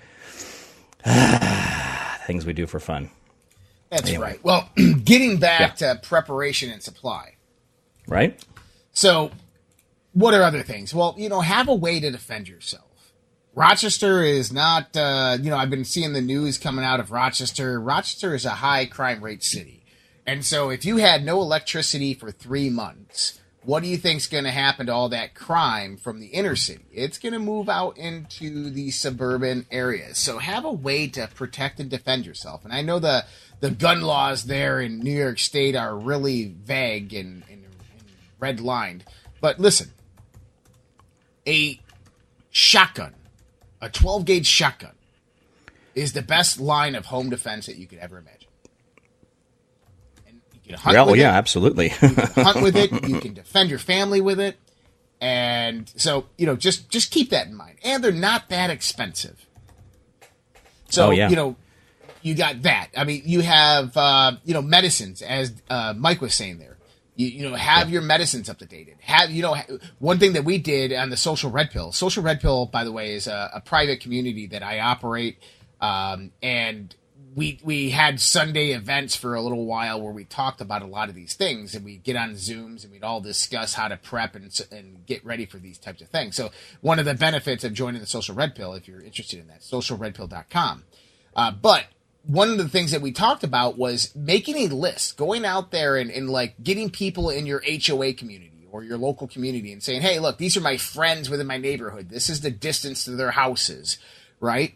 things 2.25 2.45
we 2.45 2.53
do 2.53 2.67
for 2.67 2.79
fun, 2.79 3.09
That's 3.89 4.07
Anyway. 4.09 4.23
right. 4.31 4.43
Well, 4.43 4.69
getting 5.03 5.37
back 5.37 5.77
to 5.77 5.99
preparation 6.03 6.69
and 6.69 6.81
supply. 6.83 7.35
right? 8.07 8.43
So, 8.91 9.31
what 10.13 10.33
are 10.33 10.41
other 10.43 10.63
things? 10.63 10.93
Well, 10.93 11.13
you 11.17 11.29
know, 11.29 11.41
have 11.41 11.67
a 11.67 11.75
way 11.75 11.99
to 11.99 12.09
defend 12.11 12.47
yourself. 12.49 12.83
Rochester 13.55 14.23
is 14.23 14.51
not, 14.51 14.95
uh, 14.95 15.37
you 15.41 15.49
know, 15.49 15.57
I've 15.57 15.69
been 15.69 15.85
seeing 15.85 16.13
the 16.13 16.21
news 16.21 16.57
coming 16.57 16.85
out 16.85 16.99
of 16.99 17.11
Rochester. 17.11 17.79
Rochester 17.79 18.35
is 18.35 18.45
a 18.45 18.49
high 18.51 18.85
crime 18.85 19.23
rate 19.23 19.43
city. 19.43 19.83
And 20.25 20.43
so, 20.45 20.69
if 20.69 20.83
you 20.85 20.97
had 20.97 21.23
no 21.23 21.41
electricity 21.41 22.13
for 22.13 22.31
three 22.31 22.69
months, 22.69 23.39
what 23.63 23.83
do 23.83 23.89
you 23.89 23.97
think's 23.97 24.27
going 24.27 24.43
to 24.45 24.51
happen 24.51 24.85
to 24.87 24.93
all 24.93 25.09
that 25.09 25.33
crime 25.35 25.97
from 25.97 26.19
the 26.19 26.27
inner 26.27 26.55
city? 26.55 26.85
It's 26.91 27.17
going 27.17 27.33
to 27.33 27.39
move 27.39 27.67
out 27.69 27.97
into 27.97 28.69
the 28.69 28.91
suburban 28.91 29.65
areas. 29.71 30.17
So 30.17 30.37
have 30.39 30.65
a 30.65 30.71
way 30.71 31.07
to 31.09 31.27
protect 31.35 31.79
and 31.79 31.89
defend 31.89 32.25
yourself. 32.25 32.63
And 32.63 32.73
I 32.73 32.81
know 32.81 32.99
the 32.99 33.25
the 33.59 33.71
gun 33.71 34.01
laws 34.01 34.43
there 34.45 34.79
in 34.81 34.99
New 34.99 35.15
York 35.17 35.39
State 35.39 35.75
are 35.75 35.95
really 35.95 36.45
vague 36.45 37.13
and, 37.13 37.43
and, 37.49 37.63
and 37.63 38.03
red 38.39 38.59
lined. 38.59 39.03
But 39.41 39.59
listen, 39.59 39.91
a 41.47 41.79
shotgun, 42.51 43.13
a 43.81 43.89
12 43.89 44.25
gauge 44.25 44.47
shotgun, 44.47 44.91
is 45.95 46.13
the 46.13 46.21
best 46.21 46.59
line 46.59 46.95
of 46.95 47.07
home 47.07 47.29
defense 47.29 47.65
that 47.65 47.77
you 47.77 47.87
could 47.87 47.99
ever 47.99 48.17
imagine. 48.17 48.49
And 50.27 50.41
you 50.53 50.59
can 50.63 50.73
hunt 50.79 50.95
Well, 50.95 51.07
with 51.11 51.19
yeah, 51.19 51.33
it 51.33 51.37
absolutely. 51.37 51.89
hunt 51.89 52.61
with 52.61 52.75
it. 52.75 52.91
You 53.07 53.19
can 53.19 53.33
defend 53.33 53.69
your 53.69 53.79
family 53.79 54.21
with 54.21 54.39
it, 54.39 54.57
and 55.19 55.91
so 55.95 56.25
you 56.37 56.45
know, 56.45 56.55
just 56.55 56.89
just 56.89 57.09
keep 57.11 57.31
that 57.31 57.47
in 57.47 57.55
mind. 57.55 57.77
And 57.83 58.03
they're 58.03 58.11
not 58.11 58.49
that 58.49 58.69
expensive. 58.69 59.43
So 60.89 61.07
Oh, 61.07 61.11
yeah. 61.11 61.29
you 61.29 61.35
know, 61.35 61.55
you 62.21 62.35
got 62.35 62.63
that. 62.63 62.89
I 62.95 63.03
mean, 63.03 63.23
you 63.25 63.41
have 63.41 63.95
uh, 63.95 64.33
you 64.43 64.53
know 64.53 64.61
medicines, 64.61 65.21
as 65.21 65.53
uh, 65.69 65.93
Mike 65.97 66.21
was 66.21 66.33
saying 66.33 66.59
there. 66.59 66.77
You, 67.15 67.27
you 67.27 67.49
know, 67.49 67.55
have 67.55 67.89
your 67.89 68.03
medicines 68.03 68.47
up 68.47 68.59
to 68.59 68.65
date. 68.65 68.93
Have 69.01 69.31
you 69.31 69.41
know 69.41 69.55
one 69.99 70.19
thing 70.19 70.33
that 70.33 70.45
we 70.45 70.57
did 70.57 70.93
on 70.93 71.09
the 71.09 71.17
Social 71.17 71.49
Red 71.49 71.71
Pill. 71.71 71.91
Social 71.91 72.21
Red 72.21 72.41
Pill, 72.41 72.67
by 72.67 72.83
the 72.83 72.91
way, 72.91 73.15
is 73.15 73.27
a, 73.27 73.51
a 73.55 73.61
private 73.61 74.01
community 74.01 74.47
that 74.47 74.61
I 74.61 74.79
operate, 74.79 75.39
um, 75.81 76.31
and 76.43 76.95
we 77.37 77.59
we 77.63 77.91
had 77.91 78.19
Sunday 78.19 78.71
events 78.71 79.15
for 79.15 79.35
a 79.35 79.41
little 79.41 79.65
while 79.65 80.01
where 80.01 80.11
we 80.11 80.25
talked 80.25 80.59
about 80.59 80.81
a 80.81 80.87
lot 80.87 81.07
of 81.07 81.13
these 81.13 81.35
things, 81.35 81.75
and 81.75 81.85
we 81.85 81.97
get 81.97 82.15
on 82.15 82.31
Zooms 82.31 82.83
and 82.83 82.91
we'd 82.91 83.03
all 83.03 83.21
discuss 83.21 83.75
how 83.75 83.87
to 83.87 83.95
prep 83.95 84.35
and 84.35 84.59
and 84.71 85.05
get 85.05 85.23
ready 85.23 85.45
for 85.45 85.57
these 85.57 85.77
types 85.77 86.01
of 86.01 86.09
things. 86.09 86.35
So 86.35 86.49
one 86.81 86.97
of 86.97 87.05
the 87.05 87.13
benefits 87.13 87.63
of 87.63 87.73
joining 87.73 88.01
the 88.01 88.07
Social 88.07 88.33
Red 88.33 88.55
Pill, 88.55 88.73
if 88.73 88.87
you're 88.87 89.01
interested 89.01 89.39
in 89.39 89.47
that, 89.47 89.61
socialredpill.com. 89.61 90.83
Uh, 91.35 91.51
but 91.51 91.85
one 92.27 92.49
of 92.49 92.57
the 92.57 92.67
things 92.67 92.91
that 92.91 93.01
we 93.01 93.11
talked 93.11 93.43
about 93.43 93.77
was 93.77 94.13
making 94.15 94.57
a 94.57 94.67
list, 94.67 95.17
going 95.17 95.45
out 95.45 95.71
there 95.71 95.95
and, 95.95 96.11
and 96.11 96.29
like 96.29 96.61
getting 96.61 96.89
people 96.89 97.29
in 97.29 97.45
your 97.45 97.63
HOA 97.65 98.13
community 98.13 98.67
or 98.69 98.83
your 98.83 98.97
local 98.97 99.27
community 99.27 99.71
and 99.71 99.81
saying, 99.81 100.01
hey, 100.01 100.19
look, 100.19 100.37
these 100.37 100.57
are 100.57 100.61
my 100.61 100.75
friends 100.75 101.29
within 101.29 101.47
my 101.47 101.57
neighborhood. 101.57 102.09
This 102.09 102.29
is 102.29 102.41
the 102.41 102.51
distance 102.51 103.05
to 103.05 103.11
their 103.11 103.31
houses, 103.31 103.97
right? 104.41 104.75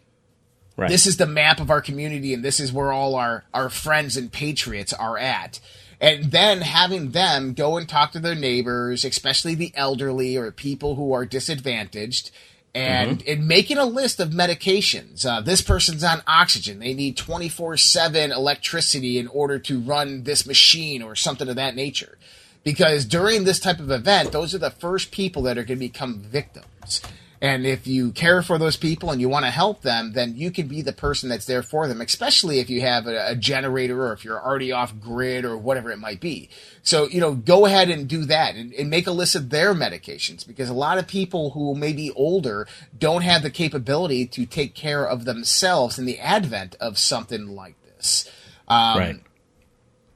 right. 0.78 0.88
This 0.88 1.06
is 1.06 1.18
the 1.18 1.26
map 1.26 1.60
of 1.60 1.70
our 1.70 1.82
community, 1.82 2.32
and 2.32 2.42
this 2.42 2.58
is 2.58 2.72
where 2.72 2.90
all 2.90 3.14
our, 3.14 3.44
our 3.52 3.68
friends 3.68 4.16
and 4.16 4.32
patriots 4.32 4.94
are 4.94 5.18
at. 5.18 5.60
And 6.00 6.32
then 6.32 6.62
having 6.62 7.10
them 7.10 7.52
go 7.52 7.76
and 7.76 7.88
talk 7.88 8.12
to 8.12 8.18
their 8.18 8.34
neighbors, 8.34 9.04
especially 9.04 9.54
the 9.54 9.72
elderly 9.76 10.36
or 10.36 10.50
people 10.50 10.96
who 10.96 11.12
are 11.12 11.26
disadvantaged, 11.26 12.30
and 12.74 13.18
Mm-hmm. 13.18 13.28
in 13.28 13.46
making 13.46 13.78
a 13.78 13.84
list 13.84 14.20
of 14.20 14.30
medications. 14.30 15.26
Uh, 15.26 15.40
this 15.40 15.60
person's 15.60 16.02
on 16.04 16.22
oxygen. 16.26 16.78
They 16.78 16.94
need 16.94 17.16
24 17.16 17.76
7 17.76 18.32
electricity 18.32 19.18
in 19.18 19.26
order 19.28 19.58
to 19.58 19.80
run 19.80 20.22
this 20.24 20.46
machine 20.46 21.02
or 21.02 21.14
something 21.14 21.48
of 21.48 21.56
that 21.56 21.74
nature. 21.74 22.16
Because 22.64 23.04
during 23.04 23.44
this 23.44 23.58
type 23.58 23.80
of 23.80 23.90
event, 23.90 24.32
those 24.32 24.54
are 24.54 24.58
the 24.58 24.70
first 24.70 25.10
people 25.10 25.42
that 25.42 25.58
are 25.58 25.64
going 25.64 25.78
to 25.78 25.86
become 25.86 26.20
victims. 26.20 27.02
And 27.42 27.66
if 27.66 27.88
you 27.88 28.12
care 28.12 28.40
for 28.40 28.56
those 28.56 28.76
people 28.76 29.10
and 29.10 29.20
you 29.20 29.28
want 29.28 29.44
to 29.46 29.50
help 29.50 29.82
them, 29.82 30.12
then 30.12 30.36
you 30.36 30.52
can 30.52 30.68
be 30.68 30.80
the 30.80 30.92
person 30.92 31.28
that's 31.28 31.44
there 31.44 31.64
for 31.64 31.88
them, 31.88 32.00
especially 32.00 32.60
if 32.60 32.70
you 32.70 32.82
have 32.82 33.08
a, 33.08 33.30
a 33.30 33.34
generator 33.34 34.06
or 34.06 34.12
if 34.12 34.24
you're 34.24 34.40
already 34.40 34.70
off 34.70 35.00
grid 35.00 35.44
or 35.44 35.56
whatever 35.56 35.90
it 35.90 35.98
might 35.98 36.20
be. 36.20 36.48
So, 36.84 37.08
you 37.08 37.20
know, 37.20 37.34
go 37.34 37.66
ahead 37.66 37.90
and 37.90 38.06
do 38.06 38.24
that 38.26 38.54
and, 38.54 38.72
and 38.74 38.88
make 38.88 39.08
a 39.08 39.10
list 39.10 39.34
of 39.34 39.50
their 39.50 39.74
medications 39.74 40.46
because 40.46 40.70
a 40.70 40.74
lot 40.74 40.98
of 40.98 41.08
people 41.08 41.50
who 41.50 41.74
may 41.74 41.92
be 41.92 42.12
older 42.12 42.68
don't 42.96 43.22
have 43.22 43.42
the 43.42 43.50
capability 43.50 44.24
to 44.26 44.46
take 44.46 44.76
care 44.76 45.04
of 45.04 45.24
themselves 45.24 45.98
in 45.98 46.04
the 46.04 46.20
advent 46.20 46.76
of 46.76 46.96
something 46.96 47.56
like 47.56 47.74
this. 47.82 48.30
Um, 48.68 48.98
right. 48.98 49.20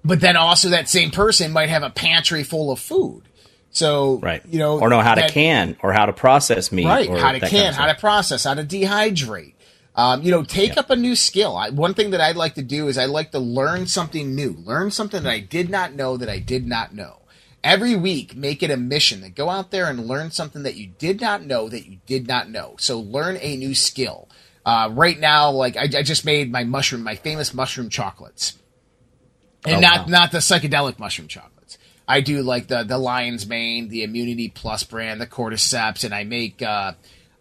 But 0.04 0.20
then 0.20 0.36
also 0.36 0.68
that 0.68 0.88
same 0.88 1.10
person 1.10 1.50
might 1.50 1.70
have 1.70 1.82
a 1.82 1.90
pantry 1.90 2.44
full 2.44 2.70
of 2.70 2.78
food. 2.78 3.24
So, 3.76 4.18
Right. 4.22 4.42
you 4.46 4.58
know, 4.58 4.80
or 4.80 4.88
know 4.88 5.00
how 5.02 5.14
to 5.14 5.28
can 5.28 5.76
or 5.82 5.92
how 5.92 6.06
to 6.06 6.12
process 6.12 6.72
meat. 6.72 6.86
right 6.86 7.08
or 7.08 7.18
how 7.18 7.32
to 7.32 7.40
can 7.40 7.50
kind 7.50 7.68
of 7.68 7.74
how 7.74 7.86
to 7.86 7.94
process 7.94 8.44
how 8.44 8.54
to 8.54 8.64
dehydrate 8.64 9.52
um, 9.94 10.22
you 10.22 10.30
know 10.30 10.42
take 10.44 10.76
up 10.76 10.88
a 10.90 10.96
new 10.96 11.14
skill 11.14 11.56
I, 11.56 11.68
one 11.70 11.92
thing 11.94 12.10
that 12.10 12.20
i'd 12.20 12.36
like 12.36 12.54
to 12.56 12.62
do 12.62 12.88
is 12.88 12.96
i 12.98 13.04
like 13.06 13.32
to 13.32 13.38
learn 13.38 13.86
something 13.86 14.34
new 14.34 14.52
learn 14.64 14.90
something 14.90 15.22
that 15.22 15.30
i 15.30 15.40
did 15.40 15.68
not 15.70 15.94
know 15.94 16.16
that 16.16 16.28
i 16.28 16.38
did 16.38 16.66
not 16.66 16.94
know 16.94 17.20
every 17.64 17.96
week 17.96 18.34
make 18.36 18.62
it 18.62 18.70
a 18.70 18.76
mission 18.76 19.20
to 19.22 19.30
go 19.30 19.48
out 19.50 19.70
there 19.70 19.88
and 19.90 20.06
learn 20.06 20.30
something 20.30 20.62
that 20.64 20.76
you 20.76 20.86
did 20.98 21.20
not 21.20 21.42
know 21.44 21.68
that 21.68 21.86
you 21.86 21.98
did 22.06 22.26
not 22.28 22.48
know 22.50 22.74
so 22.78 22.98
learn 23.00 23.36
a 23.40 23.56
new 23.56 23.74
skill 23.74 24.28
uh, 24.66 24.88
right 24.92 25.18
now 25.20 25.50
like 25.50 25.76
I, 25.76 25.82
I 25.82 26.02
just 26.02 26.24
made 26.24 26.50
my 26.52 26.64
mushroom 26.64 27.02
my 27.02 27.14
famous 27.16 27.52
mushroom 27.54 27.88
chocolates 27.90 28.54
and 29.66 29.76
Oh, 29.76 29.80
not 29.80 29.98
wow. 30.00 30.06
not 30.06 30.32
the 30.32 30.38
psychedelic 30.38 30.98
mushroom 30.98 31.28
chocolates. 31.28 31.55
I 32.09 32.20
do 32.20 32.42
like 32.42 32.68
the 32.68 32.84
the 32.84 32.98
lion's 32.98 33.46
mane, 33.46 33.88
the 33.88 34.02
immunity 34.02 34.48
plus 34.48 34.84
brand, 34.84 35.20
the 35.20 35.26
cordyceps, 35.26 36.04
and 36.04 36.14
I 36.14 36.24
make 36.24 36.62
uh, 36.62 36.92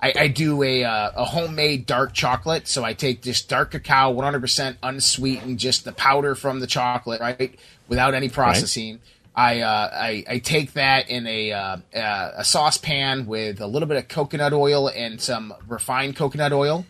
I, 0.02 0.14
I 0.18 0.28
do 0.28 0.64
a 0.64 0.84
uh, 0.84 1.12
a 1.16 1.26
homemade 1.26 1.86
dark 1.86 2.14
chocolate. 2.14 2.68
So 2.68 2.84
I 2.84 2.94
take 2.94 3.22
just 3.22 3.48
dark 3.48 3.72
cacao, 3.72 4.10
one 4.12 4.24
hundred 4.24 4.42
percent 4.42 4.78
unsweetened, 4.82 5.60
just 5.60 5.86
the 5.86 5.92
powder 5.92 6.34
from 6.36 6.60
the 6.60 6.68
chocolate, 6.68 7.22
right, 7.22 7.58
without 7.88 8.14
any 8.14 8.30
processing. 8.30 9.02
I, 9.36 9.62
uh, 9.62 9.90
I 9.94 10.24
I 10.30 10.40
take 10.40 10.74
that 10.74 11.10
in 11.10 11.28
a 11.28 11.52
uh, 11.52 11.78
uh, 11.96 12.32
a 12.38 12.46
saucepan 12.46 13.28
with 13.28 13.62
a 13.62 13.68
little 13.68 13.88
bit 13.88 13.98
of 13.98 14.08
coconut 14.08 14.54
oil 14.54 14.88
and 14.88 15.20
some 15.20 15.54
refined 15.68 16.16
coconut 16.16 16.54
oil, 16.54 16.86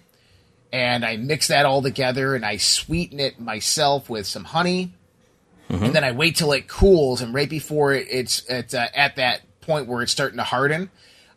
and 0.72 1.04
I 1.04 1.18
mix 1.18 1.48
that 1.48 1.66
all 1.66 1.82
together 1.82 2.36
and 2.36 2.46
I 2.46 2.58
sweeten 2.58 3.20
it 3.20 3.40
myself 3.40 4.10
with 4.10 4.28
some 4.28 4.44
honey 4.44 4.94
and 5.70 5.94
then 5.96 6.04
I 6.04 6.12
wait 6.12 6.36
till 6.36 6.52
it 6.54 6.68
cools, 6.68 7.22
and 7.22 7.34
right 7.34 7.50
before 7.50 7.94
it, 7.94 8.08
it's 8.10 8.44
it's 8.50 8.74
uh, 8.74 8.88
at 8.96 9.16
that 9.18 9.42
point 9.62 9.88
where 9.88 10.02
it's 10.04 10.12
starting 10.12 10.38
to 10.38 10.44
harden, 10.44 10.90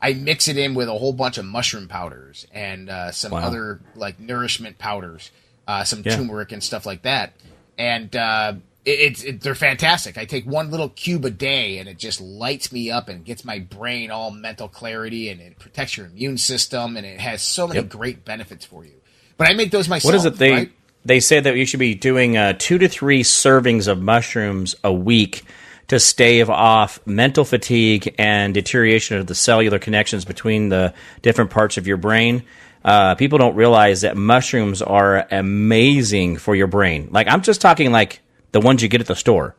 I 0.02 0.12
mix 0.12 0.48
it 0.48 0.56
in 0.58 0.74
with 0.74 0.88
a 0.88 0.92
whole 0.92 1.12
bunch 1.12 1.38
of 1.38 1.44
mushroom 1.44 1.88
powders 1.88 2.46
and 2.52 2.90
uh, 2.90 3.10
some 3.12 3.32
Wow. 3.32 3.40
other 3.40 3.80
like 3.94 4.20
nourishment 4.20 4.78
powders, 4.78 5.30
uh, 5.66 5.84
some 5.84 6.02
Yeah. 6.02 6.16
turmeric 6.16 6.52
and 6.52 6.62
stuff 6.62 6.84
like 6.86 7.02
that, 7.02 7.32
and 7.78 8.14
uh, 8.14 8.54
it, 8.84 8.90
it's 9.00 9.22
it, 9.24 9.40
they're 9.40 9.54
fantastic. 9.54 10.18
I 10.18 10.24
take 10.24 10.44
one 10.46 10.70
little 10.70 10.90
cube 10.90 11.24
a 11.24 11.30
day, 11.30 11.78
and 11.78 11.88
it 11.88 11.98
just 11.98 12.20
lights 12.20 12.70
me 12.72 12.90
up 12.90 13.08
and 13.08 13.24
gets 13.24 13.44
my 13.44 13.58
brain 13.58 14.10
all 14.10 14.30
mental 14.30 14.68
clarity, 14.68 15.30
and 15.30 15.40
it 15.40 15.58
protects 15.58 15.96
your 15.96 16.06
immune 16.06 16.38
system, 16.38 16.96
and 16.96 17.06
it 17.06 17.20
has 17.20 17.42
so 17.42 17.66
many 17.66 17.80
Yep. 17.80 17.88
great 17.88 18.24
benefits 18.24 18.64
for 18.64 18.84
you. 18.84 18.94
But 19.36 19.48
I 19.48 19.54
make 19.54 19.70
those 19.70 19.88
myself. 19.88 20.12
What 20.12 20.16
is 20.16 20.24
it 20.26 20.36
they 20.36 20.50
right? 20.52 20.72
They 21.08 21.20
say 21.20 21.40
that 21.40 21.56
you 21.56 21.64
should 21.64 21.80
be 21.80 21.94
doing 21.94 22.36
uh, 22.36 22.52
two 22.58 22.78
to 22.78 22.88
three 22.88 23.22
servings 23.22 23.88
of 23.88 24.00
mushrooms 24.00 24.76
a 24.84 24.92
week 24.92 25.42
to 25.88 25.98
stave 25.98 26.50
off 26.50 27.00
mental 27.06 27.44
fatigue 27.44 28.14
and 28.18 28.52
deterioration 28.52 29.16
of 29.16 29.26
the 29.26 29.34
cellular 29.34 29.78
connections 29.78 30.24
between 30.26 30.68
the 30.68 30.92
different 31.22 31.50
parts 31.50 31.78
of 31.78 31.86
your 31.86 31.96
brain. 31.96 32.42
Uh, 32.84 33.14
people 33.14 33.38
don't 33.38 33.56
realize 33.56 34.02
that 34.02 34.16
mushrooms 34.16 34.82
are 34.82 35.26
amazing 35.30 36.36
for 36.36 36.54
your 36.54 36.66
brain. 36.66 37.08
Like 37.10 37.26
I'm 37.26 37.42
just 37.42 37.60
talking 37.60 37.90
like 37.90 38.20
the 38.52 38.60
ones 38.60 38.82
you 38.82 38.88
get 38.88 39.00
at 39.00 39.06
the 39.06 39.16
store, 39.16 39.56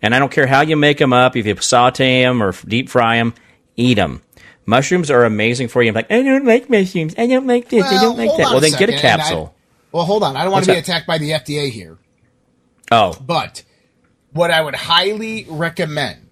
and 0.00 0.14
I 0.14 0.18
don't 0.18 0.30
care 0.32 0.46
how 0.46 0.60
you 0.62 0.76
make 0.76 0.98
them 0.98 1.12
up, 1.12 1.36
if 1.36 1.44
you 1.44 1.56
saute 1.56 2.22
them 2.22 2.42
or 2.42 2.52
deep 2.52 2.88
fry 2.88 3.16
them, 3.16 3.34
eat 3.76 3.94
them. 3.94 4.22
Mushrooms 4.66 5.10
are 5.10 5.24
amazing 5.24 5.68
for 5.68 5.82
you. 5.82 5.90
I'm 5.90 5.94
like, 5.94 6.10
I 6.10 6.22
don't 6.22 6.46
like 6.46 6.70
mushrooms. 6.70 7.14
I 7.18 7.26
don't 7.26 7.46
like 7.46 7.68
this. 7.68 7.84
I 7.84 8.00
don't 8.00 8.16
like 8.16 8.30
that. 8.38 8.44
Well, 8.44 8.60
then 8.60 8.72
get 8.72 8.88
a 8.88 8.92
second, 8.92 8.94
and 8.94 9.06
I- 9.06 9.24
capsule. 9.24 9.53
Well, 9.94 10.04
hold 10.04 10.24
on. 10.24 10.36
I 10.36 10.42
don't 10.42 10.50
want 10.50 10.62
What's 10.62 10.66
to 10.66 10.72
be 10.72 10.78
up? 10.78 10.84
attacked 10.84 11.06
by 11.06 11.18
the 11.18 11.30
FDA 11.30 11.70
here. 11.70 11.96
Oh, 12.90 13.16
But 13.24 13.62
what 14.32 14.50
I 14.50 14.60
would 14.60 14.74
highly 14.74 15.46
recommend 15.48 16.26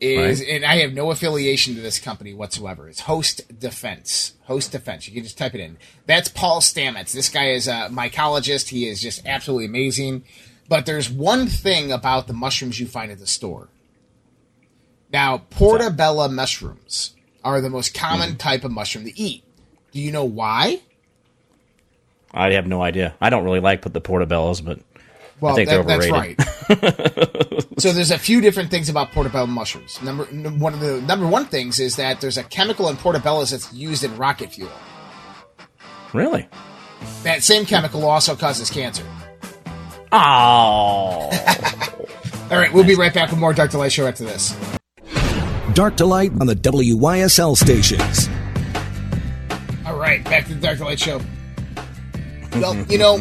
is, 0.00 0.40
Right. 0.40 0.48
and 0.50 0.64
I 0.66 0.76
have 0.80 0.92
no 0.92 1.10
affiliation 1.10 1.74
to 1.76 1.80
this 1.80 1.98
company 1.98 2.34
whatsoever, 2.34 2.88
is 2.90 3.00
Host 3.00 3.58
Defense. 3.58 4.34
Host 4.44 4.72
Defense. 4.72 5.08
You 5.08 5.14
can 5.14 5.22
just 5.24 5.38
type 5.38 5.54
it 5.54 5.60
in. 5.60 5.78
That's 6.06 6.28
Paul 6.28 6.60
Stamets. 6.60 7.12
This 7.12 7.28
guy 7.30 7.50
is 7.52 7.66
a 7.68 7.88
mycologist. 7.90 8.68
He 8.68 8.86
is 8.86 9.00
just 9.00 9.26
absolutely 9.26 9.64
amazing. 9.64 10.24
But 10.68 10.84
there's 10.86 11.08
one 11.10 11.46
thing 11.48 11.90
about 11.90 12.26
the 12.26 12.32
mushrooms 12.34 12.78
you 12.78 12.86
find 12.86 13.10
at 13.10 13.18
the 13.18 13.26
store. 13.26 13.68
Now, 15.12 15.38
portabella 15.50 16.30
mushrooms 16.30 17.14
are 17.42 17.60
the 17.60 17.70
most 17.70 17.94
common 17.94 18.36
type 18.36 18.62
of 18.64 18.70
mushroom 18.70 19.04
to 19.06 19.18
eat. 19.18 19.42
Do 19.90 20.00
you 20.00 20.12
know 20.12 20.24
why? 20.24 20.82
I 22.32 22.52
have 22.52 22.66
no 22.66 22.82
idea. 22.82 23.14
I 23.20 23.30
don't 23.30 23.44
really 23.44 23.60
like 23.60 23.82
put 23.82 23.92
the 23.92 24.00
portobellos, 24.00 24.64
but 24.64 24.78
Well, 25.40 25.54
think 25.56 25.68
that, 25.68 25.86
they're 25.86 25.98
that's 25.98 26.06
overrated. 26.06 26.38
right. 27.58 27.80
so 27.80 27.92
there's 27.92 28.10
a 28.12 28.18
few 28.18 28.40
different 28.40 28.70
things 28.70 28.88
about 28.88 29.10
portobello 29.12 29.46
mushrooms. 29.46 30.00
Number 30.02 30.24
one 30.24 30.72
of 30.74 30.80
the 30.80 31.00
number 31.02 31.26
one 31.26 31.46
things 31.46 31.80
is 31.80 31.96
that 31.96 32.20
there's 32.20 32.38
a 32.38 32.44
chemical 32.44 32.88
in 32.88 32.96
portobellos 32.96 33.50
that's 33.50 33.72
used 33.72 34.04
in 34.04 34.16
rocket 34.16 34.52
fuel. 34.52 34.70
really, 36.12 36.48
That 37.24 37.42
same 37.42 37.66
chemical 37.66 38.04
also 38.06 38.36
causes 38.36 38.70
cancer. 38.70 39.04
oh, 40.12 41.30
All 42.50 42.58
right, 42.58 42.72
we'll 42.72 42.84
be 42.84 42.96
right 42.96 43.14
back 43.14 43.30
with 43.30 43.38
more 43.38 43.52
Dark 43.52 43.70
to 43.72 43.78
Light 43.78 43.92
Show 43.92 44.06
after 44.08 44.24
this. 44.24 44.56
Dark 45.74 45.96
to 45.98 46.04
Light 46.06 46.32
on 46.40 46.48
the 46.48 46.56
WYSL 46.56 47.56
stations. 47.56 48.28
All 49.86 49.96
right, 49.96 50.22
back 50.24 50.46
to 50.46 50.54
the 50.54 50.60
Dark 50.60 50.78
to 50.78 50.84
Light 50.84 50.98
Show. 50.98 51.20
Well, 52.52 52.76
you 52.86 52.98
know, 52.98 53.18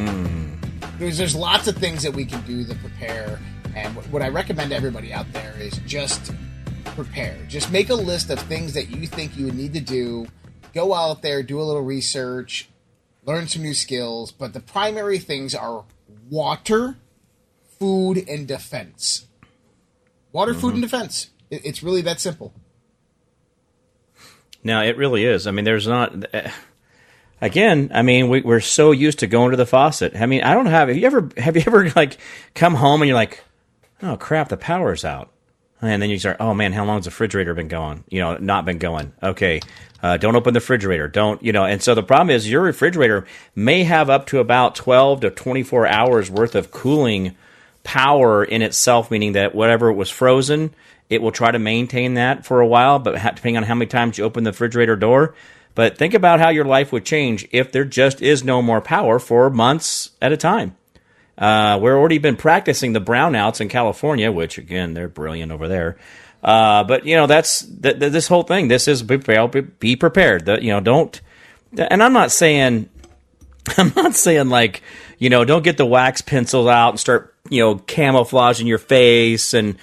there's 0.97 1.17
there's 1.17 1.35
lots 1.35 1.67
of 1.67 1.77
things 1.77 2.03
that 2.03 2.13
we 2.13 2.25
can 2.25 2.41
do 2.45 2.65
to 2.65 2.75
prepare, 2.75 3.39
and 3.75 3.95
what, 3.95 4.05
what 4.05 4.21
I 4.21 4.29
recommend 4.29 4.71
to 4.71 4.75
everybody 4.75 5.13
out 5.13 5.31
there 5.33 5.55
is 5.59 5.79
just 5.85 6.31
prepare. 6.83 7.37
Just 7.47 7.71
make 7.71 7.89
a 7.89 7.95
list 7.95 8.29
of 8.29 8.39
things 8.39 8.73
that 8.73 8.89
you 8.89 9.07
think 9.07 9.37
you 9.37 9.45
would 9.45 9.55
need 9.55 9.73
to 9.73 9.79
do. 9.79 10.27
Go 10.73 10.93
out 10.93 11.21
there, 11.21 11.41
do 11.41 11.59
a 11.59 11.63
little 11.63 11.81
research, 11.81 12.69
learn 13.25 13.47
some 13.47 13.61
new 13.61 13.73
skills. 13.73 14.31
But 14.31 14.53
the 14.53 14.59
primary 14.59 15.19
things 15.19 15.55
are 15.55 15.85
water, 16.29 16.97
food, 17.79 18.17
and 18.27 18.47
defense. 18.47 19.27
Water, 20.31 20.53
food, 20.53 20.73
and 20.73 20.83
mm-hmm. 20.83 20.97
defense. 20.97 21.29
It, 21.49 21.65
it's 21.65 21.81
really 21.81 22.01
that 22.01 22.19
simple. 22.19 22.53
now 24.63 24.83
it 24.83 24.97
really 24.97 25.23
is. 25.23 25.47
I 25.47 25.51
mean, 25.51 25.65
there's 25.65 25.87
not. 25.87 26.13
Eh, 26.33 26.51
Again, 27.41 27.91
I 27.93 28.01
mean, 28.01 28.29
we, 28.29 28.41
we're 28.41 28.59
so 28.59 28.91
used 28.91 29.19
to 29.19 29.27
going 29.27 29.51
to 29.51 29.57
the 29.57 29.65
faucet. 29.65 30.15
I 30.15 30.25
mean, 30.25 30.43
I 30.43 30.53
don't 30.53 30.65
have. 30.65 30.89
Have 30.89 30.97
you 30.97 31.05
ever? 31.05 31.29
Have 31.37 31.55
you 31.55 31.63
ever 31.67 31.89
like 31.95 32.17
come 32.53 32.75
home 32.75 33.01
and 33.01 33.07
you're 33.07 33.15
like, 33.15 33.43
oh 34.01 34.17
crap, 34.17 34.49
the 34.49 34.57
power's 34.57 35.05
out. 35.05 35.31
And 35.81 36.01
then 36.01 36.09
you 36.09 36.19
start, 36.19 36.37
oh 36.41 36.53
man, 36.53 36.73
how 36.73 36.83
long's 36.83 37.05
the 37.05 37.09
refrigerator 37.09 37.53
been 37.53 37.69
going? 37.69 38.03
You 38.09 38.19
know, 38.19 38.35
not 38.37 38.65
been 38.65 38.79
going. 38.79 39.13
Okay, 39.23 39.61
uh, 40.03 40.17
don't 40.17 40.35
open 40.35 40.53
the 40.53 40.59
refrigerator. 40.59 41.07
Don't, 41.07 41.41
you 41.41 41.53
know. 41.53 41.63
And 41.63 41.81
so 41.81 41.95
the 41.95 42.03
problem 42.03 42.29
is 42.29 42.49
your 42.49 42.61
refrigerator 42.61 43.25
may 43.55 43.83
have 43.83 44.09
up 44.09 44.27
to 44.27 44.39
about 44.39 44.75
12 44.75 45.21
to 45.21 45.29
24 45.29 45.87
hours 45.87 46.29
worth 46.29 46.55
of 46.55 46.71
cooling 46.71 47.35
power 47.83 48.43
in 48.43 48.61
itself, 48.61 49.09
meaning 49.09 49.33
that 49.33 49.55
whatever 49.55 49.89
it 49.89 49.93
was 49.93 50.09
frozen, 50.09 50.73
it 51.09 51.21
will 51.21 51.31
try 51.31 51.49
to 51.49 51.59
maintain 51.59 52.15
that 52.15 52.45
for 52.45 52.59
a 52.59 52.67
while, 52.67 52.99
but 52.99 53.13
depending 53.13 53.55
on 53.55 53.63
how 53.63 53.75
many 53.75 53.87
times 53.87 54.17
you 54.17 54.25
open 54.25 54.43
the 54.43 54.51
refrigerator 54.51 54.97
door. 54.97 55.33
But 55.79 55.97
think 55.97 56.13
about 56.13 56.41
how 56.41 56.49
your 56.49 56.65
life 56.65 56.91
would 56.91 57.05
change 57.05 57.47
if 57.53 57.71
there 57.71 57.85
just 57.85 58.21
is 58.21 58.43
no 58.43 58.61
more 58.61 58.81
power 58.81 59.17
for 59.17 59.49
months 59.49 60.09
at 60.21 60.33
a 60.33 60.35
time. 60.35 60.75
Uh, 61.37 61.79
we're 61.81 61.97
already 61.97 62.17
been 62.17 62.35
practicing 62.35 62.91
the 62.91 62.99
brownouts 62.99 63.61
in 63.61 63.69
California, 63.69 64.29
which 64.29 64.57
again 64.57 64.93
they're 64.93 65.07
brilliant 65.07 65.53
over 65.53 65.69
there. 65.69 65.95
Uh, 66.43 66.83
but 66.83 67.05
you 67.05 67.15
know 67.15 67.27
that's 67.27 67.61
th- 67.61 67.97
th- 67.97 68.11
this 68.11 68.27
whole 68.27 68.43
thing. 68.43 68.67
This 68.67 68.89
is 68.89 69.03
be, 69.03 69.15
be 69.79 69.95
prepared. 69.95 70.47
The, 70.47 70.61
you 70.61 70.73
know, 70.73 70.81
don't. 70.81 71.21
And 71.77 72.03
I'm 72.03 72.11
not 72.11 72.33
saying, 72.33 72.89
I'm 73.77 73.93
not 73.95 74.15
saying 74.15 74.49
like 74.49 74.83
you 75.17 75.29
know, 75.29 75.45
don't 75.45 75.63
get 75.63 75.77
the 75.77 75.85
wax 75.85 76.19
pencils 76.19 76.67
out 76.67 76.89
and 76.89 76.99
start 76.99 77.33
you 77.49 77.61
know 77.61 77.75
camouflaging 77.75 78.67
your 78.67 78.79
face 78.79 79.53
and 79.53 79.77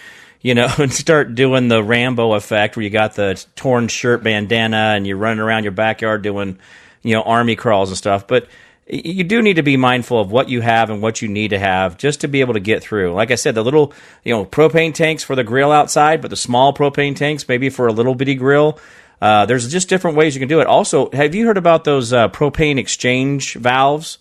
you 0.46 0.54
know, 0.54 0.72
and 0.78 0.92
start 0.92 1.34
doing 1.34 1.66
the 1.66 1.82
Rambo 1.82 2.34
effect 2.34 2.76
where 2.76 2.84
you 2.84 2.90
got 2.90 3.14
the 3.14 3.44
torn 3.56 3.88
shirt 3.88 4.22
bandana 4.22 4.94
and 4.94 5.04
you're 5.04 5.16
running 5.16 5.40
around 5.40 5.64
your 5.64 5.72
backyard 5.72 6.22
doing, 6.22 6.60
you 7.02 7.14
know, 7.14 7.22
army 7.22 7.56
crawls 7.56 7.90
and 7.90 7.98
stuff. 7.98 8.28
But 8.28 8.46
you 8.86 9.24
do 9.24 9.42
need 9.42 9.54
to 9.54 9.64
be 9.64 9.76
mindful 9.76 10.20
of 10.20 10.30
what 10.30 10.48
you 10.48 10.60
have 10.60 10.88
and 10.88 11.02
what 11.02 11.20
you 11.20 11.26
need 11.26 11.48
to 11.48 11.58
have 11.58 11.98
just 11.98 12.20
to 12.20 12.28
be 12.28 12.42
able 12.42 12.54
to 12.54 12.60
get 12.60 12.80
through. 12.80 13.12
Like 13.12 13.32
I 13.32 13.34
said, 13.34 13.56
the 13.56 13.64
little, 13.64 13.92
you 14.22 14.32
know, 14.32 14.44
propane 14.44 14.94
tanks 14.94 15.24
for 15.24 15.34
the 15.34 15.42
grill 15.42 15.72
outside, 15.72 16.22
but 16.22 16.30
the 16.30 16.36
small 16.36 16.72
propane 16.72 17.16
tanks 17.16 17.48
maybe 17.48 17.68
for 17.68 17.88
a 17.88 17.92
little 17.92 18.14
bitty 18.14 18.36
grill. 18.36 18.78
Uh, 19.20 19.46
there's 19.46 19.68
just 19.68 19.88
different 19.88 20.16
ways 20.16 20.36
you 20.36 20.38
can 20.38 20.48
do 20.48 20.60
it. 20.60 20.68
Also, 20.68 21.10
have 21.10 21.34
you 21.34 21.46
heard 21.46 21.58
about 21.58 21.82
those 21.82 22.12
uh, 22.12 22.28
propane 22.28 22.78
exchange 22.78 23.54
valves 23.54 24.18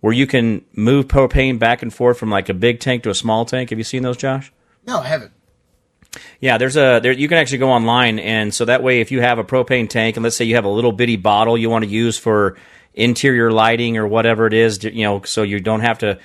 where 0.00 0.12
you 0.12 0.26
can 0.26 0.66
move 0.74 1.08
propane 1.08 1.58
back 1.58 1.80
and 1.80 1.94
forth 1.94 2.18
from 2.18 2.28
like 2.28 2.50
a 2.50 2.54
big 2.54 2.78
tank 2.78 3.04
to 3.04 3.08
a 3.08 3.14
small 3.14 3.46
tank? 3.46 3.70
Have 3.70 3.78
you 3.78 3.84
seen 3.84 4.02
those, 4.02 4.18
Josh? 4.18 4.52
No, 4.86 4.98
I 4.98 5.06
haven't. 5.06 5.32
Yeah, 6.40 6.58
there's 6.58 6.76
a 6.76 7.00
there. 7.02 7.12
You 7.12 7.28
can 7.28 7.38
actually 7.38 7.58
go 7.58 7.70
online, 7.70 8.18
and 8.18 8.52
so 8.52 8.66
that 8.66 8.82
way, 8.82 9.00
if 9.00 9.10
you 9.10 9.20
have 9.20 9.38
a 9.38 9.44
propane 9.44 9.88
tank, 9.88 10.16
and 10.16 10.24
let's 10.24 10.36
say 10.36 10.44
you 10.44 10.56
have 10.56 10.64
a 10.64 10.70
little 10.70 10.92
bitty 10.92 11.16
bottle 11.16 11.56
you 11.56 11.70
want 11.70 11.84
to 11.84 11.90
use 11.90 12.18
for 12.18 12.56
interior 12.94 13.50
lighting 13.50 13.96
or 13.96 14.06
whatever 14.06 14.46
it 14.46 14.52
is, 14.52 14.84
you 14.84 15.04
know, 15.04 15.22
so 15.22 15.42
you 15.42 15.58
don't 15.60 15.80
have 15.80 15.98
to, 16.00 16.18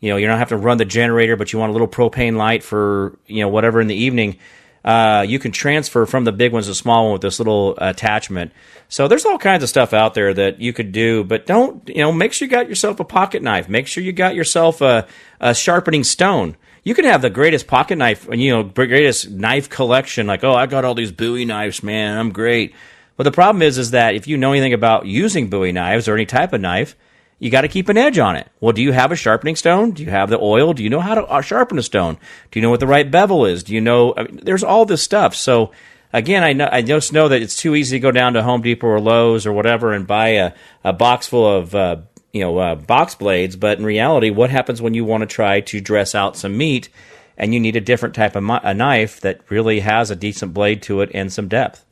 you 0.00 0.10
know, 0.10 0.16
you 0.16 0.26
don't 0.26 0.38
have 0.38 0.48
to 0.48 0.56
run 0.56 0.78
the 0.78 0.86
generator, 0.86 1.36
but 1.36 1.52
you 1.52 1.58
want 1.58 1.70
a 1.70 1.72
little 1.74 1.88
propane 1.88 2.36
light 2.36 2.62
for 2.62 3.18
you 3.26 3.40
know 3.40 3.48
whatever 3.48 3.80
in 3.80 3.86
the 3.86 3.94
evening. 3.94 4.38
Uh, 4.82 5.24
you 5.26 5.38
can 5.38 5.50
transfer 5.50 6.04
from 6.04 6.24
the 6.24 6.32
big 6.32 6.52
ones 6.52 6.66
to 6.66 6.70
the 6.70 6.74
small 6.74 7.04
one 7.04 7.12
with 7.14 7.22
this 7.22 7.38
little 7.38 7.74
attachment. 7.78 8.52
So 8.90 9.08
there's 9.08 9.24
all 9.24 9.38
kinds 9.38 9.62
of 9.62 9.70
stuff 9.70 9.94
out 9.94 10.12
there 10.12 10.34
that 10.34 10.60
you 10.60 10.74
could 10.74 10.92
do, 10.92 11.24
but 11.24 11.46
don't 11.46 11.86
you 11.88 12.02
know? 12.02 12.12
Make 12.12 12.32
sure 12.32 12.46
you 12.46 12.50
got 12.50 12.68
yourself 12.68 13.00
a 13.00 13.04
pocket 13.04 13.42
knife. 13.42 13.68
Make 13.68 13.86
sure 13.86 14.02
you 14.02 14.12
got 14.12 14.34
yourself 14.34 14.80
a, 14.80 15.06
a 15.40 15.54
sharpening 15.54 16.04
stone 16.04 16.56
you 16.84 16.94
can 16.94 17.06
have 17.06 17.22
the 17.22 17.30
greatest 17.30 17.66
pocket 17.66 17.96
knife, 17.96 18.28
and 18.28 18.40
you 18.40 18.52
know, 18.52 18.62
greatest 18.62 19.30
knife 19.30 19.68
collection. 19.70 20.26
Like, 20.26 20.44
oh, 20.44 20.54
I 20.54 20.66
got 20.66 20.84
all 20.84 20.94
these 20.94 21.12
Bowie 21.12 21.46
knives, 21.46 21.82
man. 21.82 22.18
I'm 22.18 22.30
great. 22.30 22.74
But 23.16 23.24
the 23.24 23.32
problem 23.32 23.62
is, 23.62 23.78
is 23.78 23.92
that 23.92 24.14
if 24.14 24.28
you 24.28 24.36
know 24.36 24.52
anything 24.52 24.74
about 24.74 25.06
using 25.06 25.48
Bowie 25.48 25.72
knives 25.72 26.08
or 26.08 26.14
any 26.14 26.26
type 26.26 26.52
of 26.52 26.60
knife, 26.60 26.94
you 27.38 27.50
got 27.50 27.62
to 27.62 27.68
keep 27.68 27.88
an 27.88 27.96
edge 27.96 28.18
on 28.18 28.36
it. 28.36 28.48
Well, 28.60 28.72
do 28.72 28.82
you 28.82 28.92
have 28.92 29.12
a 29.12 29.16
sharpening 29.16 29.56
stone? 29.56 29.92
Do 29.92 30.02
you 30.02 30.10
have 30.10 30.30
the 30.30 30.38
oil? 30.38 30.72
Do 30.72 30.82
you 30.82 30.90
know 30.90 31.00
how 31.00 31.14
to 31.14 31.24
uh, 31.24 31.40
sharpen 31.40 31.78
a 31.78 31.82
stone? 31.82 32.18
Do 32.50 32.58
you 32.58 32.62
know 32.62 32.70
what 32.70 32.80
the 32.80 32.86
right 32.86 33.10
bevel 33.10 33.46
is? 33.46 33.64
Do 33.64 33.74
you 33.74 33.80
know? 33.80 34.14
I 34.16 34.24
mean, 34.24 34.40
there's 34.42 34.64
all 34.64 34.84
this 34.84 35.02
stuff. 35.02 35.34
So 35.34 35.72
again, 36.12 36.44
I 36.44 36.52
know 36.52 36.68
I 36.70 36.82
just 36.82 37.12
know 37.12 37.28
that 37.28 37.42
it's 37.42 37.56
too 37.56 37.74
easy 37.74 37.96
to 37.96 38.00
go 38.00 38.10
down 38.10 38.34
to 38.34 38.42
Home 38.42 38.62
Depot 38.62 38.86
or 38.86 39.00
Lowe's 39.00 39.46
or 39.46 39.52
whatever 39.52 39.92
and 39.92 40.06
buy 40.06 40.28
a, 40.28 40.52
a 40.84 40.92
box 40.92 41.26
full 41.26 41.46
of 41.46 41.74
uh, 41.74 41.96
you 42.34 42.40
know 42.40 42.58
uh, 42.58 42.74
box 42.74 43.14
blades, 43.14 43.56
but 43.56 43.78
in 43.78 43.84
reality, 43.86 44.28
what 44.28 44.50
happens 44.50 44.82
when 44.82 44.92
you 44.92 45.06
want 45.06 45.22
to 45.22 45.26
try 45.26 45.60
to 45.62 45.80
dress 45.80 46.14
out 46.14 46.36
some 46.36 46.58
meat 46.58 46.90
and 47.38 47.54
you 47.54 47.60
need 47.60 47.76
a 47.76 47.80
different 47.80 48.14
type 48.14 48.36
of 48.36 48.42
mi- 48.42 48.58
a 48.62 48.74
knife 48.74 49.20
that 49.22 49.40
really 49.48 49.80
has 49.80 50.10
a 50.10 50.16
decent 50.16 50.52
blade 50.52 50.82
to 50.82 51.00
it 51.00 51.10
and 51.14 51.32
some 51.32 51.48
depth? 51.48 51.84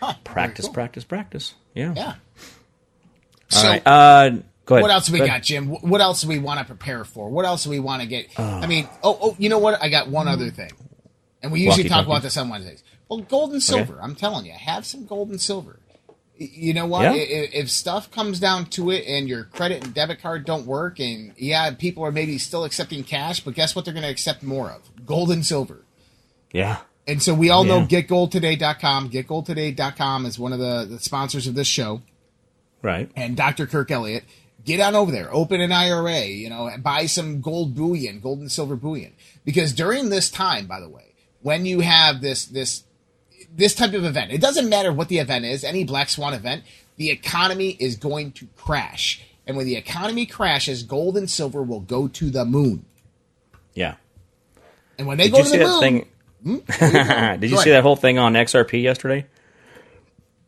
Huh, 0.00 0.14
Practice, 0.24 0.64
cool. 0.66 0.74
practice, 0.74 1.04
practice. 1.04 1.54
Yeah. 1.74 1.92
Yeah. 1.96 2.06
All 2.06 2.14
So, 3.60 3.68
right. 3.68 3.86
Uh, 3.86 4.30
go 4.64 4.76
ahead. 4.76 4.82
what 4.82 4.90
else 4.90 5.06
do 5.06 5.12
we 5.12 5.18
Go 5.18 5.26
got, 5.26 5.30
ahead. 5.32 5.42
Jim? 5.44 5.66
What 5.68 6.00
else 6.00 6.22
do 6.22 6.28
we 6.28 6.38
want 6.38 6.58
to 6.60 6.64
prepare 6.64 7.04
for? 7.04 7.28
What 7.28 7.44
else 7.44 7.64
do 7.64 7.70
we 7.70 7.80
want 7.80 8.02
to 8.02 8.08
get? 8.08 8.28
I 8.38 8.66
mean, 8.66 8.88
oh, 9.02 9.18
oh, 9.20 9.36
you 9.38 9.48
know 9.48 9.58
what? 9.58 9.82
I 9.82 9.88
got 9.88 10.08
one 10.08 10.26
other 10.28 10.50
thing, 10.50 10.70
and 11.42 11.52
we 11.52 11.60
usually 11.60 11.88
talk 11.88 12.06
about 12.06 12.22
this 12.22 12.36
on 12.36 12.48
Wednesdays. 12.48 12.82
Well, 13.08 13.20
gold 13.20 13.52
and 13.52 13.62
silver. 13.62 13.98
I'm 14.00 14.14
telling 14.14 14.46
you, 14.46 14.52
have 14.52 14.86
some 14.86 15.04
gold 15.06 15.28
and 15.30 15.40
silver. 15.40 15.78
You 16.52 16.74
know 16.74 16.86
what? 16.86 17.02
Yeah. 17.02 17.10
I- 17.10 17.14
i- 17.14 17.50
If 17.52 17.70
stuff 17.70 18.10
comes 18.10 18.40
down 18.40 18.66
to 18.70 18.90
it, 18.90 19.04
and 19.06 19.28
your 19.28 19.44
credit 19.44 19.84
and 19.84 19.94
debit 19.94 20.20
card 20.20 20.44
don't 20.44 20.66
work, 20.66 20.98
and 21.00 21.32
yeah, 21.36 21.70
people 21.72 22.04
are 22.04 22.12
maybe 22.12 22.38
still 22.38 22.64
accepting 22.64 23.04
cash, 23.04 23.40
but 23.40 23.54
guess 23.54 23.74
what? 23.74 23.84
They're 23.84 23.94
going 23.94 24.04
to 24.04 24.10
accept 24.10 24.42
more 24.42 24.70
of 24.70 24.82
gold 25.06 25.30
and 25.30 25.44
silver. 25.44 25.84
Yeah. 26.52 26.78
And 27.06 27.22
so 27.22 27.34
we 27.34 27.50
all 27.50 27.64
know 27.64 27.78
Yeah. 27.88 28.02
getgoldtoday.com. 28.02 29.10
Getgoldtoday.com 29.10 30.26
is 30.26 30.38
one 30.38 30.52
of 30.52 30.58
the, 30.58 30.86
the 30.88 30.98
sponsors 31.00 31.46
of 31.46 31.54
this 31.54 31.66
show 31.66 32.02
Right. 32.82 33.10
and 33.16 33.36
Dr. 33.36 33.66
Kirk 33.66 33.90
Elliott, 33.90 34.24
get 34.64 34.80
on 34.80 34.94
over 34.94 35.10
there, 35.10 35.32
open 35.34 35.60
an 35.60 35.72
IRA, 35.72 36.24
you 36.26 36.48
know, 36.48 36.66
and 36.68 36.82
buy 36.82 37.06
some 37.06 37.40
gold 37.40 37.74
bullion, 37.74 38.20
gold 38.20 38.38
and 38.40 38.50
silver 38.52 38.76
bullion. 38.76 39.12
Because 39.44 39.72
during 39.72 40.08
this 40.10 40.30
time, 40.30 40.66
by 40.66 40.78
the 40.80 40.88
way, 40.88 41.14
when 41.42 41.66
you 41.66 41.80
have 41.80 42.20
this 42.20 42.44
this 42.44 42.84
this 43.54 43.74
type 43.74 43.94
of 43.94 44.04
event, 44.04 44.32
it 44.32 44.40
doesn't 44.40 44.68
matter 44.68 44.92
what 44.92 45.08
the 45.08 45.18
event 45.18 45.44
is, 45.44 45.64
any 45.64 45.84
black 45.84 46.08
swan 46.08 46.34
event, 46.34 46.64
the 46.96 47.10
economy 47.10 47.70
is 47.78 47.96
going 47.96 48.32
to 48.32 48.46
crash. 48.56 49.22
And 49.46 49.56
when 49.56 49.66
the 49.66 49.76
economy 49.76 50.26
crashes, 50.26 50.82
gold 50.82 51.16
and 51.16 51.28
silver 51.28 51.62
will 51.62 51.80
go 51.80 52.08
to 52.08 52.30
the 52.30 52.44
moon. 52.44 52.84
Yeah. 53.74 53.96
And 54.98 55.06
when 55.06 55.18
they 55.18 55.24
Did 55.24 55.32
go 55.32 55.38
you 55.38 55.44
to 55.44 55.50
see 55.50 55.58
the 55.58 55.64
that 55.64 55.70
moon, 55.70 55.80
thing? 55.80 57.40
Did 57.40 57.50
you 57.50 57.58
see 57.58 57.70
that 57.70 57.82
whole 57.82 57.96
thing 57.96 58.18
on 58.18 58.34
XRP 58.34 58.82
yesterday? 58.82 59.26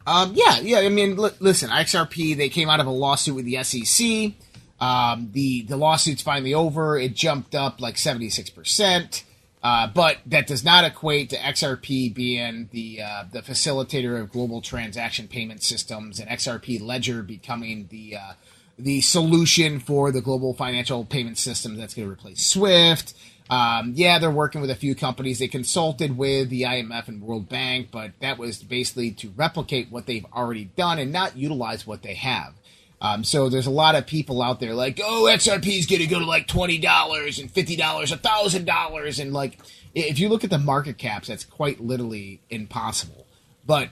Um, 0.06 0.32
yeah, 0.34 0.58
yeah. 0.60 0.78
I 0.78 0.88
mean, 0.90 1.16
li- 1.16 1.30
listen, 1.40 1.70
XRP 1.70 2.36
they 2.36 2.48
came 2.48 2.68
out 2.68 2.80
of 2.80 2.86
a 2.86 2.90
lawsuit 2.90 3.34
with 3.34 3.46
the 3.46 3.62
SEC. 3.64 4.32
Um, 4.80 5.30
the 5.32 5.62
the 5.62 5.76
lawsuit's 5.76 6.20
finally 6.20 6.52
over. 6.52 6.98
It 6.98 7.14
jumped 7.14 7.54
up 7.54 7.80
like 7.80 7.96
seventy 7.96 8.28
six 8.28 8.50
percent. 8.50 9.24
Uh, 9.64 9.86
but 9.86 10.18
that 10.26 10.46
does 10.46 10.62
not 10.62 10.84
equate 10.84 11.30
to 11.30 11.36
XRP 11.36 12.12
being 12.12 12.68
the 12.70 13.00
uh, 13.00 13.24
the 13.32 13.40
facilitator 13.40 14.20
of 14.20 14.30
global 14.30 14.60
transaction 14.60 15.26
payment 15.26 15.62
systems 15.62 16.20
and 16.20 16.28
XRP 16.28 16.78
Ledger 16.82 17.22
becoming 17.22 17.88
the 17.90 18.14
uh, 18.14 18.32
the 18.78 19.00
solution 19.00 19.80
for 19.80 20.12
the 20.12 20.20
global 20.20 20.52
financial 20.52 21.06
payment 21.06 21.38
system 21.38 21.76
that's 21.76 21.94
going 21.94 22.06
to 22.06 22.12
replace 22.12 22.44
SWIFT. 22.44 23.14
Um, 23.48 23.92
yeah, 23.94 24.18
they're 24.18 24.30
working 24.30 24.60
with 24.60 24.70
a 24.70 24.74
few 24.74 24.94
companies. 24.94 25.38
They 25.38 25.48
consulted 25.48 26.16
with 26.16 26.50
the 26.50 26.62
IMF 26.62 27.08
and 27.08 27.22
World 27.22 27.48
Bank, 27.48 27.88
but 27.90 28.12
that 28.20 28.36
was 28.36 28.62
basically 28.62 29.12
to 29.12 29.30
replicate 29.34 29.90
what 29.90 30.04
they've 30.04 30.26
already 30.34 30.64
done 30.76 30.98
and 30.98 31.10
not 31.10 31.38
utilize 31.38 31.86
what 31.86 32.02
they 32.02 32.14
have. 32.14 32.52
Um, 33.00 33.24
so 33.24 33.48
there's 33.48 33.66
a 33.66 33.70
lot 33.70 33.94
of 33.94 34.06
people 34.06 34.40
out 34.40 34.60
there 34.60 34.74
like, 34.74 35.00
oh, 35.02 35.28
XRP 35.30 35.78
is 35.78 35.86
going 35.86 36.00
to 36.00 36.06
go 36.06 36.18
to 36.18 36.24
like 36.24 36.46
twenty 36.46 36.78
dollars 36.78 37.38
and 37.38 37.50
fifty 37.50 37.76
dollars, 37.76 38.12
a 38.12 38.16
thousand 38.16 38.64
dollars, 38.64 39.18
and 39.18 39.32
like 39.32 39.58
if 39.94 40.18
you 40.18 40.28
look 40.28 40.44
at 40.44 40.50
the 40.50 40.58
market 40.58 40.98
caps, 40.98 41.28
that's 41.28 41.44
quite 41.44 41.80
literally 41.80 42.40
impossible. 42.50 43.26
But 43.66 43.90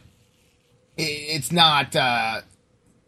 it's 0.97 1.53
not. 1.53 1.95
Uh, 1.95 2.43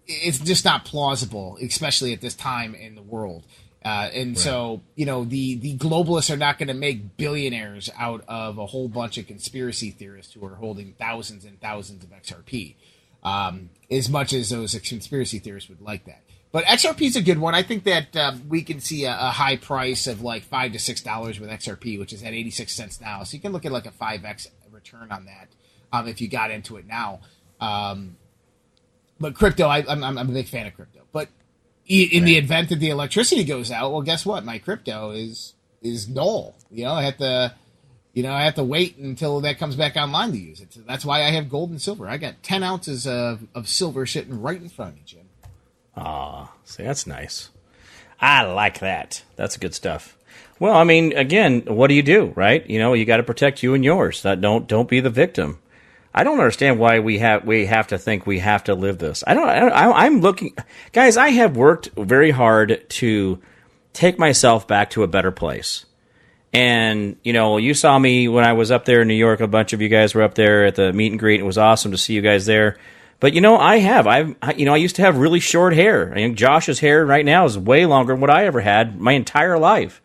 it's 0.06 0.38
just 0.38 0.64
not 0.64 0.84
plausible, 0.84 1.56
especially 1.62 2.12
at 2.12 2.20
this 2.20 2.34
time 2.34 2.74
in 2.74 2.94
the 2.94 3.02
world. 3.02 3.44
Uh, 3.84 4.08
and 4.14 4.38
so, 4.38 4.80
you 4.94 5.04
know, 5.04 5.24
the, 5.24 5.56
the 5.56 5.76
globalists 5.76 6.32
are 6.32 6.38
not 6.38 6.58
going 6.58 6.68
to 6.68 6.74
make 6.74 7.18
billionaires 7.18 7.90
out 7.98 8.24
of 8.28 8.56
a 8.56 8.64
whole 8.64 8.88
bunch 8.88 9.18
of 9.18 9.26
conspiracy 9.26 9.90
theorists 9.90 10.32
who 10.32 10.44
are 10.46 10.54
holding 10.54 10.94
thousands 10.98 11.44
and 11.44 11.60
thousands 11.60 12.02
of 12.02 12.10
XRP, 12.10 12.76
um, 13.22 13.68
as 13.90 14.08
much 14.08 14.32
as 14.32 14.50
those 14.50 14.78
conspiracy 14.80 15.38
theorists 15.38 15.68
would 15.68 15.80
like 15.80 16.04
that. 16.06 16.22
But 16.52 16.64
XRP 16.66 17.02
is 17.02 17.16
a 17.16 17.22
good 17.22 17.38
one. 17.38 17.54
I 17.54 17.62
think 17.62 17.84
that 17.84 18.16
um, 18.16 18.48
we 18.48 18.62
can 18.62 18.78
see 18.80 19.04
a, 19.04 19.12
a 19.12 19.30
high 19.30 19.56
price 19.56 20.06
of 20.06 20.22
like 20.22 20.44
five 20.44 20.72
to 20.72 20.78
six 20.78 21.00
dollars 21.00 21.40
with 21.40 21.50
XRP, 21.50 21.98
which 21.98 22.12
is 22.12 22.22
at 22.22 22.32
eighty 22.32 22.50
six 22.50 22.72
cents 22.72 23.00
now. 23.00 23.24
So 23.24 23.34
you 23.34 23.40
can 23.40 23.52
look 23.52 23.66
at 23.66 23.72
like 23.72 23.86
a 23.86 23.90
five 23.90 24.24
x 24.24 24.46
return 24.70 25.10
on 25.10 25.26
that 25.26 25.48
um, 25.92 26.06
if 26.06 26.20
you 26.20 26.28
got 26.28 26.50
into 26.50 26.76
it 26.76 26.86
now. 26.86 27.20
Um, 27.60 28.16
but 29.18 29.34
crypto, 29.34 29.66
I, 29.66 29.84
I'm, 29.88 30.02
I'm 30.04 30.18
I'm 30.18 30.28
a 30.28 30.32
big 30.32 30.48
fan 30.48 30.66
of 30.66 30.74
crypto. 30.74 31.00
But 31.12 31.28
in 31.86 32.24
the 32.24 32.36
event 32.36 32.68
that 32.70 32.76
the 32.76 32.90
electricity 32.90 33.44
goes 33.44 33.70
out, 33.70 33.92
well, 33.92 34.02
guess 34.02 34.24
what? 34.24 34.44
My 34.44 34.58
crypto 34.58 35.10
is 35.10 35.54
is 35.82 36.08
null. 36.08 36.56
You 36.70 36.84
know, 36.84 36.92
I 36.94 37.02
have 37.02 37.18
to, 37.18 37.54
you 38.14 38.22
know, 38.22 38.32
I 38.32 38.44
have 38.44 38.54
to 38.54 38.64
wait 38.64 38.96
until 38.96 39.40
that 39.42 39.58
comes 39.58 39.76
back 39.76 39.96
online 39.96 40.32
to 40.32 40.38
use 40.38 40.60
it. 40.60 40.72
So 40.72 40.80
that's 40.86 41.04
why 41.04 41.24
I 41.24 41.30
have 41.30 41.50
gold 41.50 41.70
and 41.70 41.82
silver. 41.82 42.08
I 42.08 42.16
got 42.16 42.42
ten 42.42 42.62
ounces 42.62 43.06
of, 43.06 43.42
of 43.54 43.68
silver 43.68 44.06
sitting 44.06 44.40
right 44.40 44.60
in 44.60 44.68
front 44.68 44.92
of 44.92 44.96
me, 44.96 45.02
Jim. 45.04 45.26
Ah, 45.96 46.52
see, 46.64 46.82
that's 46.82 47.06
nice. 47.06 47.50
I 48.20 48.44
like 48.44 48.78
that. 48.80 49.22
That's 49.36 49.56
good 49.56 49.74
stuff. 49.74 50.16
Well, 50.58 50.74
I 50.74 50.84
mean, 50.84 51.12
again, 51.16 51.62
what 51.66 51.88
do 51.88 51.94
you 51.94 52.02
do, 52.02 52.32
right? 52.36 52.68
You 52.70 52.78
know, 52.78 52.94
you 52.94 53.04
got 53.04 53.18
to 53.18 53.22
protect 53.22 53.62
you 53.62 53.74
and 53.74 53.84
yours. 53.84 54.22
Don't 54.22 54.66
don't 54.66 54.88
be 54.88 55.00
the 55.00 55.10
victim. 55.10 55.58
I 56.16 56.22
don't 56.22 56.38
understand 56.38 56.78
why 56.78 57.00
we 57.00 57.18
have 57.18 57.44
we 57.44 57.66
have 57.66 57.88
to 57.88 57.98
think 57.98 58.24
we 58.26 58.38
have 58.38 58.62
to 58.64 58.74
live 58.74 58.98
this. 58.98 59.24
I 59.26 59.34
don't. 59.34 59.48
I, 59.48 59.58
don't- 59.60 59.72
I, 59.72 59.90
I'm 60.06 60.20
looking, 60.20 60.54
guys. 60.92 61.16
I 61.16 61.30
have 61.30 61.56
worked 61.56 61.90
very 61.96 62.30
hard 62.30 62.88
to 62.88 63.40
take 63.92 64.18
myself 64.18 64.66
back 64.68 64.90
to 64.90 65.02
a 65.02 65.08
better 65.08 65.32
place. 65.32 65.84
And 66.54 67.16
you 67.24 67.32
know, 67.32 67.56
you 67.56 67.74
saw 67.74 67.98
me 67.98 68.28
when 68.28 68.44
I 68.44 68.52
was 68.52 68.70
up 68.70 68.84
there 68.84 69.02
in 69.02 69.08
New 69.08 69.14
York. 69.14 69.40
A 69.40 69.48
bunch 69.48 69.72
of 69.72 69.82
you 69.82 69.88
guys 69.88 70.14
were 70.14 70.22
up 70.22 70.34
there 70.34 70.64
at 70.64 70.76
the 70.76 70.92
meet 70.92 71.10
and 71.10 71.18
greet. 71.18 71.40
It 71.40 71.44
was 71.44 71.58
awesome 71.58 71.90
to 71.90 71.98
see 71.98 72.14
you 72.14 72.22
guys 72.22 72.46
there. 72.46 72.78
But 73.18 73.32
you 73.32 73.40
know, 73.40 73.58
I 73.58 73.78
have. 73.78 74.06
I've. 74.06 74.36
I, 74.40 74.52
you 74.52 74.64
know, 74.64 74.72
I 74.72 74.76
used 74.76 74.96
to 74.96 75.02
have 75.02 75.16
really 75.16 75.40
short 75.40 75.74
hair. 75.74 76.12
I 76.12 76.14
think 76.14 76.38
Josh's 76.38 76.78
hair 76.78 77.04
right 77.04 77.24
now 77.24 77.44
is 77.44 77.58
way 77.58 77.86
longer 77.86 78.12
than 78.12 78.20
what 78.20 78.30
I 78.30 78.46
ever 78.46 78.60
had 78.60 79.00
my 79.00 79.12
entire 79.12 79.58
life. 79.58 80.00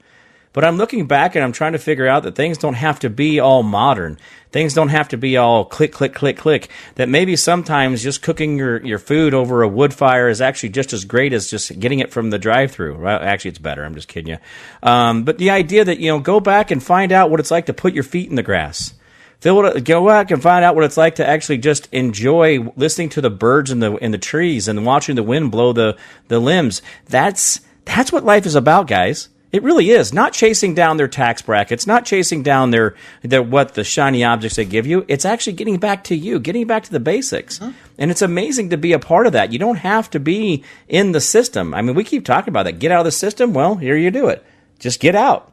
But 0.52 0.66
I'm 0.66 0.78
looking 0.78 1.06
back 1.06 1.36
and 1.36 1.44
I'm 1.44 1.52
trying 1.52 1.74
to 1.74 1.80
figure 1.80 2.08
out 2.08 2.24
that 2.24 2.36
things 2.36 2.58
don't 2.58 2.74
have 2.74 3.00
to 3.00 3.10
be 3.10 3.40
all 3.40 3.62
modern. 3.62 4.18
Things 4.52 4.74
don't 4.74 4.90
have 4.90 5.08
to 5.10 5.18
be 5.18 5.38
all 5.38 5.64
click, 5.64 5.92
click, 5.92 6.16
click, 6.16 6.38
click. 6.38 6.70
That 6.96 7.08
maybe 7.08 7.36
sometimes 7.36 8.02
just 8.02 8.24
cooking 8.24 8.58
your, 8.58 8.84
your 8.84 8.98
food 8.98 9.36
over 9.36 9.62
a 9.62 9.68
wood 9.68 9.94
fire 9.94 10.28
is 10.28 10.42
actually 10.42 10.70
just 10.70 10.92
as 10.92 11.06
great 11.06 11.34
as 11.34 11.52
just 11.52 11.80
getting 11.80 12.00
it 12.00 12.12
from 12.12 12.32
the 12.32 12.40
drive 12.40 12.72
through. 12.72 12.98
Well, 13.00 13.20
actually, 13.22 13.50
it's 13.50 13.60
better. 13.60 13.86
I'm 13.86 13.94
just 13.94 14.08
kidding 14.08 14.32
you. 14.32 14.38
Um, 14.82 15.24
but 15.24 15.38
the 15.38 15.52
idea 15.52 15.86
that, 15.86 16.00
you 16.00 16.12
know, 16.12 16.20
go 16.20 16.40
back 16.40 16.72
and 16.72 16.82
find 16.82 17.12
out 17.12 17.30
what 17.30 17.40
it's 17.40 17.52
like 17.52 17.68
to 17.68 17.74
put 17.74 17.94
your 17.94 18.04
feet 18.04 18.30
in 18.30 18.36
the 18.36 18.44
grass. 18.44 18.94
Go 19.42 20.06
back 20.06 20.32
and 20.32 20.42
find 20.42 20.66
out 20.66 20.76
what 20.76 20.84
it's 20.84 20.98
like 20.98 21.16
to 21.16 21.26
actually 21.26 21.60
just 21.60 21.88
enjoy 21.94 22.74
listening 22.76 23.10
to 23.10 23.22
the 23.22 23.30
birds 23.30 23.72
in 23.72 23.80
the 23.80 23.96
in 23.98 24.12
the 24.12 24.18
trees 24.18 24.68
and 24.68 24.86
watching 24.86 25.16
the 25.16 25.24
wind 25.24 25.50
blow 25.50 25.72
the 25.72 25.96
the 26.28 26.40
limbs. 26.40 26.82
That's 27.06 27.62
that's 27.86 28.12
what 28.12 28.26
life 28.26 28.46
is 28.46 28.56
about, 28.56 28.88
guys. 28.88 29.30
It 29.52 29.64
really 29.64 29.90
is. 29.90 30.14
Not 30.14 30.34
chasing 30.34 30.76
down 30.76 30.98
their 30.98 31.08
tax 31.08 31.42
brackets, 31.42 31.88
not 31.88 32.06
chasing 32.06 32.44
down 32.44 32.70
their 32.70 32.96
their 33.24 33.42
what 33.42 33.74
the 33.74 33.84
shiny 33.84 34.24
objects 34.24 34.58
they 34.58 34.66
give 34.66 34.86
you. 34.86 35.06
It's 35.08 35.26
actually 35.26 35.54
getting 35.54 35.78
back 35.78 36.04
to 36.06 36.16
you, 36.16 36.40
getting 36.40 36.68
back 36.68 36.84
to 36.84 36.92
the 36.92 37.00
basics. 37.00 37.60
And 37.98 38.12
it's 38.12 38.22
amazing 38.22 38.70
to 38.70 38.78
be 38.78 38.94
a 38.94 39.00
part 39.00 39.26
of 39.26 39.34
that. 39.34 39.52
You 39.52 39.60
don't 39.60 39.78
have 39.78 40.10
to 40.12 40.20
be 40.20 40.64
in 40.88 41.14
the 41.14 41.22
system. 41.22 41.74
I 41.74 41.82
mean, 41.82 41.96
we 41.96 42.04
keep 42.04 42.26
talking 42.26 42.52
about 42.52 42.64
that. 42.64 42.80
Get 42.80 42.92
out 42.92 43.00
of 43.00 43.06
the 43.06 43.12
system. 43.12 43.54
Well, 43.54 43.76
here 43.76 43.98
you 43.98 44.12
do 44.12 44.28
it. 44.28 44.46
Just 44.78 45.00
get 45.00 45.16
out. 45.16 45.52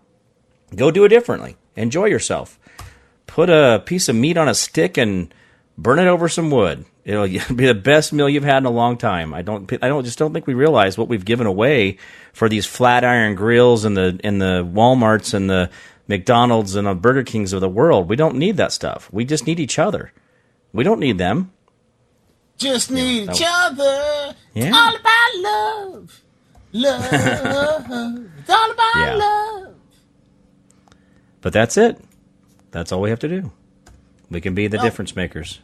Go 0.75 0.91
do 0.91 1.05
it 1.05 1.09
differently. 1.09 1.57
Enjoy 1.75 2.07
yourself 2.07 2.59
put 3.27 3.51
a 3.51 3.83
piece 3.85 4.09
of 4.09 4.17
meat 4.17 4.37
on 4.39 4.49
a 4.49 4.55
stick 4.55 4.97
and 4.97 5.33
burn 5.79 5.99
it 5.99 6.07
over 6.07 6.29
some 6.29 6.51
wood. 6.51 6.85
It'll 7.05 7.27
be 7.55 7.67
the 7.67 7.75
best 7.75 8.13
meal 8.13 8.29
you've 8.29 8.45
had 8.45 8.59
in 8.59 8.67
a 8.67 8.71
long 8.71 8.97
time. 8.97 9.33
I 9.35 9.43
don't, 9.43 9.71
I 9.83 9.89
don't, 9.89 10.05
just 10.05 10.19
don't 10.19 10.33
think 10.33 10.47
we 10.47 10.55
realize 10.55 10.99
what 10.99 11.09
we've 11.09 11.25
given 11.25 11.47
away 11.47 11.99
for 12.33 12.49
these 12.49 12.67
flat 12.67 13.05
iron 13.05 13.35
grills 13.35 13.85
and 13.85 13.97
the, 13.97 14.19
and 14.25 14.41
the 14.41 14.69
WalMarts 14.73 15.35
and 15.35 15.49
the 15.49 15.71
McDonald's 16.09 16.75
and 16.77 16.87
the 16.87 16.95
Burger 16.95 17.23
Kings 17.25 17.53
of 17.53 17.61
the 17.61 17.69
world. 17.69 18.09
We 18.09 18.17
don't 18.17 18.37
need 18.37 18.57
that 18.57 18.73
stuff. 18.73 19.09
We 19.13 19.25
just 19.25 19.47
need 19.47 19.61
each 19.61 19.79
other. 19.79 20.13
We 20.73 20.85
don't 20.85 21.01
need 21.01 21.19
them. 21.19 21.53
Just 22.59 22.91
need 22.91 23.29
that 23.29 23.37
each 23.37 23.47
other. 23.47 24.35
Yeah. 24.55 24.69
It's 24.69 24.77
all 24.77 24.97
about 24.97 25.37
love. 25.37 26.23
Love. 26.73 27.09
it's 27.13 28.51
all 28.51 28.71
about 28.71 28.93
Yeah. 28.97 29.15
love. 29.15 29.75
But 31.41 31.53
that's 31.53 31.77
it. 31.77 32.01
That's 32.71 32.93
all 32.93 33.01
we 33.01 33.11
have 33.11 33.21
to 33.21 33.29
do. 33.29 33.53
We 34.31 34.41
can 34.41 34.55
be 34.55 34.67
the 34.67 34.79
difference 34.79 35.15
makers. 35.15 35.61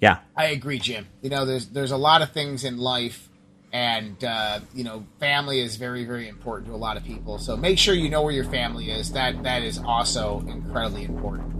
Yeah. 0.00 0.18
I 0.36 0.46
agree, 0.46 0.78
Jim. 0.78 1.06
You 1.22 1.30
know, 1.30 1.44
there's 1.44 1.66
there's 1.68 1.90
a 1.90 1.96
lot 1.96 2.22
of 2.22 2.32
things 2.32 2.64
in 2.64 2.78
life, 2.78 3.28
and 3.72 4.22
uh, 4.22 4.60
you 4.74 4.84
know, 4.84 5.04
family 5.18 5.60
is 5.60 5.76
very 5.76 6.04
very 6.04 6.28
important 6.28 6.68
to 6.68 6.74
a 6.74 6.76
lot 6.76 6.96
of 6.96 7.04
people. 7.04 7.38
So 7.38 7.56
make 7.56 7.78
sure 7.78 7.94
you 7.94 8.08
know 8.08 8.22
where 8.22 8.32
your 8.32 8.44
family 8.44 8.90
is. 8.90 9.12
That 9.12 9.42
that 9.42 9.62
is 9.62 9.78
also 9.78 10.44
incredibly 10.46 11.04
important. 11.04 11.54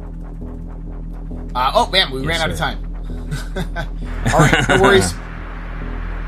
Uh, 1.55 1.73
oh 1.75 1.91
man, 1.91 2.11
we 2.11 2.25
ran 2.25 2.41
out 2.41 2.51
of 2.51 2.59
time. 2.59 2.85
All 4.33 4.39
right, 4.39 4.69
no 4.69 4.83
worries. 4.83 5.13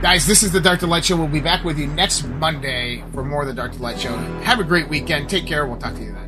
Guys, 0.03 0.27
this 0.27 0.43
is 0.43 0.51
the 0.51 0.61
Dark 0.61 0.81
to 0.81 0.87
Light 0.87 1.05
Show. 1.05 1.17
We'll 1.17 1.29
be 1.29 1.41
back 1.41 1.63
with 1.63 1.79
you 1.79 1.87
next 1.87 2.25
Monday 2.25 3.05
for 3.13 3.23
more 3.23 3.43
of 3.43 3.49
the 3.49 3.55
Dark 3.55 3.73
to 3.73 3.83
Light 3.83 4.01
Show. 4.01 4.17
Have 4.43 4.59
a 4.59 4.65
great 4.65 4.89
weekend. 4.89 5.29
Take 5.29 5.47
care. 5.47 5.67
We'll 5.67 5.77
talk 5.79 5.95
to 5.95 6.01
you 6.03 6.13
then. 6.13 6.20